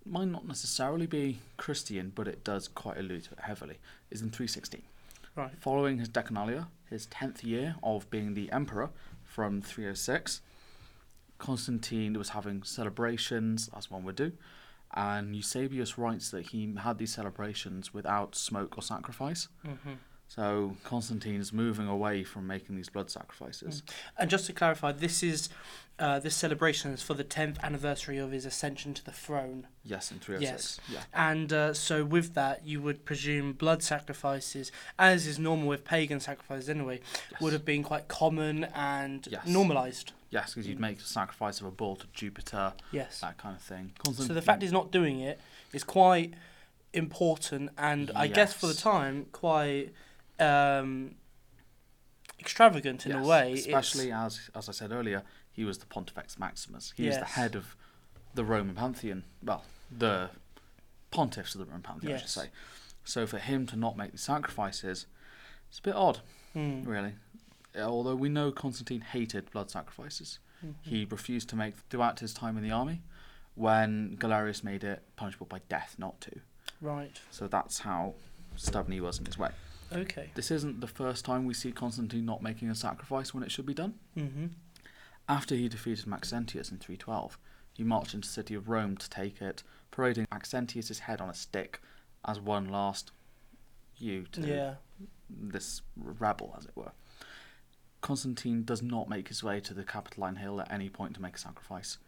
might 0.05 0.27
not 0.27 0.49
necessarily 0.49 1.07
be 1.07 1.39
Christian, 1.57 2.11
but 2.13 2.27
it 2.27 2.43
does 2.43 2.67
quite 2.67 2.99
allude 2.99 3.25
to 3.25 3.33
it 3.35 3.41
heavily, 3.41 3.77
is 4.11 4.23
in 4.23 4.31
316. 4.31 4.83
Right. 5.37 5.53
Following 5.61 5.99
his 5.99 6.09
decennalia, 6.09 6.67
his 6.91 7.07
10th 7.07 7.45
year 7.45 7.77
of 7.85 8.11
being 8.11 8.35
the 8.35 8.51
emperor 8.51 8.91
from 9.25 9.63
306, 9.63 10.41
Constantine 11.39 12.19
was 12.19 12.31
having 12.31 12.65
celebrations, 12.65 13.71
as 13.77 13.89
one 13.89 14.03
would 14.03 14.17
do, 14.17 14.33
And 14.95 15.37
Eusebius 15.37 15.99
writes 15.99 16.31
that 16.31 16.47
he 16.47 16.75
had 16.79 16.99
these 16.99 17.13
celebrations 17.13 17.93
without 17.93 18.35
smoke 18.35 18.79
or 18.79 18.83
sacrifice. 18.83 19.49
hmm 19.65 19.95
So 20.29 20.77
Constantine's 20.85 21.53
moving 21.53 21.89
away 21.89 22.23
from 22.23 22.47
making 22.47 22.77
these 22.77 22.91
blood 22.91 23.11
sacrifices. 23.11 23.83
And 24.19 24.29
just 24.29 24.45
to 24.47 24.53
clarify, 24.53 24.93
this 24.93 25.23
is 25.23 25.49
uh, 25.99 26.21
this 26.21 26.37
celebration 26.37 26.93
is 26.93 27.03
for 27.03 27.15
the 27.15 27.25
tenth 27.25 27.59
anniversary 27.61 28.19
of 28.19 28.31
his 28.31 28.45
ascension 28.47 28.95
to 28.95 29.05
the 29.05 29.11
throne. 29.11 29.67
Yes, 29.83 30.13
in 30.13 30.21
306. 30.21 30.81
Yes. 30.89 30.95
Yeah. 30.95 31.05
And 31.13 31.53
uh, 31.53 31.75
so, 31.75 32.05
with 32.05 32.35
that, 32.35 32.65
you 32.65 32.81
would 32.81 33.05
presume 33.05 33.53
blood 33.53 33.83
sacrifices, 33.83 34.71
as 34.97 35.27
is 35.27 35.41
normal 35.41 35.67
with 35.67 35.85
pagan 35.85 36.21
sacrifices 36.21 36.69
anyway, 36.69 37.01
Yes. 37.33 37.41
would 37.41 37.53
have 37.53 37.65
been 37.65 37.83
quite 37.83 38.07
common 38.07 38.65
and 38.75 39.27
Yes. 39.29 39.45
normalised. 39.47 40.13
Yes, 40.31 40.55
because 40.55 40.69
you'd 40.69 40.79
make 40.79 40.99
a 41.01 41.05
sacrifice 41.05 41.61
of 41.61 41.67
a 41.67 41.71
bull 41.73 41.97
to 41.97 42.07
Jupiter, 42.13 42.75
Yes. 42.93 43.21
that 43.21 43.37
kind 43.39 43.57
of 43.57 43.63
thing. 43.63 43.93
Constantine. 43.99 44.29
So 44.29 44.35
the 44.35 44.43
fact 44.43 44.63
he's 44.63 44.71
not 44.71 44.93
doing 44.93 45.19
it 45.21 45.41
is 45.73 45.83
quite 45.83 46.35
important, 46.93 47.71
and 47.77 48.11
I 48.15 48.29
guess 48.29 48.53
for 48.53 48.67
the 48.69 48.75
time, 48.75 49.27
quite 49.33 49.91
um, 50.41 51.15
extravagant 52.41 53.07
in 53.07 53.13
Yes, 53.13 53.25
a 53.25 53.29
way. 53.29 53.53
It's- 53.53 53.67
especially 53.67 54.13
as 54.13 54.51
as 54.55 54.69
I 54.69 54.73
said 54.73 54.93
earlier, 54.93 55.23
he 55.51 55.65
was 55.65 55.79
the 55.79 55.87
Pontifex 55.87 56.39
Maximus. 56.39 56.93
He 56.97 57.07
was 57.07 57.19
the 57.19 57.25
head 57.25 57.55
of 57.55 57.77
the 58.35 58.45
Roman 58.45 58.75
pantheon. 58.75 59.25
Well, 59.43 59.65
the 59.91 60.31
pontiffs 61.11 61.55
of 61.55 61.61
the 61.61 61.65
Roman 61.67 61.83
pantheon, 61.83 62.15
I 62.15 62.19
should 62.19 62.29
say. 62.29 62.51
So 63.05 63.27
for 63.27 63.39
him 63.39 63.67
to 63.67 63.77
not 63.77 63.97
make 63.97 64.13
the 64.13 64.19
sacrifices, 64.19 65.07
it's 65.69 65.79
a 65.79 65.83
bit 65.83 65.95
odd, 65.95 66.21
Hmm. 66.53 66.85
really. 66.85 67.15
Although 67.77 68.15
we 68.17 68.29
know 68.29 68.53
Constantine 68.53 69.01
hated 69.01 69.51
blood 69.51 69.71
sacrifices, 69.71 70.39
Mhm. 70.65 70.75
he 70.83 71.05
refused 71.05 71.49
to 71.51 71.57
make 71.57 71.75
throughout 71.91 72.21
his 72.21 72.35
time 72.35 72.57
in 72.57 72.63
the 72.63 72.71
army. 72.71 73.03
When 73.55 74.15
Galerius 74.17 74.63
made 74.63 74.85
it 74.85 75.03
punishable 75.17 75.47
by 75.47 75.61
death, 75.69 75.97
not 75.99 76.21
to. 76.23 76.41
Right. 76.81 77.21
So 77.31 77.49
that's 77.49 77.81
how 77.81 78.15
stubborn 78.57 78.93
he 78.93 79.01
was 79.01 79.19
in 79.19 79.25
his 79.27 79.37
way. 79.39 79.51
Okay. 79.93 80.31
This 80.35 80.51
isn't 80.51 80.81
the 80.81 80.87
first 80.87 81.25
time 81.25 81.45
we 81.45 81.55
see 81.55 81.73
Constantine 81.73 82.27
not 82.27 82.43
making 82.43 82.69
a 82.71 82.75
sacrifice 82.75 83.33
when 83.33 83.43
it 83.43 83.51
should 83.51 83.67
be 83.67 83.75
done. 83.75 83.95
Mm-hmm. 84.17 84.47
After 85.29 85.55
he 85.55 85.69
defeated 85.69 86.07
Maxentius 86.07 86.71
in 86.71 86.79
312, 86.79 87.39
he 87.75 87.85
marched 87.85 88.15
into 88.15 88.29
the 88.29 88.33
city 88.33 88.55
of 88.55 88.69
Rome 88.69 88.97
to 88.97 89.09
take 89.11 89.41
it, 89.41 89.63
parading 89.91 90.27
Maxentius' 90.31 91.01
head 91.01 91.21
on 91.21 91.29
a 91.29 91.35
stick 91.35 91.81
as 92.25 92.41
one 92.41 92.69
last 92.69 93.13
you 93.97 94.25
to 94.33 94.41
Yeah. 94.41 94.75
this 95.29 95.83
rabble, 95.97 96.55
as 96.59 96.65
it 96.67 96.77
were. 96.77 96.93
Constantine 98.01 98.63
does 98.65 98.83
not 98.83 99.09
make 99.09 99.29
his 99.29 99.43
way 99.43 99.61
to 99.61 99.75
the 99.75 99.85
Capitoline 99.85 100.37
Hill 100.37 100.61
at 100.61 100.71
any 100.71 100.89
point 100.89 101.15
to 101.15 101.23
make 101.23 101.37
a 101.37 101.39
sacrifice. 101.39 101.99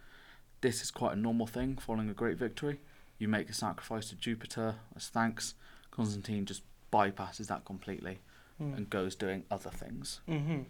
This 0.60 0.82
is 0.82 0.90
quite 0.90 1.12
a 1.14 1.20
normal 1.20 1.46
thing 1.46 1.76
following 1.76 2.08
a 2.08 2.14
great 2.14 2.36
victory. 2.38 2.80
You 3.18 3.28
make 3.28 3.50
a 3.50 3.54
sacrifice 3.54 4.08
to 4.10 4.14
Jupiter 4.14 4.76
as 4.96 5.08
thanks. 5.08 5.54
Constantine 5.90 6.46
just 6.46 6.62
bypasses 6.92 7.46
that 7.48 7.64
completely 7.64 8.18
and 8.58 8.90
goes 8.90 9.14
doing 9.14 9.44
other 9.50 9.70
things. 9.70 10.20
Mm-hmm. 10.28 10.60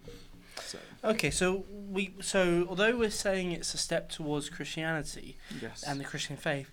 So, 0.65 0.77
Okay, 1.03 1.29
so 1.29 1.65
we 1.89 2.13
so 2.21 2.65
although 2.69 2.95
we're 2.95 3.09
saying 3.09 3.51
it's 3.51 3.73
a 3.73 3.77
step 3.77 4.07
towards 4.09 4.49
Christianity 4.49 5.35
yes. 5.61 5.83
and 5.83 5.99
the 5.99 6.05
Christian 6.05 6.37
faith, 6.37 6.69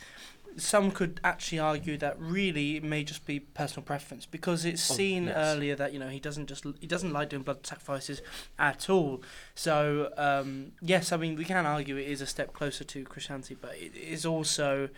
some 0.57 0.93
could 0.93 1.21
actually 1.25 1.59
argue 1.59 1.97
that 1.99 2.15
really 2.21 2.77
it 2.77 2.85
may 2.85 3.03
just 3.03 3.27
be 3.27 3.41
personal 3.41 3.83
preference 3.85 4.27
because 4.27 4.65
it's 4.65 4.89
Oh, 4.91 4.95
seen 4.95 5.25
yes. 5.25 5.35
earlier 5.37 5.75
that 5.75 5.93
you 5.93 5.99
know 5.99 6.09
he 6.09 6.21
doesn't 6.21 6.47
just 6.47 6.65
he 6.81 6.87
doesn't 6.87 7.13
like 7.13 7.31
doing 7.31 7.43
blood 7.43 7.67
sacrifices 7.67 8.23
at 8.59 8.89
all. 8.89 9.21
So 9.57 10.13
um, 10.17 10.71
yes, 10.81 11.11
I 11.11 11.17
mean 11.17 11.35
we 11.35 11.45
can 11.45 11.67
argue 11.67 11.97
it 11.97 12.07
is 12.07 12.21
a 12.21 12.27
step 12.27 12.53
closer 12.53 12.85
to 12.85 13.03
Christianity, 13.05 13.57
but 13.61 13.75
it 13.77 13.97
is 13.97 14.25
also, 14.25 14.89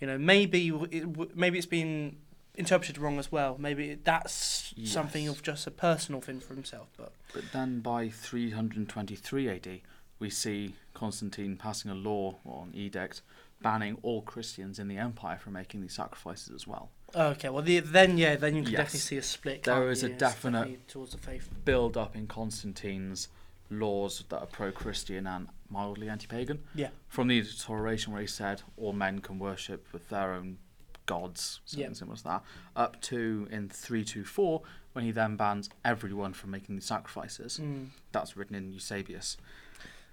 you 0.00 0.06
know, 0.08 0.18
maybe 0.18 0.68
it, 0.90 1.12
w- 1.12 1.30
maybe 1.36 1.56
it's 1.58 1.66
been 1.68 2.16
interpreted 2.58 2.98
wrong 2.98 3.18
as 3.18 3.30
well. 3.32 3.56
Maybe 3.58 3.94
that's 4.02 4.74
something 4.84 5.28
of 5.28 5.42
just 5.42 5.66
a 5.66 5.70
personal 5.70 6.20
thing 6.20 6.40
for 6.40 6.54
himself, 6.54 6.88
but. 6.96 7.12
But 7.32 7.52
then 7.52 7.80
by 7.80 8.08
323 8.08 9.48
AD, 9.48 9.80
we 10.18 10.30
see 10.30 10.74
Constantine 10.94 11.56
passing 11.56 11.90
a 11.90 11.94
law 11.94 12.36
or 12.44 12.64
an 12.64 12.74
edict 12.74 13.22
banning 13.62 13.98
all 14.02 14.22
Christians 14.22 14.78
in 14.78 14.88
the 14.88 14.96
empire 14.98 15.38
from 15.38 15.54
making 15.54 15.80
these 15.80 15.94
sacrifices 15.94 16.54
as 16.54 16.66
well. 16.66 16.90
Oh, 17.14 17.28
okay, 17.28 17.48
well, 17.48 17.62
the, 17.62 17.80
then 17.80 18.18
yeah, 18.18 18.36
then 18.36 18.54
you 18.54 18.62
can 18.62 18.72
Yes. 18.72 18.78
definitely 18.78 19.00
see 19.00 19.16
a 19.16 19.22
split. 19.22 19.62
There 19.64 19.90
is 19.90 20.02
a 20.02 20.08
definite- 20.10 20.86
towards 20.88 21.12
the 21.12 21.18
faith. 21.18 21.48
Build 21.64 21.96
up 21.96 22.14
in 22.14 22.26
Constantine's 22.26 23.28
laws 23.70 24.24
that 24.28 24.38
are 24.38 24.46
pro 24.46 24.70
Christian 24.72 25.26
and 25.26 25.48
mildly 25.70 26.08
anti 26.08 26.26
pagan. 26.26 26.62
Yeah. 26.74 26.88
From 27.08 27.28
the 27.28 27.42
toleration 27.44 28.12
where 28.12 28.20
he 28.22 28.26
said 28.26 28.62
all 28.76 28.92
men 28.92 29.20
can 29.20 29.38
worship 29.38 29.86
with 29.92 30.08
their 30.08 30.32
own 30.32 30.58
gods, 31.08 31.60
something 31.64 31.88
Yeah. 31.88 31.92
similar 31.94 32.16
to 32.18 32.24
that, 32.24 32.44
up 32.76 33.00
to 33.02 33.48
in 33.50 33.68
324 33.68 34.62
when 34.92 35.04
he 35.04 35.10
then 35.10 35.34
bans 35.36 35.68
everyone 35.84 36.32
from 36.32 36.52
making 36.52 36.76
these 36.76 36.84
sacrifices. 36.84 37.58
Mm. 37.60 37.88
That's 38.12 38.36
written 38.36 38.54
in 38.54 38.72
Eusebius. 38.72 39.36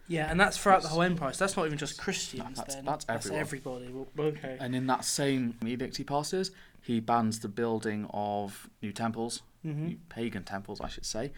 Yeah, 0.07 0.29
and 0.29 0.39
that's 0.39 0.57
throughout 0.57 0.81
the 0.83 0.87
whole 0.89 1.01
empire. 1.01 1.33
So 1.33 1.45
that's 1.45 1.57
not 1.57 1.65
even 1.65 1.77
just 1.77 1.99
Christians. 1.99 2.57
that's- 2.57 2.75
then. 2.75 2.85
that's 2.85 3.05
everyone. 3.09 3.39
everybody. 3.41 3.87
Well, 3.91 4.07
okay. 4.27 4.57
And 4.59 4.75
in 4.75 4.87
that 4.87 5.03
same 5.05 5.57
edict 5.65 5.97
he 5.97 6.03
passes, 6.03 6.51
he 6.81 6.99
bans 6.99 7.39
the 7.39 7.47
building 7.49 8.07
of 8.11 8.69
new 8.81 8.91
temples, 8.93 9.41
hmm 9.63 9.87
new 9.87 9.97
pagan 10.09 10.43
temples, 10.43 10.79
I 10.81 10.87
should 10.89 11.05
say, 11.05 11.31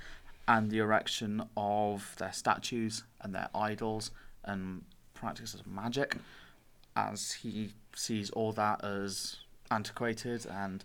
and 0.47 0.69
the 0.69 0.79
erection 0.79 1.47
of 1.55 2.13
their 2.17 2.33
statues 2.33 3.03
and 3.21 3.33
their 3.33 3.49
idols 3.55 4.11
and 4.43 4.83
practices 5.13 5.61
of 5.61 5.67
magic, 5.67 6.17
as 6.95 7.31
he 7.31 7.73
sees 7.95 8.29
all 8.31 8.51
that 8.51 8.83
as 8.83 9.37
antiquated 9.71 10.45
and 10.45 10.83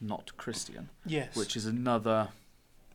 not 0.00 0.36
Christian, 0.36 0.88
Yes. 1.06 1.36
which 1.36 1.56
is 1.56 1.66
another 1.66 2.28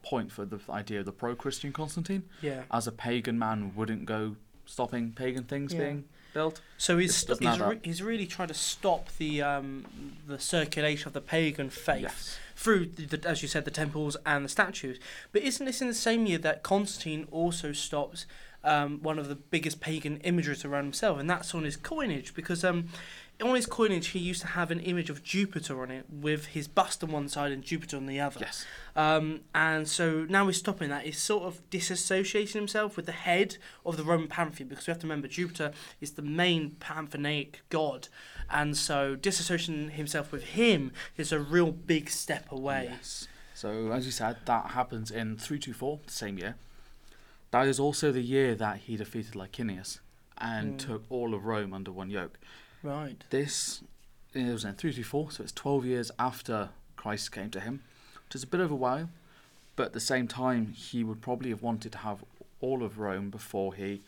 point 0.04 0.32
for 0.32 0.46
the 0.46 0.60
idea 0.70 1.00
of 1.00 1.06
the 1.06 1.12
pro-Christian 1.12 1.72
Constantine, 1.74 2.24
yeah. 2.42 2.64
as 2.72 2.88
a 2.88 2.92
pagan 2.92 3.38
man 3.40 3.74
wouldn't 3.76 4.06
go 4.06 4.36
stopping 4.66 5.12
pagan 5.12 5.44
things 5.44 5.74
Yeah. 5.74 5.80
being 5.80 6.06
built. 6.34 6.62
So 6.78 6.98
he's 6.98 7.16
st- 7.16 7.40
he's, 7.42 7.60
re- 7.60 7.80
he's 7.84 8.02
really 8.04 8.28
trying 8.28 8.50
to 8.50 8.54
stop 8.54 9.10
the 9.18 9.42
um, 9.42 9.86
the 10.28 10.40
circulation 10.40 11.08
of 11.08 11.14
the 11.14 11.22
pagan 11.22 11.70
faith 11.70 12.02
Yes. 12.04 12.38
through, 12.56 12.88
the, 12.88 13.06
the, 13.18 13.28
as 13.30 13.42
you 13.42 13.48
said, 13.48 13.66
the 13.66 13.72
temples 13.72 14.18
and 14.26 14.44
the 14.46 14.50
statues. 14.50 15.00
But 15.32 15.42
isn't 15.44 15.66
this 15.66 15.82
in 15.82 15.88
the 15.88 15.94
same 15.94 16.26
year 16.26 16.38
that 16.40 16.64
Constantine 16.64 17.28
also 17.32 17.72
stops 17.72 18.26
um, 18.64 19.02
one 19.02 19.18
of 19.18 19.30
the 19.30 19.36
biggest 19.36 19.80
pagan 19.80 20.18
imageries 20.22 20.66
around 20.66 20.84
himself, 20.84 21.18
and 21.20 21.30
that's 21.30 21.56
on 21.56 21.64
his 21.64 21.78
coinage? 21.78 22.34
Because 22.34 22.64
um, 22.66 22.90
on 23.42 23.54
his 23.56 23.66
coinage, 23.68 24.08
he 24.08 24.20
used 24.20 24.42
to 24.42 24.48
have 24.48 24.72
an 24.72 24.80
image 24.80 25.10
of 25.12 25.24
Jupiter 25.24 25.82
on 25.82 25.92
it, 25.92 26.06
with 26.10 26.48
his 26.48 26.68
bust 26.68 27.04
on 27.04 27.12
one 27.12 27.28
side 27.30 27.52
and 27.52 27.64
Jupiter 27.64 27.96
on 27.98 28.06
the 28.08 28.20
other. 28.20 28.40
Yes. 28.42 28.66
Um, 28.96 29.42
and 29.54 29.88
so 29.88 30.26
now 30.28 30.48
he's 30.48 30.58
stopping 30.58 30.90
that. 30.90 31.04
He's 31.06 31.20
sort 31.20 31.44
of 31.44 31.68
disassociating 31.70 32.54
himself 32.54 32.96
with 32.98 33.06
the 33.06 33.12
head 33.12 33.58
of 33.86 33.96
the 33.98 34.04
Roman 34.04 34.28
pantheon 34.28 34.70
because 34.70 34.88
we 34.88 34.92
have 34.92 35.00
to 35.02 35.06
remember 35.08 35.28
Jupiter 35.28 35.72
is 36.02 36.12
the 36.14 36.22
main 36.24 36.72
pantheonic 36.80 37.62
god. 37.70 38.08
And 38.50 38.76
so 38.76 39.16
disassociating 39.16 39.92
himself 39.92 40.32
with 40.32 40.44
him 40.44 40.92
is 41.16 41.32
a 41.32 41.40
real 41.40 41.72
big 41.72 42.10
step 42.10 42.52
away. 42.52 42.88
Yes. 42.92 43.28
So 43.54 43.92
as 43.92 44.06
you 44.06 44.12
said, 44.12 44.38
that 44.46 44.72
happens 44.72 45.12
in 45.12 45.38
324, 45.38 46.00
the 46.06 46.12
same 46.12 46.38
year. 46.40 46.56
That 47.52 47.68
is 47.68 47.80
also 47.80 48.12
the 48.12 48.22
year 48.22 48.56
that 48.56 48.78
he 48.80 48.98
defeated 48.98 49.34
Licinius 49.36 50.00
and 50.38 50.74
Mm. 50.76 50.80
took 50.80 51.04
all 51.10 51.34
of 51.34 51.46
Rome 51.46 51.74
under 51.74 51.92
one 51.92 52.10
yoke. 52.10 52.40
Right. 52.88 53.22
This 53.32 53.84
it 54.34 54.44
was 54.52 54.64
in 54.64 54.74
334, 54.76 55.32
so 55.32 55.44
it's 55.44 55.52
12 55.52 55.86
years 55.86 56.12
after 56.18 56.70
Christ 56.96 57.34
came 57.34 57.50
to 57.50 57.60
him, 57.60 57.82
which 58.26 58.36
is 58.36 58.44
a 58.44 58.48
bit 58.48 58.62
of 58.62 58.72
a 58.72 58.76
while, 58.76 59.10
but 59.76 59.88
at 59.88 59.94
the 59.94 60.00
same 60.00 60.28
time, 60.28 60.68
he 60.74 61.04
would 61.04 61.22
probably 61.22 61.50
have 61.50 61.62
wanted 61.62 61.92
to 61.94 61.98
have 62.00 62.24
all 62.62 62.84
of 62.84 62.98
Rome 62.98 63.30
before 63.30 63.74
he 63.74 64.02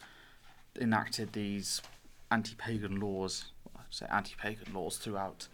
enacted 0.80 1.34
these 1.34 1.82
anti-pagan 2.32 2.99
laws, 3.01 3.51
I 3.75 3.82
say 3.89 4.05
anti-pagan 4.09 4.73
laws 4.73 4.97
throughout 4.97 5.47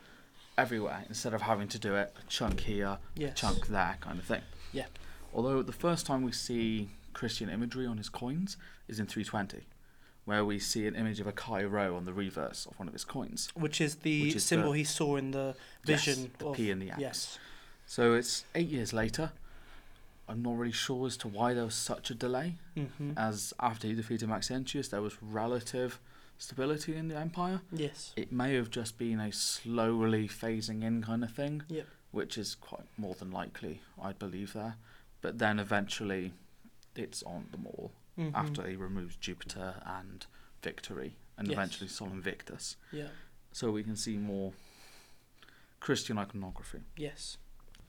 everywhere, 0.58 1.06
instead 1.10 1.34
of 1.34 1.42
having 1.42 1.68
to 1.70 1.80
do 1.80 1.96
it 1.96 2.14
a 2.22 2.30
chunk 2.30 2.60
here, 2.62 3.00
Yes. 3.16 3.40
chunk 3.40 3.68
there 3.68 3.98
kind 4.02 4.20
of 4.20 4.26
thing. 4.26 4.42
Yeah. 4.72 4.86
Although 5.34 5.64
the 5.64 5.72
first 5.74 6.06
time 6.06 6.22
we 6.22 6.32
see 6.32 6.90
Christian 7.14 7.50
imagery 7.50 7.88
on 7.88 7.98
his 7.98 8.10
coins 8.10 8.58
is 8.88 9.00
in 9.00 9.08
320, 9.08 9.66
where 10.26 10.44
we 10.44 10.60
see 10.60 10.88
an 10.88 10.96
image 10.96 11.20
of 11.20 11.28
a 11.28 11.32
Chi 11.32 11.64
Rho 11.64 11.96
on 11.96 12.06
the 12.06 12.14
reverse 12.14 12.66
of 12.66 12.78
one 12.80 12.88
of 12.88 12.94
his 12.94 13.06
coins. 13.06 13.50
Which 13.54 13.80
is 13.80 13.98
the 13.98 14.24
Which 14.28 14.36
is 14.36 14.44
symbol 14.44 14.72
the- 14.72 14.80
he 14.80 14.84
saw 14.84 15.16
in 15.18 15.32
the 15.32 15.56
Yes, 15.86 16.06
vision. 16.06 16.32
the 16.40 16.48
of, 16.48 16.56
P 16.56 16.72
and 16.72 16.82
the 16.82 16.92
X. 16.92 17.00
Yes. 17.00 17.40
So 17.86 18.14
it's 18.16 18.46
eight 18.56 18.70
years 18.70 18.92
later. 18.94 19.32
I'm 20.28 20.42
not 20.42 20.58
really 20.58 20.72
sure 20.72 21.06
as 21.06 21.18
to 21.18 21.28
why 21.28 21.54
there 21.54 21.66
was 21.66 21.76
such 21.76 22.10
a 22.10 22.16
delay, 22.16 22.56
hmm 22.76 23.12
as 23.16 23.54
after 23.60 23.88
he 23.88 23.94
defeated 23.94 24.28
Maxentius, 24.28 24.90
there 24.90 25.02
was 25.02 25.22
relative 25.22 26.00
stability 26.40 26.96
in 26.96 27.08
the 27.10 27.16
empire. 27.16 27.62
Yes. 27.72 28.12
It 28.16 28.32
may 28.32 28.56
have 28.56 28.72
just 28.72 28.98
been 28.98 29.20
a 29.20 29.32
slowly 29.32 30.28
phasing 30.28 30.82
in 30.84 31.04
kind 31.04 31.24
of 31.24 31.32
thing, 31.32 31.62
Yep. 31.70 31.88
which 32.10 32.38
is 32.40 32.56
quite 32.56 32.88
more 32.98 33.14
than 33.14 33.30
likely, 33.32 33.82
I'd 34.02 34.18
believe 34.18 34.54
there. 34.54 34.78
But 35.22 35.38
then 35.38 35.60
eventually, 35.60 36.34
it's 36.96 37.22
on 37.22 37.50
them 37.52 37.68
all 37.68 37.92
Mhm. 38.18 38.34
after 38.34 38.68
he 38.68 38.76
removes 38.76 39.16
Jupiter 39.16 39.82
and 39.86 40.26
Victory, 40.62 41.18
and 41.38 41.48
Yes. 41.48 41.54
eventually 41.56 41.90
Sol 41.90 42.10
Invictus. 42.12 42.78
Yeah. 42.92 43.10
So 43.52 43.72
we 43.72 43.84
can 43.84 43.96
see 43.96 44.18
more 44.18 44.54
Christian 45.80 46.18
iconography. 46.18 46.84
Yes. 46.98 47.38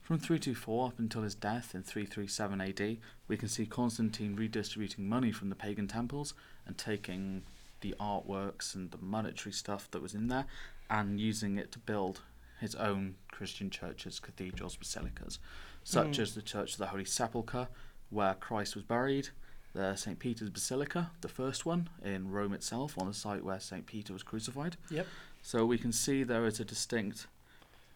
From 0.02 0.18
324 0.18 0.88
up 0.88 0.98
until 0.98 1.22
his 1.22 1.34
death 1.34 1.74
in 1.74 1.82
337 1.82 2.60
AD, 2.60 3.00
we 3.26 3.36
can 3.36 3.48
see 3.48 3.66
Constantine 3.66 4.36
redistributing 4.36 5.08
money 5.08 5.32
from 5.32 5.48
the 5.48 5.56
pagan 5.56 5.88
temples 5.88 6.34
and 6.64 6.78
taking 6.78 7.44
the 7.80 7.94
artworks 7.98 8.74
and 8.74 8.90
the 8.92 8.98
monetary 8.98 9.52
stuff 9.52 9.90
that 9.90 10.00
was 10.02 10.14
in 10.14 10.28
there 10.28 10.46
and 10.88 11.20
using 11.20 11.58
it 11.58 11.72
to 11.72 11.78
build 11.80 12.22
his 12.60 12.74
own 12.76 13.16
Christian 13.32 13.68
churches, 13.68 14.20
cathedrals, 14.20 14.76
basilicas, 14.76 15.38
such 15.82 16.16
Mm. 16.16 16.20
as 16.20 16.34
the 16.34 16.42
Church 16.42 16.72
of 16.72 16.78
the 16.78 16.86
Holy 16.88 17.04
Sepulchre, 17.04 17.68
where 18.08 18.34
Christ 18.34 18.74
was 18.76 18.84
buried, 18.84 19.30
the 19.76 19.94
St. 19.94 20.18
Peter's 20.18 20.48
Basilica, 20.48 21.10
the 21.20 21.28
first 21.28 21.66
one 21.66 21.88
in 22.02 22.30
Rome 22.30 22.54
itself, 22.54 22.98
on 22.98 23.06
the 23.06 23.14
site 23.14 23.44
where 23.44 23.60
St. 23.60 23.86
Peter 23.86 24.12
was 24.12 24.22
crucified. 24.22 24.76
Yep. 24.90 25.06
So 25.42 25.66
we 25.66 25.78
can 25.78 25.92
see 25.92 26.22
there 26.22 26.46
is 26.46 26.58
a 26.58 26.64
distinct 26.64 27.26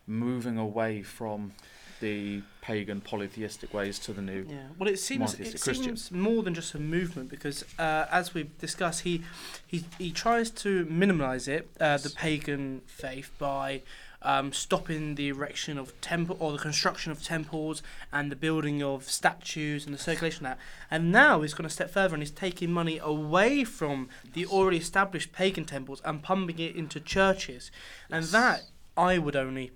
moving 0.07 0.59
away 0.59 1.03
from 1.03 1.53
the 2.01 2.43
pagan 2.61 3.01
polytheistic 3.01 3.73
ways 3.75 3.99
to 4.01 4.13
the 4.13 4.23
new. 4.23 4.47
Yeah. 4.49 4.59
Well, 4.79 4.89
it 4.89 4.99
seems 4.99 5.35
it 5.35 5.61
Christian. 5.61 5.97
seems 5.97 6.11
more 6.11 6.43
than 6.43 6.55
just 6.55 6.75
a 6.75 6.79
movement 6.79 7.29
because, 7.31 7.65
uh, 7.79 8.07
as 8.11 8.35
we've 8.35 8.57
discussed, 8.59 9.03
he 9.03 9.23
he 9.67 9.85
he 9.99 10.11
tries 10.11 10.51
to 10.51 10.85
minimise 10.87 11.49
it, 11.49 11.69
uh, 11.81 11.99
the 11.99 12.11
pagan 12.11 12.83
faith, 12.87 13.31
by 13.39 13.83
um, 14.23 14.53
stopping 14.53 15.15
the 15.15 15.29
erection 15.29 15.79
of 15.79 15.99
temple 16.01 16.37
or 16.41 16.53
the 16.53 16.59
construction 16.59 17.11
of 17.11 17.23
temples 17.23 17.83
and 18.13 18.31
the 18.31 18.37
building 18.37 18.83
of 18.83 19.05
statues 19.05 19.87
and 19.87 19.95
the 19.95 19.99
circulation 19.99 20.47
of 20.47 20.53
that. 20.53 20.59
And 20.91 21.11
now 21.11 21.43
he's 21.43 21.55
going 21.55 21.69
to 21.69 21.75
step 21.75 21.91
further 21.91 22.15
and 22.15 22.23
he's 22.23 22.31
taking 22.31 22.73
money 22.73 22.99
away 22.99 23.65
from 23.65 24.09
the 24.33 24.47
already 24.47 24.79
established 24.79 25.33
pagan 25.33 25.65
temples 25.65 26.03
and 26.05 26.23
pumping 26.23 26.59
it 26.59 26.77
into 26.77 27.01
churches. 27.01 27.71
And 28.11 28.25
that 28.27 28.63
I 28.97 29.19
would 29.19 29.37
only, 29.37 29.73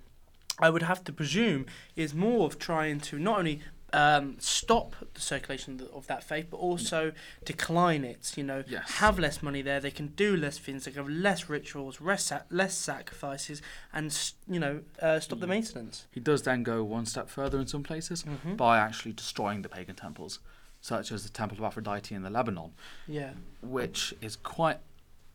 I 0.59 0.71
would 0.71 0.83
have 0.83 1.05
to 1.05 1.13
presume, 1.13 1.67
is 1.97 2.15
more 2.15 2.47
of 2.47 2.59
trying 2.59 3.01
to 3.01 3.19
not 3.19 3.39
only 3.39 3.61
um, 3.95 4.37
stop 4.41 4.95
the 5.15 5.21
circulation 5.21 5.81
of 5.95 6.07
that 6.09 6.25
faith, 6.25 6.47
but 6.51 6.57
also 6.59 7.13
decline 7.45 8.05
it. 8.05 8.33
You 8.37 8.45
know, 8.45 8.65
Yes. 8.67 8.91
have 8.99 9.19
less 9.19 9.43
money 9.43 9.63
there. 9.63 9.81
They 9.81 9.91
can 9.91 10.09
do 10.09 10.37
less 10.37 10.59
things. 10.59 10.85
They 10.85 10.91
can 10.91 11.05
have 11.05 11.09
less 11.13 11.49
rituals, 11.49 12.01
less 12.01 12.33
less 12.51 12.75
sacrifices, 12.75 13.63
and 13.93 14.07
you 14.49 14.59
know, 14.61 14.83
uh, 15.01 15.21
stop 15.21 15.39
the 15.41 15.47
Mm. 15.47 15.51
maintenance. 15.51 16.07
He 16.11 16.21
does 16.21 16.43
then 16.43 16.63
go 16.63 16.83
one 16.85 17.07
step 17.07 17.29
further 17.29 17.59
in 17.61 17.67
some 17.67 17.83
places 17.83 18.23
Mm-hmm. 18.25 18.57
by 18.57 18.79
actually 18.79 19.13
destroying 19.13 19.63
the 19.63 19.69
pagan 19.69 19.95
temples, 19.95 20.41
such 20.81 21.13
as 21.13 21.23
the 21.23 21.31
Temple 21.31 21.59
of 21.59 21.65
Aphrodite 21.65 22.15
in 22.15 22.23
the 22.23 22.31
Lebanon, 22.31 22.73
Yeah. 23.07 23.33
which 23.63 24.15
is 24.21 24.37
quite 24.37 24.81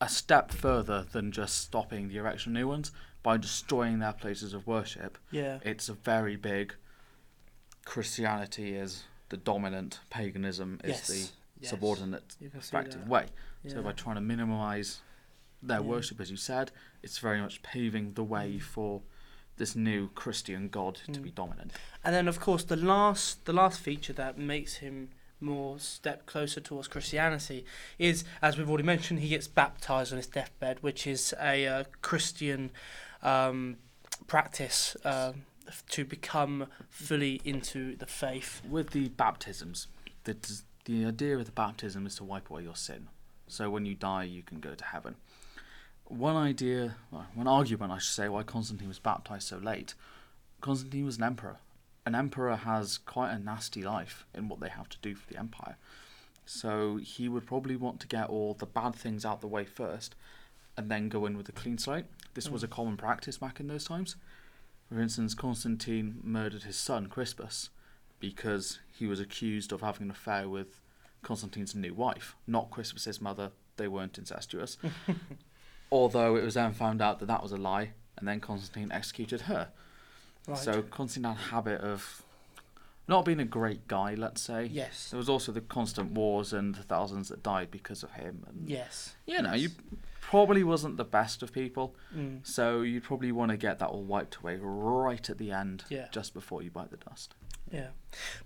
a 0.01 0.09
step 0.09 0.51
further 0.51 1.03
than 1.11 1.31
just 1.31 1.57
stopping 1.61 2.07
the 2.07 2.17
erection 2.17 2.51
of 2.51 2.61
new 2.61 2.67
ones 2.67 2.91
by 3.23 3.35
destroying 3.37 3.99
their 3.99 4.13
places 4.13 4.53
of 4.53 4.65
worship. 4.67 5.17
Yeah. 5.31 5.59
It's 5.63 5.89
a 5.89 5.93
very 5.93 6.35
big 6.37 6.75
Christianity 7.89 8.75
is 8.75 9.05
the 9.29 9.37
dominant, 9.37 9.99
paganism 10.11 10.79
is 10.83 10.89
yes. 10.89 11.07
the 11.07 11.29
yes. 11.61 11.69
subordinate 11.71 12.35
effective 12.39 13.07
way. 13.07 13.25
Yeah. 13.63 13.71
So 13.71 13.81
by 13.81 13.93
trying 13.93 14.13
to 14.13 14.21
minimise 14.21 15.01
their 15.63 15.79
Yeah. 15.79 15.85
worship, 15.93 16.21
as 16.21 16.29
you 16.29 16.37
said, 16.37 16.71
it's 17.01 17.17
very 17.17 17.41
much 17.41 17.63
paving 17.63 18.13
the 18.13 18.23
way 18.23 18.57
Mm. 18.57 18.61
for 18.61 19.01
this 19.57 19.75
new 19.75 20.09
Christian 20.09 20.69
God 20.69 20.99
to 21.13 21.19
Mm. 21.19 21.23
be 21.23 21.31
dominant. 21.31 21.71
And 22.03 22.13
then, 22.13 22.27
of 22.27 22.39
course, 22.39 22.63
the 22.63 22.75
last 22.75 23.45
the 23.45 23.53
last 23.53 23.79
feature 23.79 24.13
that 24.13 24.37
makes 24.37 24.75
him 24.75 25.09
more 25.39 25.79
step 25.79 26.27
closer 26.27 26.61
towards 26.61 26.87
Christianity 26.87 27.65
is, 27.97 28.23
as 28.39 28.55
we've 28.55 28.69
already 28.69 28.83
mentioned, 28.83 29.19
he 29.21 29.29
gets 29.29 29.47
baptized 29.47 30.11
on 30.13 30.17
his 30.17 30.27
deathbed, 30.27 30.83
which 30.83 31.07
is 31.07 31.33
a 31.39 31.65
uh, 31.65 31.83
Christian 32.03 32.69
um, 33.23 33.77
practice 34.27 34.95
uh, 35.03 35.33
to 35.89 36.05
become 36.05 36.67
fully 36.89 37.41
into 37.43 37.95
the 37.95 38.05
faith. 38.05 38.61
With 38.67 38.91
the 38.91 39.09
baptisms, 39.09 39.87
the, 40.23 40.35
the 40.85 41.05
idea 41.05 41.37
of 41.37 41.45
the 41.45 41.51
baptism 41.51 42.05
is 42.05 42.15
to 42.15 42.23
wipe 42.23 42.49
away 42.49 42.63
your 42.63 42.75
sin. 42.75 43.07
So 43.47 43.69
when 43.69 43.85
you 43.85 43.95
die, 43.95 44.23
you 44.23 44.43
can 44.43 44.59
go 44.59 44.75
to 44.75 44.85
heaven. 44.85 45.15
One 46.05 46.35
idea, 46.35 46.95
well, 47.11 47.27
one 47.35 47.47
argument, 47.47 47.91
I 47.91 47.97
should 47.99 48.13
say, 48.15 48.29
why 48.29 48.43
Constantine 48.43 48.87
was 48.87 48.99
baptized 48.99 49.47
so 49.47 49.57
late. 49.57 49.93
Constantine 50.61 51.05
was 51.05 51.17
an 51.17 51.23
emperor. 51.23 51.57
An 52.05 52.15
emperor 52.15 52.55
has 52.55 52.97
quite 52.97 53.31
a 53.31 53.37
nasty 53.39 53.83
life 53.83 54.25
in 54.33 54.49
what 54.49 54.59
they 54.59 54.69
have 54.69 54.89
to 54.89 54.97
do 55.01 55.13
for 55.13 55.31
the 55.31 55.37
empire. 55.39 55.77
So 56.45 56.97
he 56.97 57.29
would 57.29 57.45
probably 57.45 57.75
want 57.75 57.99
to 57.99 58.07
get 58.07 58.27
all 58.27 58.55
the 58.55 58.65
bad 58.65 58.95
things 58.95 59.23
out 59.23 59.41
the 59.41 59.47
way 59.47 59.65
first 59.65 60.15
and 60.75 60.89
then 60.89 61.09
go 61.09 61.25
in 61.27 61.37
with 61.37 61.47
a 61.49 61.51
clean 61.51 61.77
slate. 61.77 62.05
This 62.33 62.49
was 62.49 62.63
a 62.63 62.67
Mm. 62.67 62.71
common 62.71 62.97
practice 62.97 63.37
back 63.37 63.59
in 63.59 63.67
those 63.67 63.83
times. 63.83 64.15
For 64.89 64.99
instance, 64.99 65.33
Constantine 65.35 66.19
murdered 66.23 66.63
his 66.63 66.75
son 66.75 67.07
Crispus 67.07 67.69
because 68.19 68.79
he 68.91 69.05
was 69.05 69.19
accused 69.19 69.71
of 69.71 69.81
having 69.81 70.03
an 70.03 70.11
affair 70.11 70.49
with 70.49 70.81
Constantine's 71.21 71.75
new 71.75 71.93
wife, 71.93 72.35
not 72.47 72.71
Crispus's 72.71 73.21
mother. 73.21 73.51
They 73.77 73.87
weren't 73.87 74.17
incestuous. 74.17 74.77
Although 75.91 76.35
it 76.35 76.43
was 76.43 76.55
then 76.55 76.73
found 76.73 77.01
out 77.01 77.19
that 77.19 77.27
that 77.27 77.41
was 77.43 77.51
a 77.51 77.57
lie, 77.57 77.91
and 78.17 78.27
then 78.27 78.39
Constantine 78.39 78.91
executed 78.91 79.41
her. 79.41 79.69
Right. 80.47 80.57
So 80.57 80.81
Constantine 80.81 81.31
had 81.33 81.37
a 81.39 81.49
habit 81.51 81.81
of 81.81 82.23
not 83.07 83.25
being 83.25 83.39
a 83.39 83.45
great 83.45 83.87
guy, 83.87 84.13
let's 84.15 84.41
say. 84.41 84.65
yes. 84.71 85.09
There 85.09 85.17
was 85.17 85.29
also 85.29 85.51
the 85.51 85.61
constant 85.61 86.11
wars 86.11 86.53
and 86.53 86.75
the 86.75 86.83
thousands 86.83 87.29
that 87.29 87.41
died 87.41 87.71
because 87.71 88.03
of 88.03 88.11
him. 88.11 88.45
And 88.47 88.69
Yes. 88.69 89.15
you 89.25 89.41
know, 89.41 89.53
you 89.53 89.69
Yes. 89.69 89.99
Probably 90.29 90.63
wasn't 90.63 90.95
the 90.97 91.03
best 91.19 91.41
of 91.41 91.51
people, 91.51 91.95
Mm. 92.15 92.45
so 92.45 92.81
you'd 92.81 93.03
probably 93.03 93.31
want 93.31 93.49
to 93.51 93.57
get 93.57 93.79
that 93.79 93.87
all 93.89 94.03
wiped 94.03 94.35
away 94.37 94.57
right 94.61 95.27
at 95.29 95.37
the 95.39 95.51
end, 95.51 95.85
Yeah. 95.89 96.07
just 96.11 96.33
before 96.35 96.61
you 96.61 96.69
bite 96.69 96.91
the 96.91 96.97
dust. 96.97 97.33
Yeah, 97.71 97.89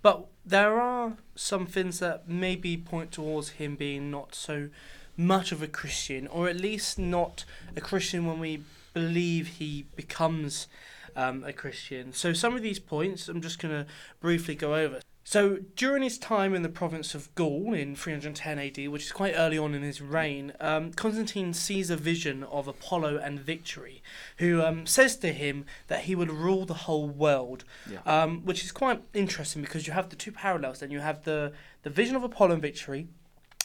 but 0.02 0.26
there 0.46 0.80
are 0.80 1.18
some 1.36 1.66
things 1.66 2.00
that 2.00 2.28
maybe 2.28 2.78
point 2.78 3.12
towards 3.12 3.50
him 3.62 3.76
being 3.76 4.10
not 4.10 4.34
so 4.34 4.70
much 5.18 5.52
of 5.52 5.62
a 5.62 5.68
Christian, 5.68 6.26
or 6.28 6.48
at 6.48 6.56
least 6.56 6.98
not 6.98 7.44
a 7.76 7.82
Christian 7.82 8.26
when 8.26 8.40
we 8.40 8.64
believe 8.94 9.48
he 9.60 9.86
becomes 9.96 10.68
um, 11.16 11.44
a 11.44 11.54
Christian. 11.54 12.12
So 12.14 12.34
some 12.34 12.56
of 12.56 12.62
these 12.64 12.80
points 12.80 13.28
I'm 13.28 13.40
just 13.42 13.60
going 13.60 13.74
to 13.86 13.92
briefly 14.20 14.56
go 14.56 14.74
over. 14.76 15.00
So 15.34 15.58
during 15.76 16.04
his 16.04 16.20
time 16.20 16.54
in 16.54 16.62
the 16.62 16.70
province 16.70 17.16
of 17.16 17.34
Gaul 17.34 17.74
in 17.74 17.96
310 17.96 18.60
AD, 18.60 18.88
which 18.92 19.06
is 19.06 19.12
quite 19.12 19.34
early 19.36 19.58
on 19.58 19.74
in 19.74 19.82
his 19.82 20.00
reign, 20.00 20.54
um, 20.60 20.94
Constantine 20.94 21.56
sees 21.56 21.90
a 21.90 21.96
vision 21.96 22.44
of 22.44 22.68
Apollo 22.68 23.18
and 23.18 23.40
Victory, 23.40 24.04
who 24.38 24.62
um, 24.62 24.86
says 24.86 25.16
to 25.18 25.34
him 25.34 25.66
that 25.88 26.02
he 26.02 26.14
would 26.14 26.30
rule 26.30 26.68
the 26.68 26.86
whole 26.86 27.10
world 27.10 27.64
Yeah. 27.90 28.02
um, 28.06 28.46
which 28.46 28.64
is 28.64 28.72
quite 28.72 29.02
interesting 29.16 29.64
because 29.64 29.88
you 29.88 29.94
have 29.94 30.10
the 30.10 30.16
two 30.16 30.32
parallels. 30.32 30.82
Then 30.82 30.92
you 30.92 31.00
have 31.00 31.24
the 31.24 31.54
the 31.82 31.90
vision 31.90 32.16
of 32.16 32.24
Apollo 32.24 32.52
and 32.54 32.62
victory, 32.62 33.08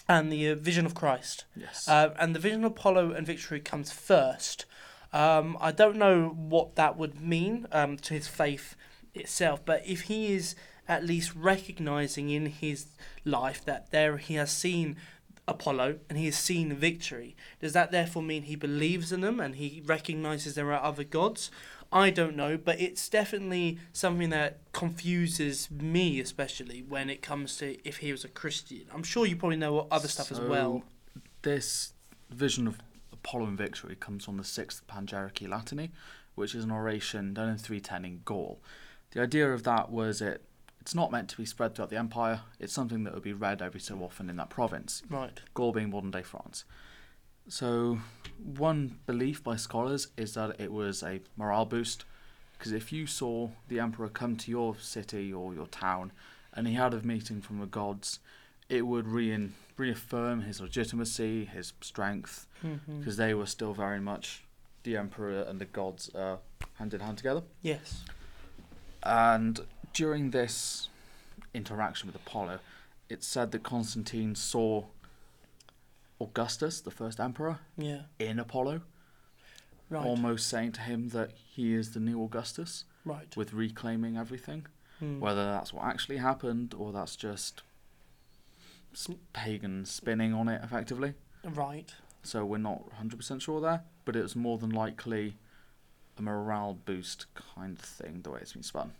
and 0.09 0.33
the 0.33 0.49
uh, 0.49 0.55
vision 0.55 0.87
of 0.87 0.95
Christ. 0.95 1.45
yes. 1.55 1.87
Uh, 1.87 2.15
and 2.19 2.35
the 2.35 2.41
vision 2.41 2.65
of 2.65 2.73
Apollo 2.73 3.13
and 3.13 3.27
victory 3.27 3.61
comes 3.61 3.93
first. 3.93 4.65
Um, 5.13 5.59
I 5.61 5.73
don't 5.73 5.97
know 5.97 6.29
what 6.31 6.77
that 6.77 6.97
would 6.97 7.21
mean 7.21 7.67
um, 7.73 7.99
to 7.99 8.15
his 8.15 8.27
faith 8.27 8.75
itself, 9.15 9.61
but 9.67 9.83
if 9.87 10.03
he 10.03 10.33
is 10.33 10.55
at 10.89 11.05
least 11.05 11.35
recognizing 11.35 12.31
in 12.31 12.47
his 12.47 12.87
life 13.25 13.65
that 13.65 13.91
there 13.91 14.17
he 14.17 14.35
has 14.35 14.51
seen 14.51 14.97
Apollo 15.47 15.99
and 16.09 16.19
he 16.19 16.27
has 16.27 16.37
seen 16.37 16.75
victory, 16.75 17.37
does 17.61 17.73
that 17.75 17.91
therefore 17.91 18.23
mean 18.23 18.43
he 18.43 18.57
believes 18.57 19.13
in 19.13 19.21
them 19.21 19.39
and 19.39 19.57
he 19.57 19.83
recognizes 19.85 20.55
there 20.55 20.73
are 20.73 20.83
other 20.83 21.05
gods? 21.05 21.51
I 21.91 22.11
don't 22.11 22.37
know, 22.37 22.59
but 22.59 22.81
it's 22.81 23.09
definitely 23.09 23.79
something 23.93 24.29
that 24.31 24.59
confuses 24.73 25.71
me, 25.71 26.21
especially 26.21 26.83
when 26.83 27.09
it 27.09 27.23
comes 27.23 27.57
to 27.59 27.79
if 27.87 27.99
he 27.99 28.13
was 28.13 28.25
a 28.25 28.29
Christian. 28.29 28.83
I'm 28.93 29.03
sure 29.03 29.25
you 29.25 29.37
probably 29.37 29.57
know 29.57 29.87
other 29.91 30.09
stuff 30.09 30.31
as 30.31 30.41
well. 30.41 30.83
This 31.43 31.95
vision 32.31 32.67
of 32.67 32.79
Apollo 33.11 33.47
and 33.47 33.59
victory 33.59 33.97
comes 33.97 34.27
from 34.27 34.37
the 34.37 34.45
sixth 34.45 34.87
Panegyrici 34.87 35.49
Latini, 35.49 35.91
which 36.35 36.55
is 36.55 36.65
an 36.65 36.71
oration 36.71 37.33
done 37.33 37.49
in 37.49 37.57
310 37.57 38.05
in 38.05 38.21
Gaul. 38.25 38.61
The 39.13 39.23
idea 39.23 39.51
of 39.51 39.63
that 39.63 39.91
was 39.91 40.21
it. 40.21 40.45
It's 40.89 40.95
not 40.95 41.13
meant 41.13 41.29
to 41.29 41.37
be 41.37 41.45
spread 41.45 41.75
throughout 41.75 41.91
the 41.91 41.99
empire. 41.99 42.41
It's 42.59 42.73
something 42.73 43.05
that 43.05 43.13
would 43.13 43.23
be 43.23 43.35
read 43.35 43.61
every 43.61 43.79
so 43.79 43.99
often 43.99 44.31
in 44.31 44.37
that 44.37 44.49
province. 44.49 45.03
Right. 45.11 45.39
Gaul 45.53 45.71
being 45.71 45.91
modern 45.91 46.11
day 46.11 46.23
France. 46.23 46.65
So, 47.47 47.99
one 48.43 48.99
belief 49.05 49.45
by 49.45 49.57
scholars 49.57 50.09
is 50.17 50.33
that 50.33 50.59
it 50.59 50.73
was 50.73 51.03
a 51.03 51.21
morale 51.37 51.67
boost, 51.67 52.07
because 52.57 52.73
if 52.73 52.91
you 52.91 53.07
saw 53.07 53.51
the 53.69 53.79
emperor 53.81 54.09
come 54.09 54.35
to 54.37 54.51
your 54.51 54.77
city 54.79 55.31
or 55.31 55.53
your 55.53 55.67
town 55.67 56.11
and 56.55 56.67
he 56.67 56.73
had 56.73 56.95
a 56.95 57.03
meeting 57.03 57.43
from 57.43 57.61
the 57.61 57.67
gods, 57.67 58.21
it 58.71 58.87
would 58.87 59.07
rein, 59.07 59.53
reaffirm 59.77 60.41
his 60.41 60.59
legitimacy, 60.59 61.45
his 61.45 61.75
strength, 61.83 62.47
Mm-hmm. 62.65 63.01
because 63.01 63.19
they 63.19 63.35
were 63.35 63.45
still 63.45 63.75
very 63.75 64.01
much 64.01 64.43
the 64.85 64.97
emperor 64.97 65.43
and 65.43 65.61
the 65.61 65.67
gods 65.67 66.09
uh, 66.15 66.39
hand 66.77 66.95
in 66.95 67.01
hand 67.01 67.19
together. 67.19 67.43
Yes. 67.61 68.05
And 69.03 69.61
during 69.93 70.31
this 70.31 70.89
interaction 71.55 72.07
with 72.07 72.17
Apollo, 72.17 72.61
it's 73.09 73.27
said 73.27 73.53
that 73.53 73.63
Constantine 73.63 74.35
saw 74.35 74.85
Augustus, 76.21 76.81
the 76.81 76.91
first 76.91 77.21
emperor, 77.21 77.61
Yeah. 77.77 78.03
in 78.19 78.39
Apollo. 78.39 78.83
Right. 79.91 80.05
almost 80.05 80.49
saying 80.49 80.73
to 80.73 80.83
him 80.83 81.09
that 81.11 81.31
he 81.33 81.73
is 81.73 81.93
the 81.95 82.01
new 82.01 82.23
Augustus, 82.23 82.85
Right. 83.07 83.35
with 83.39 83.55
reclaiming 83.55 84.19
everything. 84.19 84.67
Hmm. 84.99 85.19
Whether 85.19 85.45
that's 85.47 85.73
what 85.73 85.85
actually 85.87 86.19
happened 86.19 86.75
or 86.75 86.93
that's 86.93 87.17
just 87.17 87.63
pagan 89.33 89.87
spinning 89.87 90.35
on 90.35 90.47
it, 90.49 90.63
effectively. 90.63 91.15
Right. 91.43 91.95
So 92.23 92.45
we're 92.45 92.59
not 92.59 92.91
100% 92.91 93.41
sure 93.41 93.61
there, 93.63 93.85
but 94.05 94.15
it 94.17 94.23
was 94.23 94.37
more 94.37 94.59
than 94.59 94.71
likely 94.71 95.39
a 96.19 96.23
morale 96.23 96.75
boost 96.75 97.25
kind 97.35 97.79
of 97.79 97.85
thing, 97.85 98.21
the 98.23 98.31
way 98.31 98.41
it's 98.43 98.53
been 98.53 98.63
spun. 98.63 98.93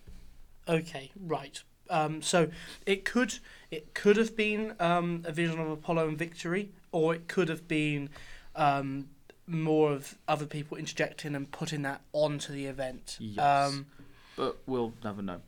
Okay. 0.69 1.11
Right. 1.19 1.63
Um, 1.91 2.21
so 2.21 2.51
it 2.85 3.05
could 3.05 3.39
it 3.71 3.95
could 3.95 4.17
have 4.17 4.37
been 4.37 4.75
um, 4.79 5.23
a 5.25 5.33
vision 5.33 5.59
of 5.59 5.71
Apollo 5.71 6.09
and 6.09 6.19
victory, 6.19 6.71
or 6.93 7.15
it 7.15 7.29
could 7.29 7.49
have 7.49 7.67
been 7.67 8.11
um, 8.55 9.09
more 9.47 9.93
of 9.93 10.19
other 10.27 10.47
people 10.47 10.77
interjecting 10.77 11.35
and 11.35 11.51
putting 11.51 11.83
that 11.83 12.03
onto 12.13 12.53
the 12.53 12.67
event. 12.67 13.17
Yes. 13.19 13.73
Um, 13.73 13.87
But 14.37 14.59
we'll 14.67 14.93
never 15.03 15.23
know. 15.23 15.41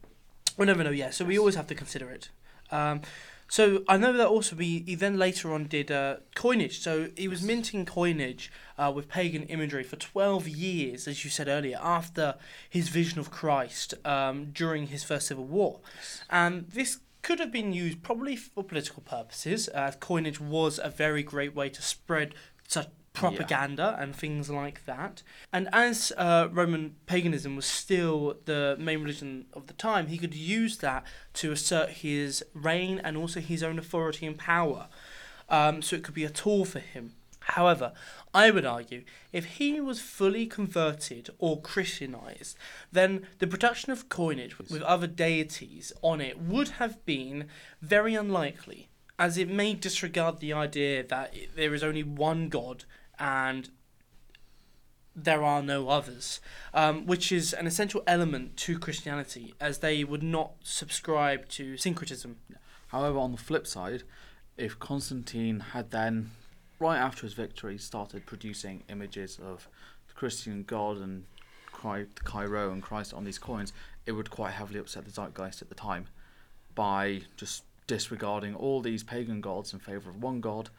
We'll 0.57 0.66
never 0.66 0.83
know, 0.83 0.91
yeah. 0.91 1.11
So 1.11 1.25
we 1.25 1.39
always 1.39 1.55
have 1.55 1.66
to 1.68 1.75
consider 1.75 2.11
it. 2.11 2.31
So 3.51 3.83
I 3.89 3.97
know 3.97 4.13
that 4.13 4.29
also 4.29 4.55
we 4.55 4.85
he 4.87 4.95
then 4.95 5.19
later 5.19 5.53
on 5.53 5.65
did 5.65 5.91
uh, 5.91 6.17
coinage. 6.37 6.79
So 6.79 7.09
he 7.17 7.27
was 7.27 7.43
minting 7.43 7.85
coinage 7.85 8.51
uh, 8.79 8.93
with 8.95 9.09
pagan 9.09 9.43
imagery 9.43 9.83
for 9.83 9.97
twelve 9.97 10.49
years, 10.49 11.09
as 11.09 11.25
you 11.25 11.31
said 11.31 11.49
earlier, 11.49 11.79
after 11.83 12.37
his 12.69 12.89
vision 12.89 13.19
of 13.19 13.31
Christ 13.31 13.95
um, 14.07 14.53
during 14.53 14.87
his 14.87 15.03
first 15.03 15.27
civil 15.27 15.45
war, 15.45 15.81
and 16.31 16.69
this 16.69 17.01
could 17.23 17.41
have 17.41 17.53
been 17.53 17.73
used 17.73 18.03
probably 18.03 18.37
for 18.37 18.63
political 18.63 19.03
purposes. 19.03 19.69
As 19.69 19.97
coinage 19.97 20.41
was 20.41 20.79
a 20.83 20.89
very 20.89 21.25
great 21.25 21.55
way 21.55 21.69
to 21.71 21.83
spread 21.83 22.35
such 22.69 22.89
propaganda 23.21 23.97
and 23.99 24.14
things 24.14 24.51
like 24.51 24.85
that. 24.87 25.23
And 25.53 25.68
as 25.73 26.12
uh, 26.16 26.49
Roman 26.51 26.97
paganism 27.07 27.57
was 27.57 27.66
still 27.66 28.37
the 28.45 28.77
main 28.79 29.01
religion 29.01 29.47
of 29.53 29.66
the 29.66 29.75
time, 29.75 30.09
he 30.09 30.18
could 30.18 30.35
use 30.35 30.79
that 30.79 31.05
to 31.35 31.53
assert 31.53 31.91
his 31.91 32.45
reign 32.55 33.01
and 33.03 33.16
also 33.16 33.41
his 33.41 33.62
own 33.62 33.79
authority 33.79 34.27
and 34.27 34.39
power. 34.39 34.89
Um, 35.49 35.83
so 35.83 35.97
it 35.97 36.05
could 36.05 36.14
be 36.14 36.25
a 36.25 36.31
tool 36.31 36.64
for 36.64 36.79
him. 36.79 37.14
However, 37.41 37.93
I 38.33 38.51
would 38.51 38.64
argue 38.64 39.03
if 39.33 39.45
he 39.45 39.81
was 39.81 40.01
fully 40.01 40.47
converted 40.47 41.31
or 41.39 41.61
Christianized, 41.61 42.57
then 42.93 43.27
the 43.39 43.47
production 43.47 43.91
of 43.91 44.09
coinage 44.09 44.59
with, 44.59 44.71
with 44.71 44.83
other 44.83 45.07
deities 45.07 45.93
on 46.03 46.21
it 46.21 46.39
would 46.39 46.68
have 46.81 47.05
been 47.05 47.49
very 47.83 48.14
unlikely, 48.14 48.89
as 49.18 49.37
it 49.37 49.49
may 49.49 49.75
disregard 49.75 50.39
the 50.39 50.53
idea 50.53 51.03
that 51.03 51.35
there 51.57 51.75
is 51.75 51.83
only 51.83 52.05
one 52.05 52.49
God 52.49 52.85
and 53.21 53.68
there 55.14 55.45
are 55.45 55.62
no 55.62 55.89
others, 55.89 56.41
um, 56.73 57.07
which 57.07 57.31
is 57.31 57.53
an 57.53 57.66
essential 57.66 58.03
element 58.07 58.57
to 58.57 58.79
Christianity, 58.79 59.55
as 59.61 59.79
they 59.79 60.03
would 60.03 60.23
not 60.23 60.53
subscribe 60.62 61.49
to 61.51 61.77
syncretism. 61.77 62.37
However, 62.89 63.18
on 63.18 63.33
the 63.33 63.39
flip 63.39 63.66
side, 63.66 64.03
if 64.57 64.79
Constantine 64.79 65.61
had 65.61 65.91
then, 65.91 66.31
right 66.79 66.99
after 66.99 67.23
his 67.23 67.35
victory, 67.35 67.77
started 67.79 68.27
producing 68.27 68.83
images 68.89 69.39
of 69.43 69.68
the 70.09 70.14
Christian 70.14 70.64
God 70.64 70.97
and 70.97 71.25
Chi 71.73 72.45
Rho 72.45 72.73
and 72.73 72.83
Christ 72.83 73.14
on 73.14 73.25
these 73.25 73.39
coins, 73.39 73.73
it 74.07 74.12
would 74.12 74.31
quite 74.31 74.53
heavily 74.53 74.81
upset 74.81 75.05
the 75.05 75.11
zeitgeist 75.11 75.62
at 75.62 75.68
the 75.68 75.75
time 75.75 76.07
by 76.75 77.23
just 77.37 77.64
disregarding 77.87 78.55
all 78.55 78.81
these 78.81 79.03
pagan 79.03 79.41
gods 79.41 79.73
in 79.73 79.79
favor 79.79 80.11
of 80.11 80.23
one 80.23 80.41
god. 80.41 80.71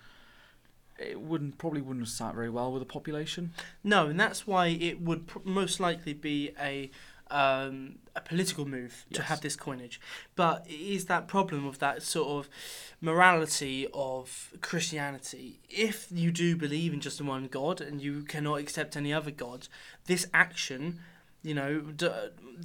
It 1.02 1.22
wouldn't 1.22 1.58
probably 1.58 1.82
wouldn't 1.82 2.06
have 2.06 2.10
sat 2.14 2.36
very 2.36 2.49
well 2.49 2.72
with 2.72 2.82
the 2.82 2.86
population. 2.86 3.54
No, 3.84 4.08
and 4.08 4.20
that's 4.20 4.45
why 4.47 4.68
it 4.68 5.02
would 5.02 5.28
pr- 5.28 5.39
most 5.43 5.80
likely 5.80 6.14
be 6.14 6.52
a 6.60 6.91
um, 7.32 7.95
a 8.16 8.22
political 8.22 8.68
move 8.68 9.06
to 9.14 9.24
have 9.24 9.41
this 9.41 9.56
coinage. 9.56 10.02
But 10.36 10.66
it 10.68 10.74
is 10.74 11.06
that 11.06 11.28
problem 11.28 11.66
of 11.66 11.80
that 11.80 12.04
sort 12.04 12.28
of 12.45 12.52
morality 12.99 13.88
of 13.93 14.52
Christianity. 14.62 15.60
If 15.70 16.08
you 16.12 16.32
do 16.32 16.56
believe 16.58 16.93
in 16.93 16.99
just 16.99 17.22
one 17.22 17.47
God 17.47 17.80
and 17.82 18.02
you 18.02 18.24
cannot 18.24 18.60
accept 18.60 18.97
any 18.97 19.14
other 19.14 19.32
gods, 19.32 19.70
this 20.08 20.28
action, 20.34 20.99
you 21.41 21.54
know, 21.54 21.80
d- 21.80 22.10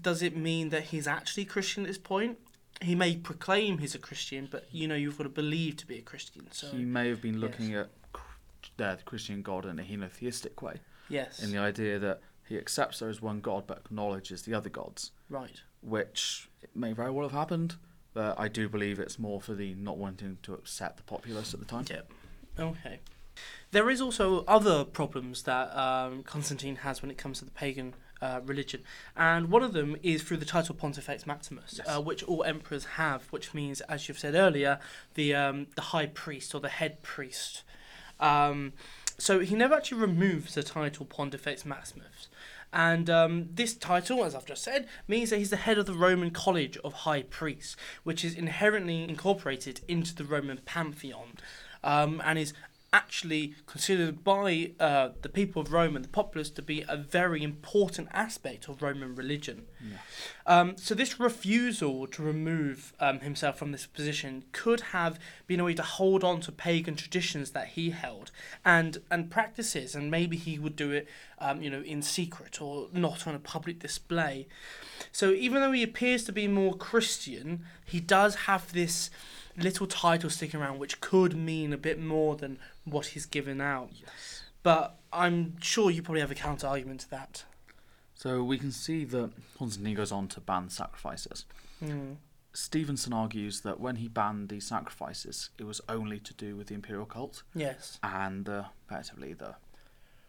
does 0.00 0.22
it 0.22 0.36
mean 0.36 0.70
that 0.70 0.84
he's 0.84 1.06
actually 1.06 1.44
Christian 1.44 1.84
at 1.84 1.88
this 1.88 1.98
point? 1.98 2.38
He 2.82 2.94
may 2.94 3.16
proclaim 3.16 3.78
he's 3.78 3.94
a 3.94 3.98
Christian, 3.98 4.48
but 4.50 4.66
you 4.70 4.86
know 4.86 4.96
you've 4.96 5.16
got 5.16 5.24
to 5.24 5.30
believe 5.30 5.76
to 5.76 5.86
be 5.86 5.96
a 5.96 6.02
Christian. 6.02 6.48
So 6.50 6.66
he 6.68 6.84
may 6.84 7.08
have 7.08 7.22
been 7.22 7.40
looking 7.40 7.74
at 7.74 7.86
cr- 7.86 7.90
uh, 8.78 8.94
the 8.96 9.02
Christian 9.02 9.42
God 9.42 9.64
in 9.66 9.78
a 9.78 9.82
henotheistic 9.82 10.62
way, 10.62 10.80
yes, 11.08 11.42
in 11.42 11.50
the 11.52 11.58
idea 11.58 11.98
that 11.98 12.20
he 12.48 12.56
accepts 12.58 13.00
there 13.00 13.08
is 13.10 13.20
one 13.20 13.40
God 13.40 13.66
but 13.66 13.78
acknowledges 13.78 14.42
the 14.42 14.54
other 14.54 14.70
gods. 14.70 15.10
right. 15.28 15.60
which 15.82 16.48
may 16.74 16.92
very 16.92 17.10
well 17.10 17.28
have 17.28 17.36
happened, 17.36 17.76
but 18.14 18.38
I 18.38 18.48
do 18.48 18.68
believe 18.68 18.98
it's 18.98 19.18
more 19.18 19.40
for 19.40 19.54
the 19.54 19.74
not 19.74 19.98
wanting 19.98 20.38
to 20.42 20.54
upset 20.54 20.96
the 20.96 21.02
populace 21.02 21.52
at 21.54 21.60
the 21.60 21.66
time. 21.66 21.84
Yep. 21.90 22.10
Okay. 22.58 23.00
There 23.72 23.90
is 23.90 24.00
also 24.00 24.44
other 24.46 24.84
problems 24.84 25.42
that 25.42 25.76
um, 25.76 26.22
Constantine 26.22 26.76
has 26.76 27.02
when 27.02 27.10
it 27.10 27.18
comes 27.18 27.40
to 27.40 27.44
the 27.44 27.50
pagan 27.50 27.94
uh, 28.22 28.40
religion, 28.44 28.82
and 29.14 29.50
one 29.50 29.62
of 29.62 29.74
them 29.74 29.94
is 30.02 30.22
through 30.22 30.38
the 30.38 30.46
title 30.46 30.74
Pontifex 30.74 31.26
Maximus, 31.26 31.74
Yes. 31.78 31.86
uh, 31.88 32.00
which 32.00 32.22
all 32.22 32.42
emperors 32.44 32.84
have, 32.96 33.24
which 33.30 33.52
means, 33.52 33.82
as 33.82 34.08
you've 34.08 34.18
said 34.18 34.34
earlier, 34.34 34.78
the 35.14 35.34
um, 35.34 35.66
the 35.74 35.82
high 35.82 36.06
priest 36.06 36.54
or 36.54 36.60
the 36.60 36.70
head 36.70 37.02
priest. 37.02 37.62
Um, 38.20 38.72
so 39.18 39.40
he 39.40 39.54
never 39.54 39.74
actually 39.74 40.00
removes 40.00 40.54
the 40.54 40.62
title 40.62 41.06
Pontifex 41.06 41.64
Maximus. 41.64 42.28
And 42.72 43.08
um, 43.08 43.48
this 43.54 43.74
title, 43.74 44.24
as 44.24 44.34
I've 44.34 44.44
just 44.44 44.62
said, 44.62 44.86
means 45.08 45.30
that 45.30 45.38
he's 45.38 45.50
the 45.50 45.56
head 45.56 45.78
of 45.78 45.86
the 45.86 45.94
Roman 45.94 46.30
College 46.30 46.76
of 46.78 46.92
High 46.92 47.22
Priests, 47.22 47.76
which 48.02 48.24
is 48.24 48.34
inherently 48.34 49.04
incorporated 49.04 49.80
into 49.88 50.14
the 50.14 50.24
Roman 50.24 50.58
pantheon, 50.58 51.34
um, 51.82 52.20
and 52.24 52.38
is 52.38 52.52
actually 52.92 53.54
considered 53.66 54.24
by 54.24 54.72
uh, 54.80 55.10
the 55.22 55.28
people 55.28 55.60
of 55.60 55.72
Rome 55.72 55.96
and 55.96 56.04
the 56.04 56.08
populace 56.08 56.50
to 56.50 56.62
be 56.62 56.84
a 56.88 56.96
very 56.96 57.42
important 57.42 58.08
aspect 58.12 58.68
of 58.68 58.80
Roman 58.80 59.14
religion. 59.14 59.66
Yeah. 59.80 59.96
Um, 60.46 60.76
so 60.76 60.94
this 60.94 61.18
refusal 61.18 62.06
to 62.06 62.22
remove 62.22 62.94
um, 63.00 63.20
himself 63.20 63.58
from 63.58 63.72
this 63.72 63.86
position 63.86 64.44
could 64.52 64.80
have 64.80 65.18
been 65.46 65.60
a 65.60 65.64
way 65.64 65.74
to 65.74 65.82
hold 65.82 66.24
on 66.24 66.40
to 66.42 66.52
pagan 66.52 66.96
traditions 66.96 67.50
that 67.50 67.68
he 67.68 67.90
held 67.90 68.30
and 68.64 68.98
and 69.10 69.30
practices, 69.30 69.94
and 69.94 70.10
maybe 70.10 70.36
he 70.36 70.58
would 70.58 70.76
do 70.76 70.90
it, 70.92 71.08
um, 71.38 71.62
you 71.62 71.70
know, 71.70 71.82
in 71.82 72.02
secret 72.02 72.62
or 72.62 72.88
not 72.92 73.26
on 73.26 73.34
a 73.34 73.38
public 73.38 73.78
display. 73.78 74.46
So 75.12 75.32
even 75.32 75.60
though 75.60 75.72
he 75.72 75.82
appears 75.82 76.24
to 76.24 76.32
be 76.32 76.48
more 76.48 76.74
Christian, 76.74 77.64
he 77.84 78.00
does 78.00 78.34
have 78.46 78.72
this 78.72 79.10
little 79.56 79.86
title 79.86 80.30
sticking 80.30 80.60
around, 80.60 80.78
which 80.78 81.00
could 81.00 81.36
mean 81.36 81.72
a 81.72 81.78
bit 81.78 81.98
more 81.98 82.36
than 82.36 82.58
what 82.86 83.06
he's 83.08 83.26
given 83.26 83.60
out. 83.60 83.90
Yes. 83.92 84.42
But 84.62 84.96
I'm 85.12 85.60
sure 85.60 85.90
you 85.90 86.02
probably 86.02 86.22
have 86.22 86.30
a 86.30 86.34
counter 86.36 86.66
argument 86.66 87.00
to 87.02 87.10
that. 87.10 87.44
So 88.14 88.42
we 88.42 88.56
can 88.58 88.72
see 88.72 89.04
that 89.04 89.30
Constantine 89.58 89.94
goes 89.94 90.10
on 90.10 90.28
to 90.28 90.40
ban 90.40 90.70
sacrifices. 90.70 91.44
Mm. 91.84 92.16
Stevenson 92.54 93.12
argues 93.12 93.60
that 93.60 93.78
when 93.78 93.96
he 93.96 94.08
banned 94.08 94.48
these 94.48 94.66
sacrifices, 94.66 95.50
it 95.58 95.64
was 95.64 95.82
only 95.90 96.18
to 96.20 96.32
do 96.32 96.56
with 96.56 96.68
the 96.68 96.74
imperial 96.74 97.04
cult 97.04 97.42
Yes. 97.54 97.98
and 98.02 98.48
uh, 98.48 98.64
effectively 98.88 99.34
the 99.34 99.56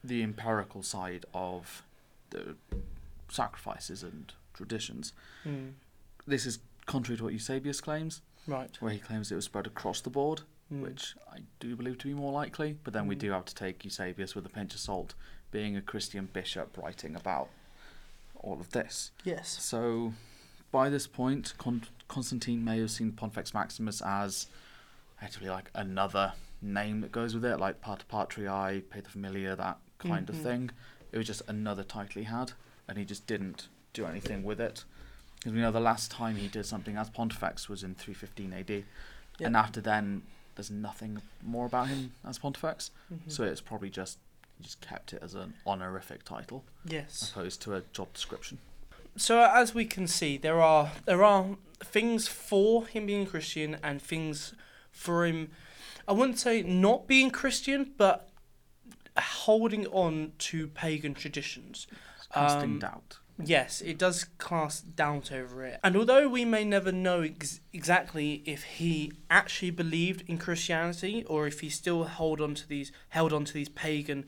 the 0.03 0.22
empirical 0.24 0.84
side 0.84 1.26
of 1.34 1.84
the 2.30 2.55
sacrifices 3.30 4.03
and 4.03 4.34
traditions. 4.53 5.14
Mm. 5.45 5.74
This 6.26 6.45
is 6.45 6.60
contrary 6.86 7.18
to 7.18 7.24
what 7.26 7.34
Eusebius 7.34 7.82
claims, 7.82 8.22
Right. 8.45 8.76
where 8.82 8.91
he 8.91 8.99
claims 8.99 9.32
it 9.32 9.36
was 9.36 9.45
spread 9.45 9.68
across 9.68 10.01
the 10.01 10.10
board. 10.10 10.41
Mm. 10.72 10.82
which 10.82 11.15
I 11.32 11.39
do 11.59 11.76
believe 11.76 11.97
to 11.99 12.07
be 12.07 12.13
more 12.13 12.32
likely. 12.34 12.78
But 12.84 12.93
then 12.93 13.07
we 13.07 13.15
Mm. 13.15 13.20
do 13.20 13.32
have 13.32 13.45
to 13.45 13.55
take 13.55 13.86
Eusebius 13.86 14.36
with 14.36 14.45
a 14.45 14.49
pinch 14.49 14.74
of 14.74 14.80
salt, 14.82 15.13
being 15.51 15.78
a 15.78 15.82
Christian 15.82 16.26
bishop 16.34 16.78
writing 16.78 17.15
about 17.15 17.49
all 18.36 18.59
of 18.59 18.72
this. 18.72 19.11
Yes. 19.24 19.47
So 19.63 20.13
by 20.72 20.89
this 20.89 21.07
point, 21.07 21.53
Con- 21.57 21.84
Constantine 22.09 22.63
may 22.65 22.80
have 22.80 22.91
seen 22.91 23.13
Pontifex 23.13 23.53
Maximus 23.53 24.01
as 24.01 24.47
actually 25.22 25.49
like 25.49 25.72
another 25.74 26.34
name 26.61 27.01
that 27.01 27.11
goes 27.11 27.34
with 27.34 27.45
it, 27.45 27.57
like 27.57 27.80
Pater 27.82 28.05
Patriae, 28.09 28.82
Pater 28.89 29.09
Familia, 29.09 29.55
that 29.55 29.78
kind 29.99 30.28
Mhm. 30.28 30.30
of 30.30 30.41
thing. 30.41 30.72
It 31.11 31.18
was 31.18 31.26
just 31.28 31.41
another 31.47 31.84
title 31.84 32.20
he 32.22 32.26
had, 32.26 32.51
and 32.88 32.97
he 32.97 33.05
just 33.05 33.26
didn't 33.26 33.70
do 33.93 34.05
anything 34.05 34.43
with 34.43 34.59
it. 34.59 34.84
Because 35.38 35.53
we 35.53 35.61
know 35.61 35.72
the 35.72 35.80
last 35.80 36.11
time 36.11 36.36
he 36.36 36.47
did 36.47 36.65
something 36.65 36.97
as 36.97 37.09
Pontifex 37.09 37.70
was 37.70 37.84
in 37.84 37.95
315 37.95 38.51
AD, 38.53 38.86
and 39.39 39.55
after 39.55 39.80
then, 39.80 40.24
there's 40.58 40.70
nothing 40.72 41.22
more 41.41 41.66
about 41.66 41.88
him 41.88 42.12
as 42.28 42.38
Pontifex. 42.39 42.91
Mhm. 43.14 43.32
So 43.32 43.43
it's 43.43 43.62
probably 43.62 43.89
just 43.89 44.18
he 44.58 44.64
just 44.64 44.82
kept 44.82 45.14
it 45.14 45.22
as 45.24 45.36
an 45.36 45.53
honorific 45.66 46.24
title 46.26 46.66
yes. 46.84 47.22
As 47.24 47.30
opposed 47.32 47.62
to 47.62 47.76
a 47.76 47.82
job 47.93 48.12
description. 48.14 48.58
So 49.16 49.41
as 49.43 49.74
we 49.74 49.86
can 49.86 50.08
see, 50.08 50.38
there 50.38 50.62
are 50.62 50.91
there 51.05 51.24
are 51.24 51.58
things 51.80 52.28
for 52.28 52.86
him 52.88 53.05
being 53.05 53.26
Christian 53.26 53.78
and 53.84 54.01
things 54.01 54.53
for 54.91 55.26
him. 55.26 55.51
I 56.08 56.12
wouldn't 56.14 56.39
say 56.39 56.62
not 56.64 57.08
being 57.08 57.30
Christian, 57.32 57.93
but 57.97 58.30
holding 59.18 59.86
on 59.88 60.34
to 60.39 60.68
pagan 60.68 61.14
traditions. 61.14 61.88
Casting 62.34 62.72
Um, 62.74 62.80
doubt. 62.80 63.18
Yes, 63.44 63.82
it 63.82 64.00
does 64.00 64.26
cast 64.40 64.96
doubt 64.96 65.32
over 65.32 65.64
it. 65.64 65.80
And 65.84 65.96
although 65.96 66.28
we 66.28 66.44
may 66.44 66.64
never 66.64 66.92
know 66.92 67.22
ex- 67.22 67.60
exactly 67.72 68.42
if 68.46 68.64
he 68.64 69.12
actually 69.30 69.70
believed 69.70 70.24
in 70.28 70.40
Christianity 70.40 71.24
or 71.26 71.46
if 71.46 71.60
he 71.60 71.70
still 71.70 72.06
held 72.06 72.42
on 72.42 72.56
to 72.56 72.68
these 72.68 72.92
held 73.10 73.34
on 73.34 73.46
to 73.46 73.54
these 73.54 73.70
pagan 73.70 74.26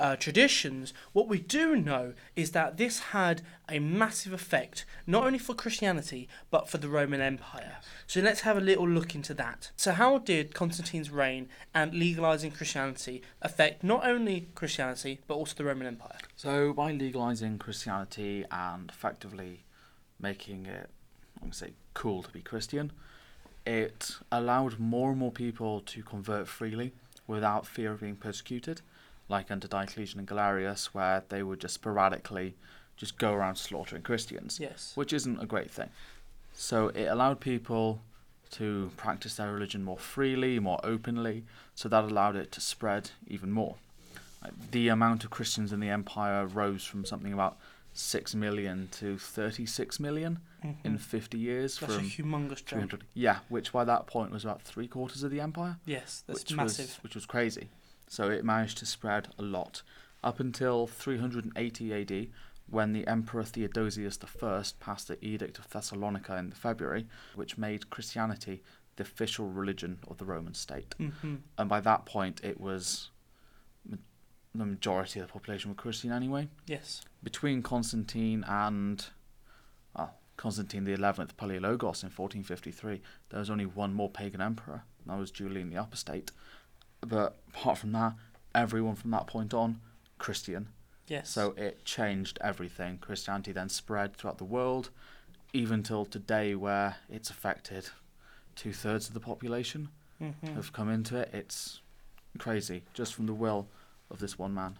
uh, 0.00 0.16
traditions, 0.16 0.94
what 1.12 1.28
we 1.28 1.38
do 1.38 1.76
know 1.76 2.14
is 2.34 2.52
that 2.52 2.78
this 2.78 2.98
had 2.98 3.42
a 3.68 3.78
massive 3.78 4.32
effect 4.32 4.86
not 5.06 5.24
only 5.24 5.38
for 5.38 5.54
Christianity 5.54 6.26
but 6.50 6.68
for 6.68 6.78
the 6.78 6.88
Roman 6.88 7.20
Empire. 7.20 7.76
So 8.06 8.20
let's 8.20 8.40
have 8.40 8.56
a 8.56 8.60
little 8.60 8.88
look 8.88 9.14
into 9.14 9.34
that. 9.34 9.70
So 9.76 9.92
how 9.92 10.18
did 10.18 10.54
Constantine's 10.54 11.10
reign 11.10 11.48
and 11.74 11.94
legalizing 11.94 12.50
Christianity 12.50 13.22
affect 13.42 13.84
not 13.84 14.04
only 14.04 14.48
Christianity 14.54 15.20
but 15.28 15.34
also 15.34 15.54
the 15.54 15.64
Roman 15.64 15.86
Empire? 15.86 16.18
So 16.34 16.72
by 16.72 16.92
legalizing 16.92 17.58
Christianity 17.58 18.44
and 18.50 18.88
effectively 18.88 19.64
making 20.18 20.66
it, 20.66 20.88
I'm 21.36 21.42
going 21.42 21.52
to 21.52 21.58
say, 21.58 21.72
cool 21.94 22.22
to 22.22 22.30
be 22.30 22.40
Christian, 22.40 22.92
it 23.66 24.16
allowed 24.32 24.78
more 24.78 25.10
and 25.10 25.18
more 25.18 25.30
people 25.30 25.80
to 25.80 26.02
convert 26.02 26.48
freely 26.48 26.92
without 27.26 27.66
fear 27.66 27.92
of 27.92 28.00
being 28.00 28.16
persecuted, 28.16 28.80
like 29.30 29.50
under 29.50 29.68
Diocletian 29.68 30.18
and 30.18 30.28
Galerius, 30.28 30.86
where 30.92 31.22
they 31.28 31.42
would 31.42 31.60
just 31.60 31.74
sporadically 31.74 32.54
just 32.96 33.16
go 33.16 33.32
around 33.32 33.56
slaughtering 33.56 34.02
Christians, 34.02 34.58
Yes. 34.60 34.92
which 34.94 35.12
isn't 35.12 35.40
a 35.40 35.46
great 35.46 35.70
thing. 35.70 35.88
So 36.52 36.88
it 36.88 37.06
allowed 37.06 37.40
people 37.40 38.02
to 38.52 38.90
practice 38.96 39.36
their 39.36 39.52
religion 39.52 39.84
more 39.84 39.96
freely, 39.98 40.58
more 40.58 40.80
openly, 40.84 41.44
so 41.74 41.88
that 41.88 42.04
allowed 42.04 42.36
it 42.36 42.50
to 42.52 42.60
spread 42.60 43.12
even 43.26 43.50
more. 43.52 43.76
The 44.72 44.88
amount 44.88 45.24
of 45.24 45.30
Christians 45.30 45.72
in 45.72 45.80
the 45.80 45.88
empire 45.90 46.46
rose 46.46 46.84
from 46.84 47.04
something 47.04 47.32
about 47.32 47.56
6 47.92 48.34
million 48.34 48.88
to 48.92 49.18
36 49.18 50.00
million 50.00 50.38
in 50.84 50.98
50 50.98 51.38
years 51.38 51.78
Mm-hmm. 51.78 51.92
That's 51.92 52.02
a 52.02 52.22
humongous 52.22 52.64
jump. 52.64 52.90
300 52.90 53.04
yeah 53.14 53.38
which 53.48 53.72
by 53.72 53.84
that 53.84 54.06
point 54.06 54.30
was 54.30 54.44
about 54.44 54.62
three 54.62 54.86
quarters 54.86 55.22
of 55.22 55.30
the 55.30 55.40
empire 55.40 55.78
Yes, 55.86 56.22
that's 56.26 56.40
which 56.44 56.54
massive. 56.54 56.86
was 56.86 56.96
which 57.02 57.14
was 57.14 57.26
crazy 57.26 57.68
so 58.10 58.28
it 58.28 58.44
managed 58.44 58.76
to 58.78 58.84
spread 58.86 59.28
a 59.38 59.42
lot 59.42 59.82
up 60.22 60.40
until 60.40 60.86
380 60.86 61.94
AD 61.94 62.26
when 62.68 62.92
the 62.92 63.06
emperor 63.06 63.42
Theodosius 63.44 64.18
I 64.22 64.64
passed 64.80 65.08
the 65.08 65.24
edict 65.24 65.58
of 65.58 65.70
Thessalonica 65.70 66.36
in 66.36 66.50
February 66.52 67.06
which 67.36 67.56
made 67.56 67.88
Christianity 67.88 68.62
the 68.96 69.04
official 69.04 69.46
religion 69.48 70.00
of 70.08 70.18
the 70.18 70.24
Roman 70.26 70.54
state 70.54 70.94
hmm 70.98 71.36
and 71.56 71.68
by 71.70 71.80
that 71.80 72.04
point 72.04 72.40
it 72.44 72.60
was 72.60 73.10
ma- 73.88 73.96
the 74.54 74.66
majority 74.66 75.20
of 75.20 75.26
the 75.28 75.32
population 75.32 75.70
were 75.70 75.76
Christian 75.76 76.10
anyway 76.12 76.48
Yes. 76.66 77.02
between 77.22 77.62
Constantine 77.62 78.44
and 78.46 79.06
well, 79.96 80.14
Constantine 80.36 80.84
the 80.84 80.92
Eleventh, 80.94 81.36
Palaiologos 81.36 82.02
in 82.02 82.08
1453, 82.10 83.00
there 83.28 83.40
was 83.40 83.50
only 83.50 83.66
one 83.66 83.92
more 83.92 84.08
pagan 84.08 84.40
emperor. 84.40 84.84
and 85.00 85.06
That 85.12 85.18
was 85.18 85.30
Julian 85.30 85.68
the 85.70 85.76
Apostate. 85.82 86.30
But 87.06 87.36
apart 87.48 87.78
from 87.78 87.92
that, 87.92 88.14
everyone 88.54 88.94
from 88.94 89.10
that 89.12 89.26
point 89.26 89.54
on, 89.54 89.80
Christian. 90.18 90.68
Yes. 91.06 91.30
So 91.30 91.52
it 91.56 91.84
changed 91.84 92.38
everything. 92.40 92.98
Christianity 92.98 93.52
then 93.52 93.68
spread 93.68 94.16
throughout 94.16 94.38
the 94.38 94.44
world, 94.44 94.90
even 95.52 95.82
till 95.82 96.04
today, 96.04 96.54
where 96.54 96.96
it's 97.08 97.30
affected 97.30 97.88
two 98.54 98.72
thirds 98.72 99.08
of 99.08 99.14
the 99.14 99.20
population 99.20 99.88
Mhm. 100.20 100.54
have 100.54 100.72
come 100.72 100.90
into 100.90 101.16
it. 101.16 101.30
It's 101.32 101.80
crazy, 102.38 102.84
just 102.94 103.14
from 103.14 103.26
the 103.26 103.34
will 103.34 103.68
of 104.10 104.18
this 104.18 104.38
one 104.38 104.52
man. 104.54 104.78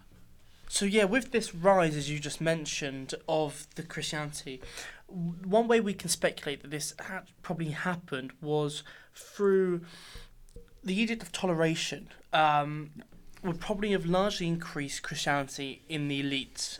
So 0.69 0.85
yeah, 0.85 1.03
with 1.03 1.31
this 1.31 1.53
rise, 1.53 1.97
as 1.97 2.09
you 2.09 2.19
just 2.19 2.39
mentioned, 2.39 3.13
of 3.27 3.67
the 3.75 3.83
Christianity, 3.83 4.61
w- 5.09 5.33
one 5.43 5.67
way 5.67 5.81
we 5.81 5.93
can 5.93 6.07
speculate 6.09 6.61
that 6.61 6.71
this 6.71 6.93
had 6.99 7.23
probably 7.41 7.71
happened 7.71 8.31
was 8.39 8.83
through 9.13 9.81
the 10.83 10.99
Edict 10.99 11.21
of 11.23 11.31
Toleration. 11.31 12.09
Um, 12.33 12.91
would 13.43 13.59
probably 13.59 13.91
have 13.91 14.05
largely 14.05 14.47
increased 14.47 15.01
Christianity 15.03 15.81
in 15.89 16.07
the 16.07 16.21
elites. 16.21 16.79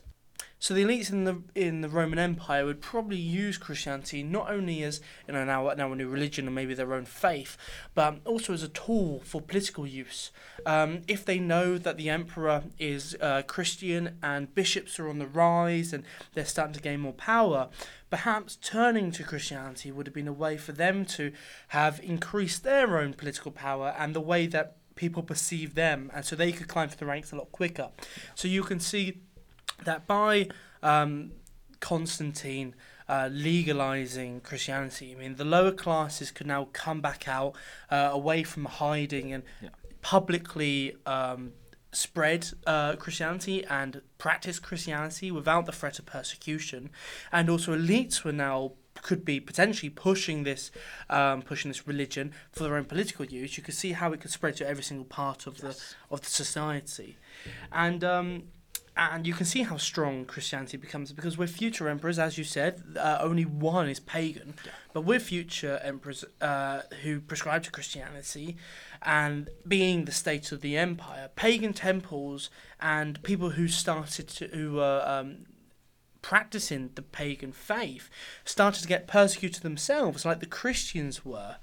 So 0.59 0.75
the 0.75 0.83
elites 0.83 1.11
in 1.11 1.23
the 1.23 1.41
in 1.55 1.81
the 1.81 1.89
Roman 1.89 2.19
Empire 2.19 2.67
would 2.67 2.81
probably 2.81 3.17
use 3.17 3.57
Christianity 3.57 4.21
not 4.21 4.51
only 4.51 4.83
as 4.83 5.01
you 5.27 5.33
know 5.33 5.43
now 5.43 5.73
now 5.75 5.91
a 5.91 5.95
new 5.95 6.07
religion 6.07 6.45
and 6.45 6.53
maybe 6.53 6.75
their 6.75 6.93
own 6.93 7.05
faith, 7.05 7.57
but 7.95 8.19
also 8.25 8.53
as 8.53 8.61
a 8.61 8.67
tool 8.67 9.21
for 9.25 9.41
political 9.41 9.87
use. 9.87 10.29
Um, 10.67 11.01
if 11.07 11.25
they 11.25 11.39
know 11.39 11.79
that 11.79 11.97
the 11.97 12.11
emperor 12.11 12.65
is 12.77 13.17
uh, 13.19 13.41
Christian 13.41 14.19
and 14.21 14.53
bishops 14.53 14.99
are 14.99 15.09
on 15.09 15.17
the 15.17 15.25
rise 15.25 15.93
and 15.93 16.03
they're 16.35 16.45
starting 16.45 16.75
to 16.75 16.79
gain 16.79 16.99
more 16.99 17.13
power, 17.13 17.69
perhaps 18.11 18.57
turning 18.57 19.11
to 19.13 19.23
Christianity 19.23 19.91
would 19.91 20.05
have 20.05 20.13
been 20.13 20.27
a 20.27 20.33
way 20.45 20.55
for 20.57 20.73
them 20.73 21.05
to 21.05 21.31
have 21.69 21.99
increased 22.03 22.63
their 22.63 22.99
own 22.99 23.13
political 23.13 23.51
power 23.51 23.95
and 23.97 24.13
the 24.13 24.21
way 24.21 24.45
that 24.47 24.75
people 24.95 25.23
perceive 25.23 25.73
them, 25.73 26.11
and 26.13 26.23
so 26.25 26.35
they 26.35 26.51
could 26.51 26.67
climb 26.67 26.87
through 26.89 26.97
the 26.99 27.05
ranks 27.13 27.31
a 27.31 27.35
lot 27.35 27.51
quicker. 27.51 27.89
So 28.35 28.47
you 28.47 28.61
can 28.63 28.79
see 28.79 29.21
that 29.85 30.05
by 30.05 30.49
um, 30.83 31.31
Constantine 31.79 32.75
uh, 33.09 33.29
legalizing 33.31 34.41
Christianity, 34.41 35.13
I 35.15 35.19
mean, 35.19 35.35
the 35.37 35.45
lower 35.45 35.71
classes 35.71 36.29
could 36.31 36.47
now 36.47 36.67
come 36.73 37.01
back 37.01 37.27
out 37.27 37.55
uh, 37.89 38.09
away 38.11 38.43
from 38.43 38.65
hiding 38.65 39.33
and 39.33 39.43
Yeah. 39.61 39.69
publicly 40.01 40.95
um, 41.05 41.53
spread 41.91 42.47
uh, 42.65 42.95
Christianity 42.95 43.65
and 43.65 44.01
practice 44.17 44.59
Christianity 44.59 45.31
without 45.31 45.65
the 45.65 45.71
threat 45.71 45.99
of 45.99 46.05
persecution. 46.05 46.89
And 47.31 47.49
also, 47.49 47.75
elites 47.75 48.23
were 48.23 48.31
now 48.31 48.73
could 49.01 49.25
be 49.25 49.39
potentially 49.39 49.89
pushing 49.89 50.43
this 50.43 50.71
um, 51.09 51.41
pushing 51.41 51.69
this 51.69 51.87
religion 51.87 52.33
for 52.51 52.63
their 52.63 52.75
own 52.75 52.85
political 52.85 53.25
use. 53.25 53.57
You 53.57 53.63
could 53.63 53.73
see 53.73 53.93
how 53.93 54.13
it 54.13 54.21
could 54.21 54.31
spread 54.31 54.55
to 54.57 54.67
every 54.67 54.83
single 54.83 55.05
part 55.05 55.47
of 55.47 55.57
the 55.59 55.77
of 56.09 56.21
the 56.21 56.29
society, 56.29 57.17
and 57.71 58.03
um, 58.03 58.43
and 58.97 59.25
you 59.25 59.33
can 59.33 59.45
see 59.45 59.63
how 59.63 59.77
strong 59.77 60.25
Christianity 60.25 60.77
becomes 60.77 61.13
because 61.13 61.37
with 61.37 61.51
future 61.51 61.87
emperors, 61.87 62.19
as 62.19 62.37
you 62.37 62.43
said, 62.43 62.83
uh, 62.97 63.19
only 63.21 63.45
one 63.45 63.87
is 63.87 63.99
pagan, 63.99 64.53
but 64.93 65.01
with 65.01 65.23
future 65.23 65.79
emperors 65.83 66.25
uh, 66.41 66.81
who 67.03 67.21
prescribe 67.21 67.63
to 67.63 67.71
Christianity, 67.71 68.57
and 69.01 69.49
being 69.67 70.05
the 70.05 70.11
state 70.11 70.51
of 70.51 70.61
the 70.61 70.77
empire, 70.77 71.29
pagan 71.35 71.73
temples 71.73 72.49
and 72.79 73.21
people 73.23 73.51
who 73.51 73.67
started 73.67 74.27
to 74.27 74.47
who 74.47 74.73
were 74.73 75.03
um, 75.05 75.45
practicing 76.21 76.91
the 76.95 77.01
pagan 77.01 77.51
faith 77.51 78.09
started 78.45 78.81
to 78.81 78.87
get 78.87 79.07
persecuted 79.07 79.63
themselves, 79.63 80.25
like 80.25 80.39
the 80.39 80.45
Christians 80.45 81.25
were, 81.25 81.57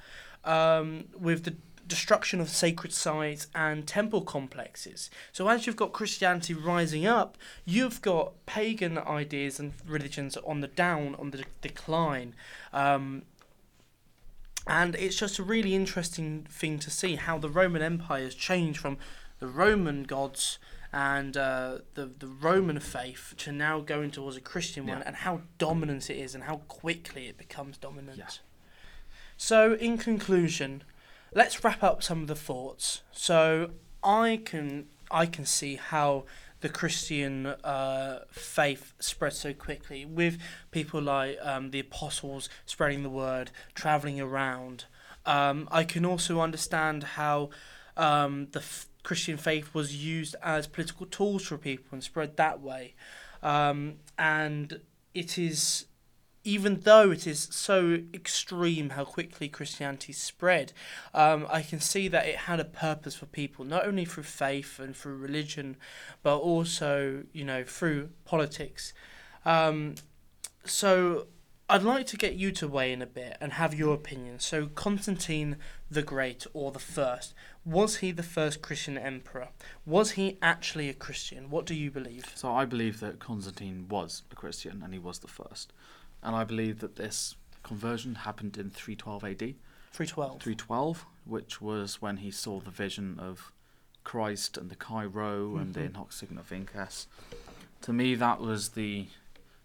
um, 0.44 1.04
with 1.16 1.44
the 1.44 1.56
destruction 1.88 2.40
of 2.40 2.48
sacred 2.48 2.92
sites 2.92 3.46
and 3.54 3.86
temple 3.86 4.22
complexes. 4.22 5.10
So 5.32 5.48
as 5.48 5.66
you've 5.66 5.76
got 5.76 5.92
Christianity 5.92 6.54
rising 6.54 7.06
up, 7.06 7.36
you've 7.64 8.00
got 8.02 8.34
pagan 8.46 8.98
ideas 8.98 9.58
and 9.58 9.72
religions 9.86 10.36
on 10.38 10.60
the 10.60 10.68
down, 10.68 11.14
on 11.16 11.30
the 11.30 11.44
decline. 11.60 12.34
Um, 12.72 13.22
and 14.66 14.94
it's 14.96 15.16
just 15.16 15.38
a 15.38 15.42
really 15.42 15.74
interesting 15.74 16.46
thing 16.50 16.78
to 16.80 16.90
see 16.90 17.16
how 17.16 17.38
the 17.38 17.48
Roman 17.48 17.80
Empire 17.80 18.24
has 18.24 18.34
changed 18.34 18.78
from 18.78 18.98
the 19.38 19.46
Roman 19.46 20.02
gods 20.02 20.58
and 20.92 21.36
uh, 21.36 21.78
the 21.94 22.10
the 22.18 22.26
Roman 22.26 22.80
faith 22.80 23.34
to 23.38 23.52
now 23.52 23.80
going 23.80 24.10
towards 24.10 24.36
a 24.36 24.40
Christian 24.40 24.86
one, 24.86 25.02
and 25.02 25.16
how 25.16 25.42
dominant 25.58 26.08
it 26.08 26.16
is, 26.16 26.34
and 26.34 26.44
how 26.44 26.62
quickly 26.68 27.28
it 27.28 27.36
becomes 27.36 27.76
dominant. 27.76 28.18
Yeah. 28.18 28.28
So, 29.36 29.74
in 29.74 29.98
conclusion, 29.98 30.82
let's 31.34 31.62
wrap 31.64 31.82
up 31.82 32.02
some 32.02 32.22
of 32.22 32.28
the 32.28 32.34
thoughts. 32.34 33.02
So, 33.12 33.70
I 34.02 34.40
can 34.44 34.86
I 35.10 35.26
can 35.26 35.44
see 35.44 35.76
how 35.76 36.24
the 36.60 36.68
Christian 36.68 37.46
uh, 37.46 38.20
faith 38.30 38.94
spread 38.98 39.32
so 39.32 39.52
quickly 39.52 40.04
with 40.04 40.38
people 40.70 41.00
like 41.00 41.38
um, 41.42 41.70
the 41.70 41.80
apostles 41.80 42.48
spreading 42.66 43.02
the 43.02 43.10
word, 43.10 43.50
traveling 43.74 44.20
around. 44.20 44.86
Um, 45.24 45.68
I 45.70 45.84
can 45.84 46.04
also 46.04 46.40
understand 46.40 47.04
how 47.04 47.50
um, 47.96 48.48
the 48.52 48.60
f- 48.60 48.86
Christian 49.02 49.36
faith 49.36 49.72
was 49.72 49.94
used 49.94 50.34
as 50.42 50.66
political 50.66 51.06
tools 51.06 51.44
for 51.44 51.58
people 51.58 51.86
and 51.92 52.02
spread 52.02 52.36
that 52.36 52.60
way. 52.60 52.94
Um, 53.42 53.96
and 54.18 54.80
it 55.14 55.38
is, 55.38 55.86
even 56.48 56.80
though 56.80 57.10
it 57.10 57.26
is 57.26 57.46
so 57.50 57.98
extreme 58.14 58.88
how 58.90 59.04
quickly 59.04 59.50
Christianity 59.50 60.14
spread, 60.14 60.72
um, 61.12 61.46
I 61.50 61.60
can 61.60 61.78
see 61.78 62.08
that 62.08 62.26
it 62.26 62.36
had 62.36 62.58
a 62.58 62.64
purpose 62.64 63.14
for 63.14 63.26
people, 63.26 63.66
not 63.66 63.86
only 63.86 64.06
through 64.06 64.22
faith 64.22 64.78
and 64.78 64.96
through 64.96 65.18
religion, 65.18 65.76
but 66.22 66.38
also, 66.38 67.24
you 67.34 67.44
know, 67.44 67.64
through 67.64 68.08
politics. 68.24 68.94
Um, 69.44 69.96
so 70.64 71.26
I'd 71.68 71.82
like 71.82 72.06
to 72.06 72.16
get 72.16 72.36
you 72.36 72.50
to 72.52 72.66
weigh 72.66 72.94
in 72.94 73.02
a 73.02 73.06
bit 73.06 73.36
and 73.42 73.52
have 73.52 73.74
your 73.74 73.92
opinion. 73.92 74.40
So, 74.40 74.68
Constantine 74.68 75.58
the 75.90 76.02
Great, 76.02 76.46
or 76.54 76.72
the 76.72 76.78
First, 76.78 77.34
was 77.62 77.96
he 77.96 78.10
the 78.10 78.22
first 78.22 78.62
Christian 78.62 78.96
emperor? 78.96 79.48
Was 79.84 80.12
he 80.12 80.38
actually 80.40 80.88
a 80.88 80.94
Christian? 80.94 81.50
What 81.50 81.66
do 81.66 81.74
you 81.74 81.90
believe? 81.90 82.32
So 82.34 82.50
I 82.50 82.64
believe 82.64 83.00
that 83.00 83.18
Constantine 83.18 83.86
was 83.88 84.22
a 84.30 84.34
Christian 84.34 84.82
and 84.82 84.94
he 84.94 84.98
was 84.98 85.18
the 85.18 85.28
first. 85.28 85.74
And 86.22 86.34
I 86.34 86.44
believe 86.44 86.80
that 86.80 86.96
this 86.96 87.36
conversion 87.62 88.16
happened 88.16 88.56
in 88.56 88.70
312 88.70 89.24
AD. 89.24 89.54
312. 89.92 90.42
312, 90.42 91.06
which 91.24 91.60
was 91.60 92.00
when 92.02 92.18
he 92.18 92.30
saw 92.30 92.60
the 92.60 92.70
vision 92.70 93.18
of 93.18 93.52
Christ 94.04 94.56
and 94.56 94.70
the 94.70 94.76
Chi 94.76 95.04
Rho 95.04 95.56
and 95.56 95.74
the 95.74 95.80
Mhm. 95.80 95.86
In 95.86 95.94
Hoc 95.94 96.12
Signo 96.12 96.42
Vinces. 96.42 97.06
To 97.82 97.92
me, 97.92 98.14
that 98.14 98.40
was 98.40 98.70
the 98.70 99.08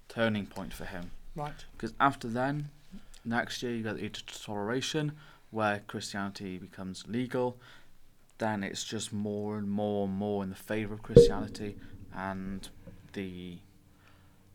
turning 0.10 0.46
point 0.46 0.74
for 0.74 0.86
him. 0.86 1.12
Right. 1.36 1.66
Because 1.72 1.94
after 2.00 2.28
then, 2.28 2.70
next 3.26 3.64
year 3.64 3.74
you 3.76 3.84
get 3.84 3.96
the 3.96 4.06
Edict 4.06 4.30
of 4.32 4.42
Toleration, 4.42 5.14
where 5.50 5.80
Christianity 5.88 6.58
becomes 6.58 7.08
legal. 7.08 7.60
Then 8.38 8.64
it's 8.64 8.84
just 8.84 9.14
more 9.14 9.58
and 9.58 9.70
more 9.70 10.08
and 10.08 10.16
more 10.16 10.44
in 10.44 10.50
the 10.50 10.56
favour 10.56 10.94
of 10.96 11.04
Christianity 11.04 11.78
and 12.14 12.68
the 13.14 13.60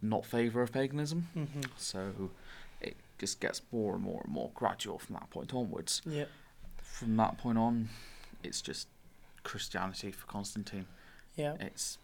not 0.02 0.24
favour 0.24 0.62
of 0.62 0.72
paganism. 0.72 1.28
hmm 1.34 1.60
So 1.76 2.30
it 2.80 2.96
just 3.18 3.40
gets 3.40 3.62
more 3.72 3.94
and 3.94 4.02
more 4.02 4.22
and 4.24 4.32
more 4.32 4.50
gradual 4.54 4.98
from 4.98 5.14
that 5.14 5.30
point 5.30 5.54
onwards. 5.54 6.02
Yeah. 6.04 6.26
From 6.76 7.16
that 7.16 7.38
point 7.38 7.58
on, 7.58 7.88
it's 8.42 8.60
just 8.60 8.88
Christianity 9.42 10.10
for 10.10 10.26
Constantine. 10.26 10.86
Yeah. 11.36 11.54
It's 11.60 11.98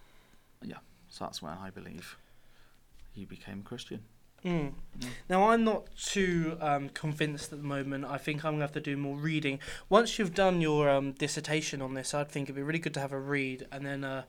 yeah. 0.63 0.79
So 1.09 1.25
that's 1.25 1.43
when 1.43 1.53
I 1.53 1.71
believe 1.71 2.17
he 3.13 3.25
became 3.25 3.63
Christian. 3.63 4.01
Mm. 4.45 4.75
Now, 5.31 5.49
I'm 5.51 5.65
not 5.65 5.87
too 5.97 6.59
um, 6.61 6.91
convinced 6.91 7.51
at 7.53 7.59
the 7.59 7.65
moment. 7.65 8.05
I 8.05 8.19
think 8.19 8.45
I'm 8.45 8.53
going 8.53 8.59
to 8.59 8.65
have 8.65 8.73
to 8.73 8.81
do 8.81 8.95
more 8.97 9.17
reading. 9.17 9.59
Once 9.89 10.19
you've 10.19 10.35
done 10.35 10.61
your 10.61 10.91
um, 10.91 11.13
dissertation 11.13 11.81
on 11.81 11.95
this, 11.95 12.13
I 12.13 12.25
think 12.25 12.47
it'd 12.47 12.57
be 12.57 12.63
really 12.63 12.79
good 12.79 12.93
to 12.95 13.01
have 13.01 13.13
a 13.13 13.19
read, 13.19 13.67
and 13.73 13.87
then 13.87 14.05
uh, 14.05 14.25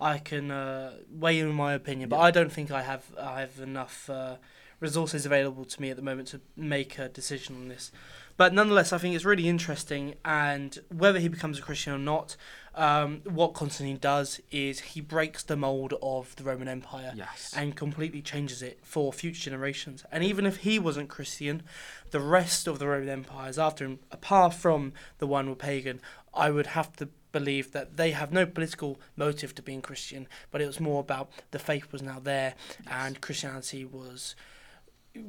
I 0.00 0.18
can 0.18 0.50
uh, 0.50 0.94
weigh 1.10 1.38
in 1.40 1.52
my 1.52 1.74
opinion. 1.74 2.08
But 2.08 2.16
Yeah. 2.16 2.22
I 2.22 2.30
don't 2.30 2.52
think 2.52 2.70
I 2.70 2.82
have 2.82 3.04
I 3.20 3.40
have 3.40 3.58
enough 3.60 4.08
uh, 4.10 4.36
resources 4.80 5.26
available 5.26 5.64
to 5.66 5.80
me 5.80 5.90
at 5.90 5.96
the 5.96 6.02
moment 6.02 6.28
to 6.28 6.40
make 6.56 6.98
a 6.98 7.08
decision 7.08 7.56
on 7.56 7.68
this. 7.68 7.92
But 8.36 8.54
nonetheless, 8.54 8.90
I 8.94 8.96
think 8.98 9.14
it's 9.14 9.26
really 9.26 9.48
interesting, 9.50 10.14
and 10.24 10.78
whether 10.88 11.18
he 11.18 11.28
becomes 11.28 11.58
a 11.58 11.62
Christian 11.62 11.92
or 11.92 11.98
not, 11.98 12.36
um, 12.74 13.20
what 13.24 13.52
Constantine 13.52 13.98
does 14.00 14.40
is 14.50 14.80
he 14.80 15.02
breaks 15.02 15.42
the 15.42 15.56
mold 15.56 15.92
of 16.00 16.34
the 16.36 16.44
Roman 16.44 16.66
Empire 16.66 17.12
Yes. 17.14 17.52
and 17.54 17.76
completely 17.76 18.22
changes 18.22 18.62
it 18.62 18.78
for 18.82 19.12
future 19.12 19.42
generations. 19.50 20.06
And 20.10 20.24
even 20.24 20.46
if 20.46 20.58
he 20.58 20.78
wasn't 20.78 21.10
Christian, 21.10 21.64
the 22.12 22.20
rest 22.20 22.66
of 22.66 22.78
the 22.78 22.86
Roman 22.88 23.10
empires 23.10 23.58
after 23.58 23.84
him, 23.84 23.98
apart 24.10 24.54
from 24.54 24.94
the 25.18 25.26
one 25.26 25.50
with 25.50 25.58
pagan, 25.58 26.00
I 26.32 26.50
would 26.50 26.68
have 26.68 26.96
to 26.96 27.10
believe 27.32 27.72
that 27.72 27.96
they 27.96 28.10
have 28.12 28.32
no 28.32 28.46
political 28.46 29.00
motive 29.16 29.54
to 29.54 29.62
being 29.62 29.82
Christian, 29.82 30.28
but 30.50 30.60
it 30.60 30.66
was 30.66 30.80
more 30.80 31.00
about 31.00 31.30
the 31.50 31.58
faith 31.58 31.92
was 31.92 32.02
now 32.02 32.18
there 32.20 32.54
and 32.90 33.20
Christianity 33.20 33.84
was 33.84 34.34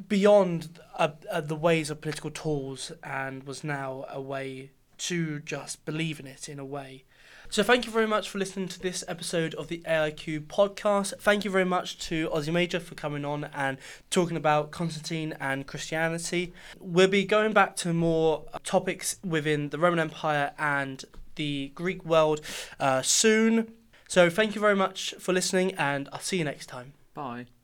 beyond 0.08 0.80
uh, 0.97 1.10
uh, 1.32 1.41
the 1.41 1.56
ways 1.56 1.89
of 1.89 2.02
political 2.02 2.30
tools 2.30 2.91
and 3.04 3.43
was 3.43 3.64
now 3.64 4.06
a 4.10 4.22
way 4.22 4.72
to 4.97 5.39
just 5.39 5.84
believe 5.86 6.20
in 6.20 6.28
it 6.28 6.47
in 6.47 6.60
a 6.60 6.66
way. 6.66 7.04
So 7.49 7.64
thank 7.64 7.86
you 7.86 7.91
very 7.91 8.08
much 8.08 8.30
for 8.30 8.38
listening 8.38 8.70
to 8.70 8.80
this 8.80 9.04
episode 9.10 9.56
of 9.56 9.68
the 9.68 9.80
AIQ 9.80 10.45
podcast. 10.45 11.14
Thank 11.20 11.43
you 11.43 11.52
very 11.52 11.66
much 11.66 11.97
to 12.08 12.30
Aussie 12.30 12.54
Major 12.54 12.80
for 12.80 12.95
coming 12.95 13.26
on 13.26 13.49
and 13.54 13.78
talking 14.10 14.38
about 14.38 14.72
Constantine 14.72 15.36
and 15.38 15.68
Christianity. 15.68 16.54
We'll 16.80 17.10
be 17.10 17.26
going 17.26 17.52
back 17.52 17.76
to 17.78 17.93
more 17.93 18.45
topics 18.64 19.18
within 19.22 19.68
the 19.68 19.80
Roman 19.80 19.99
Empire 19.99 20.54
and 20.58 21.04
the 21.41 21.71
Greek 21.73 22.01
world 22.05 22.39
uh, 22.79 23.01
soon. 23.01 23.73
So 24.07 24.29
thank 24.29 24.55
you 24.55 24.61
very 24.61 24.75
much 24.75 25.15
for 25.19 25.31
listening 25.33 25.73
and 25.75 26.09
I'll 26.11 26.27
see 26.31 26.37
you 26.37 26.43
next 26.43 26.67
time. 26.67 26.93
Bye. 27.13 27.61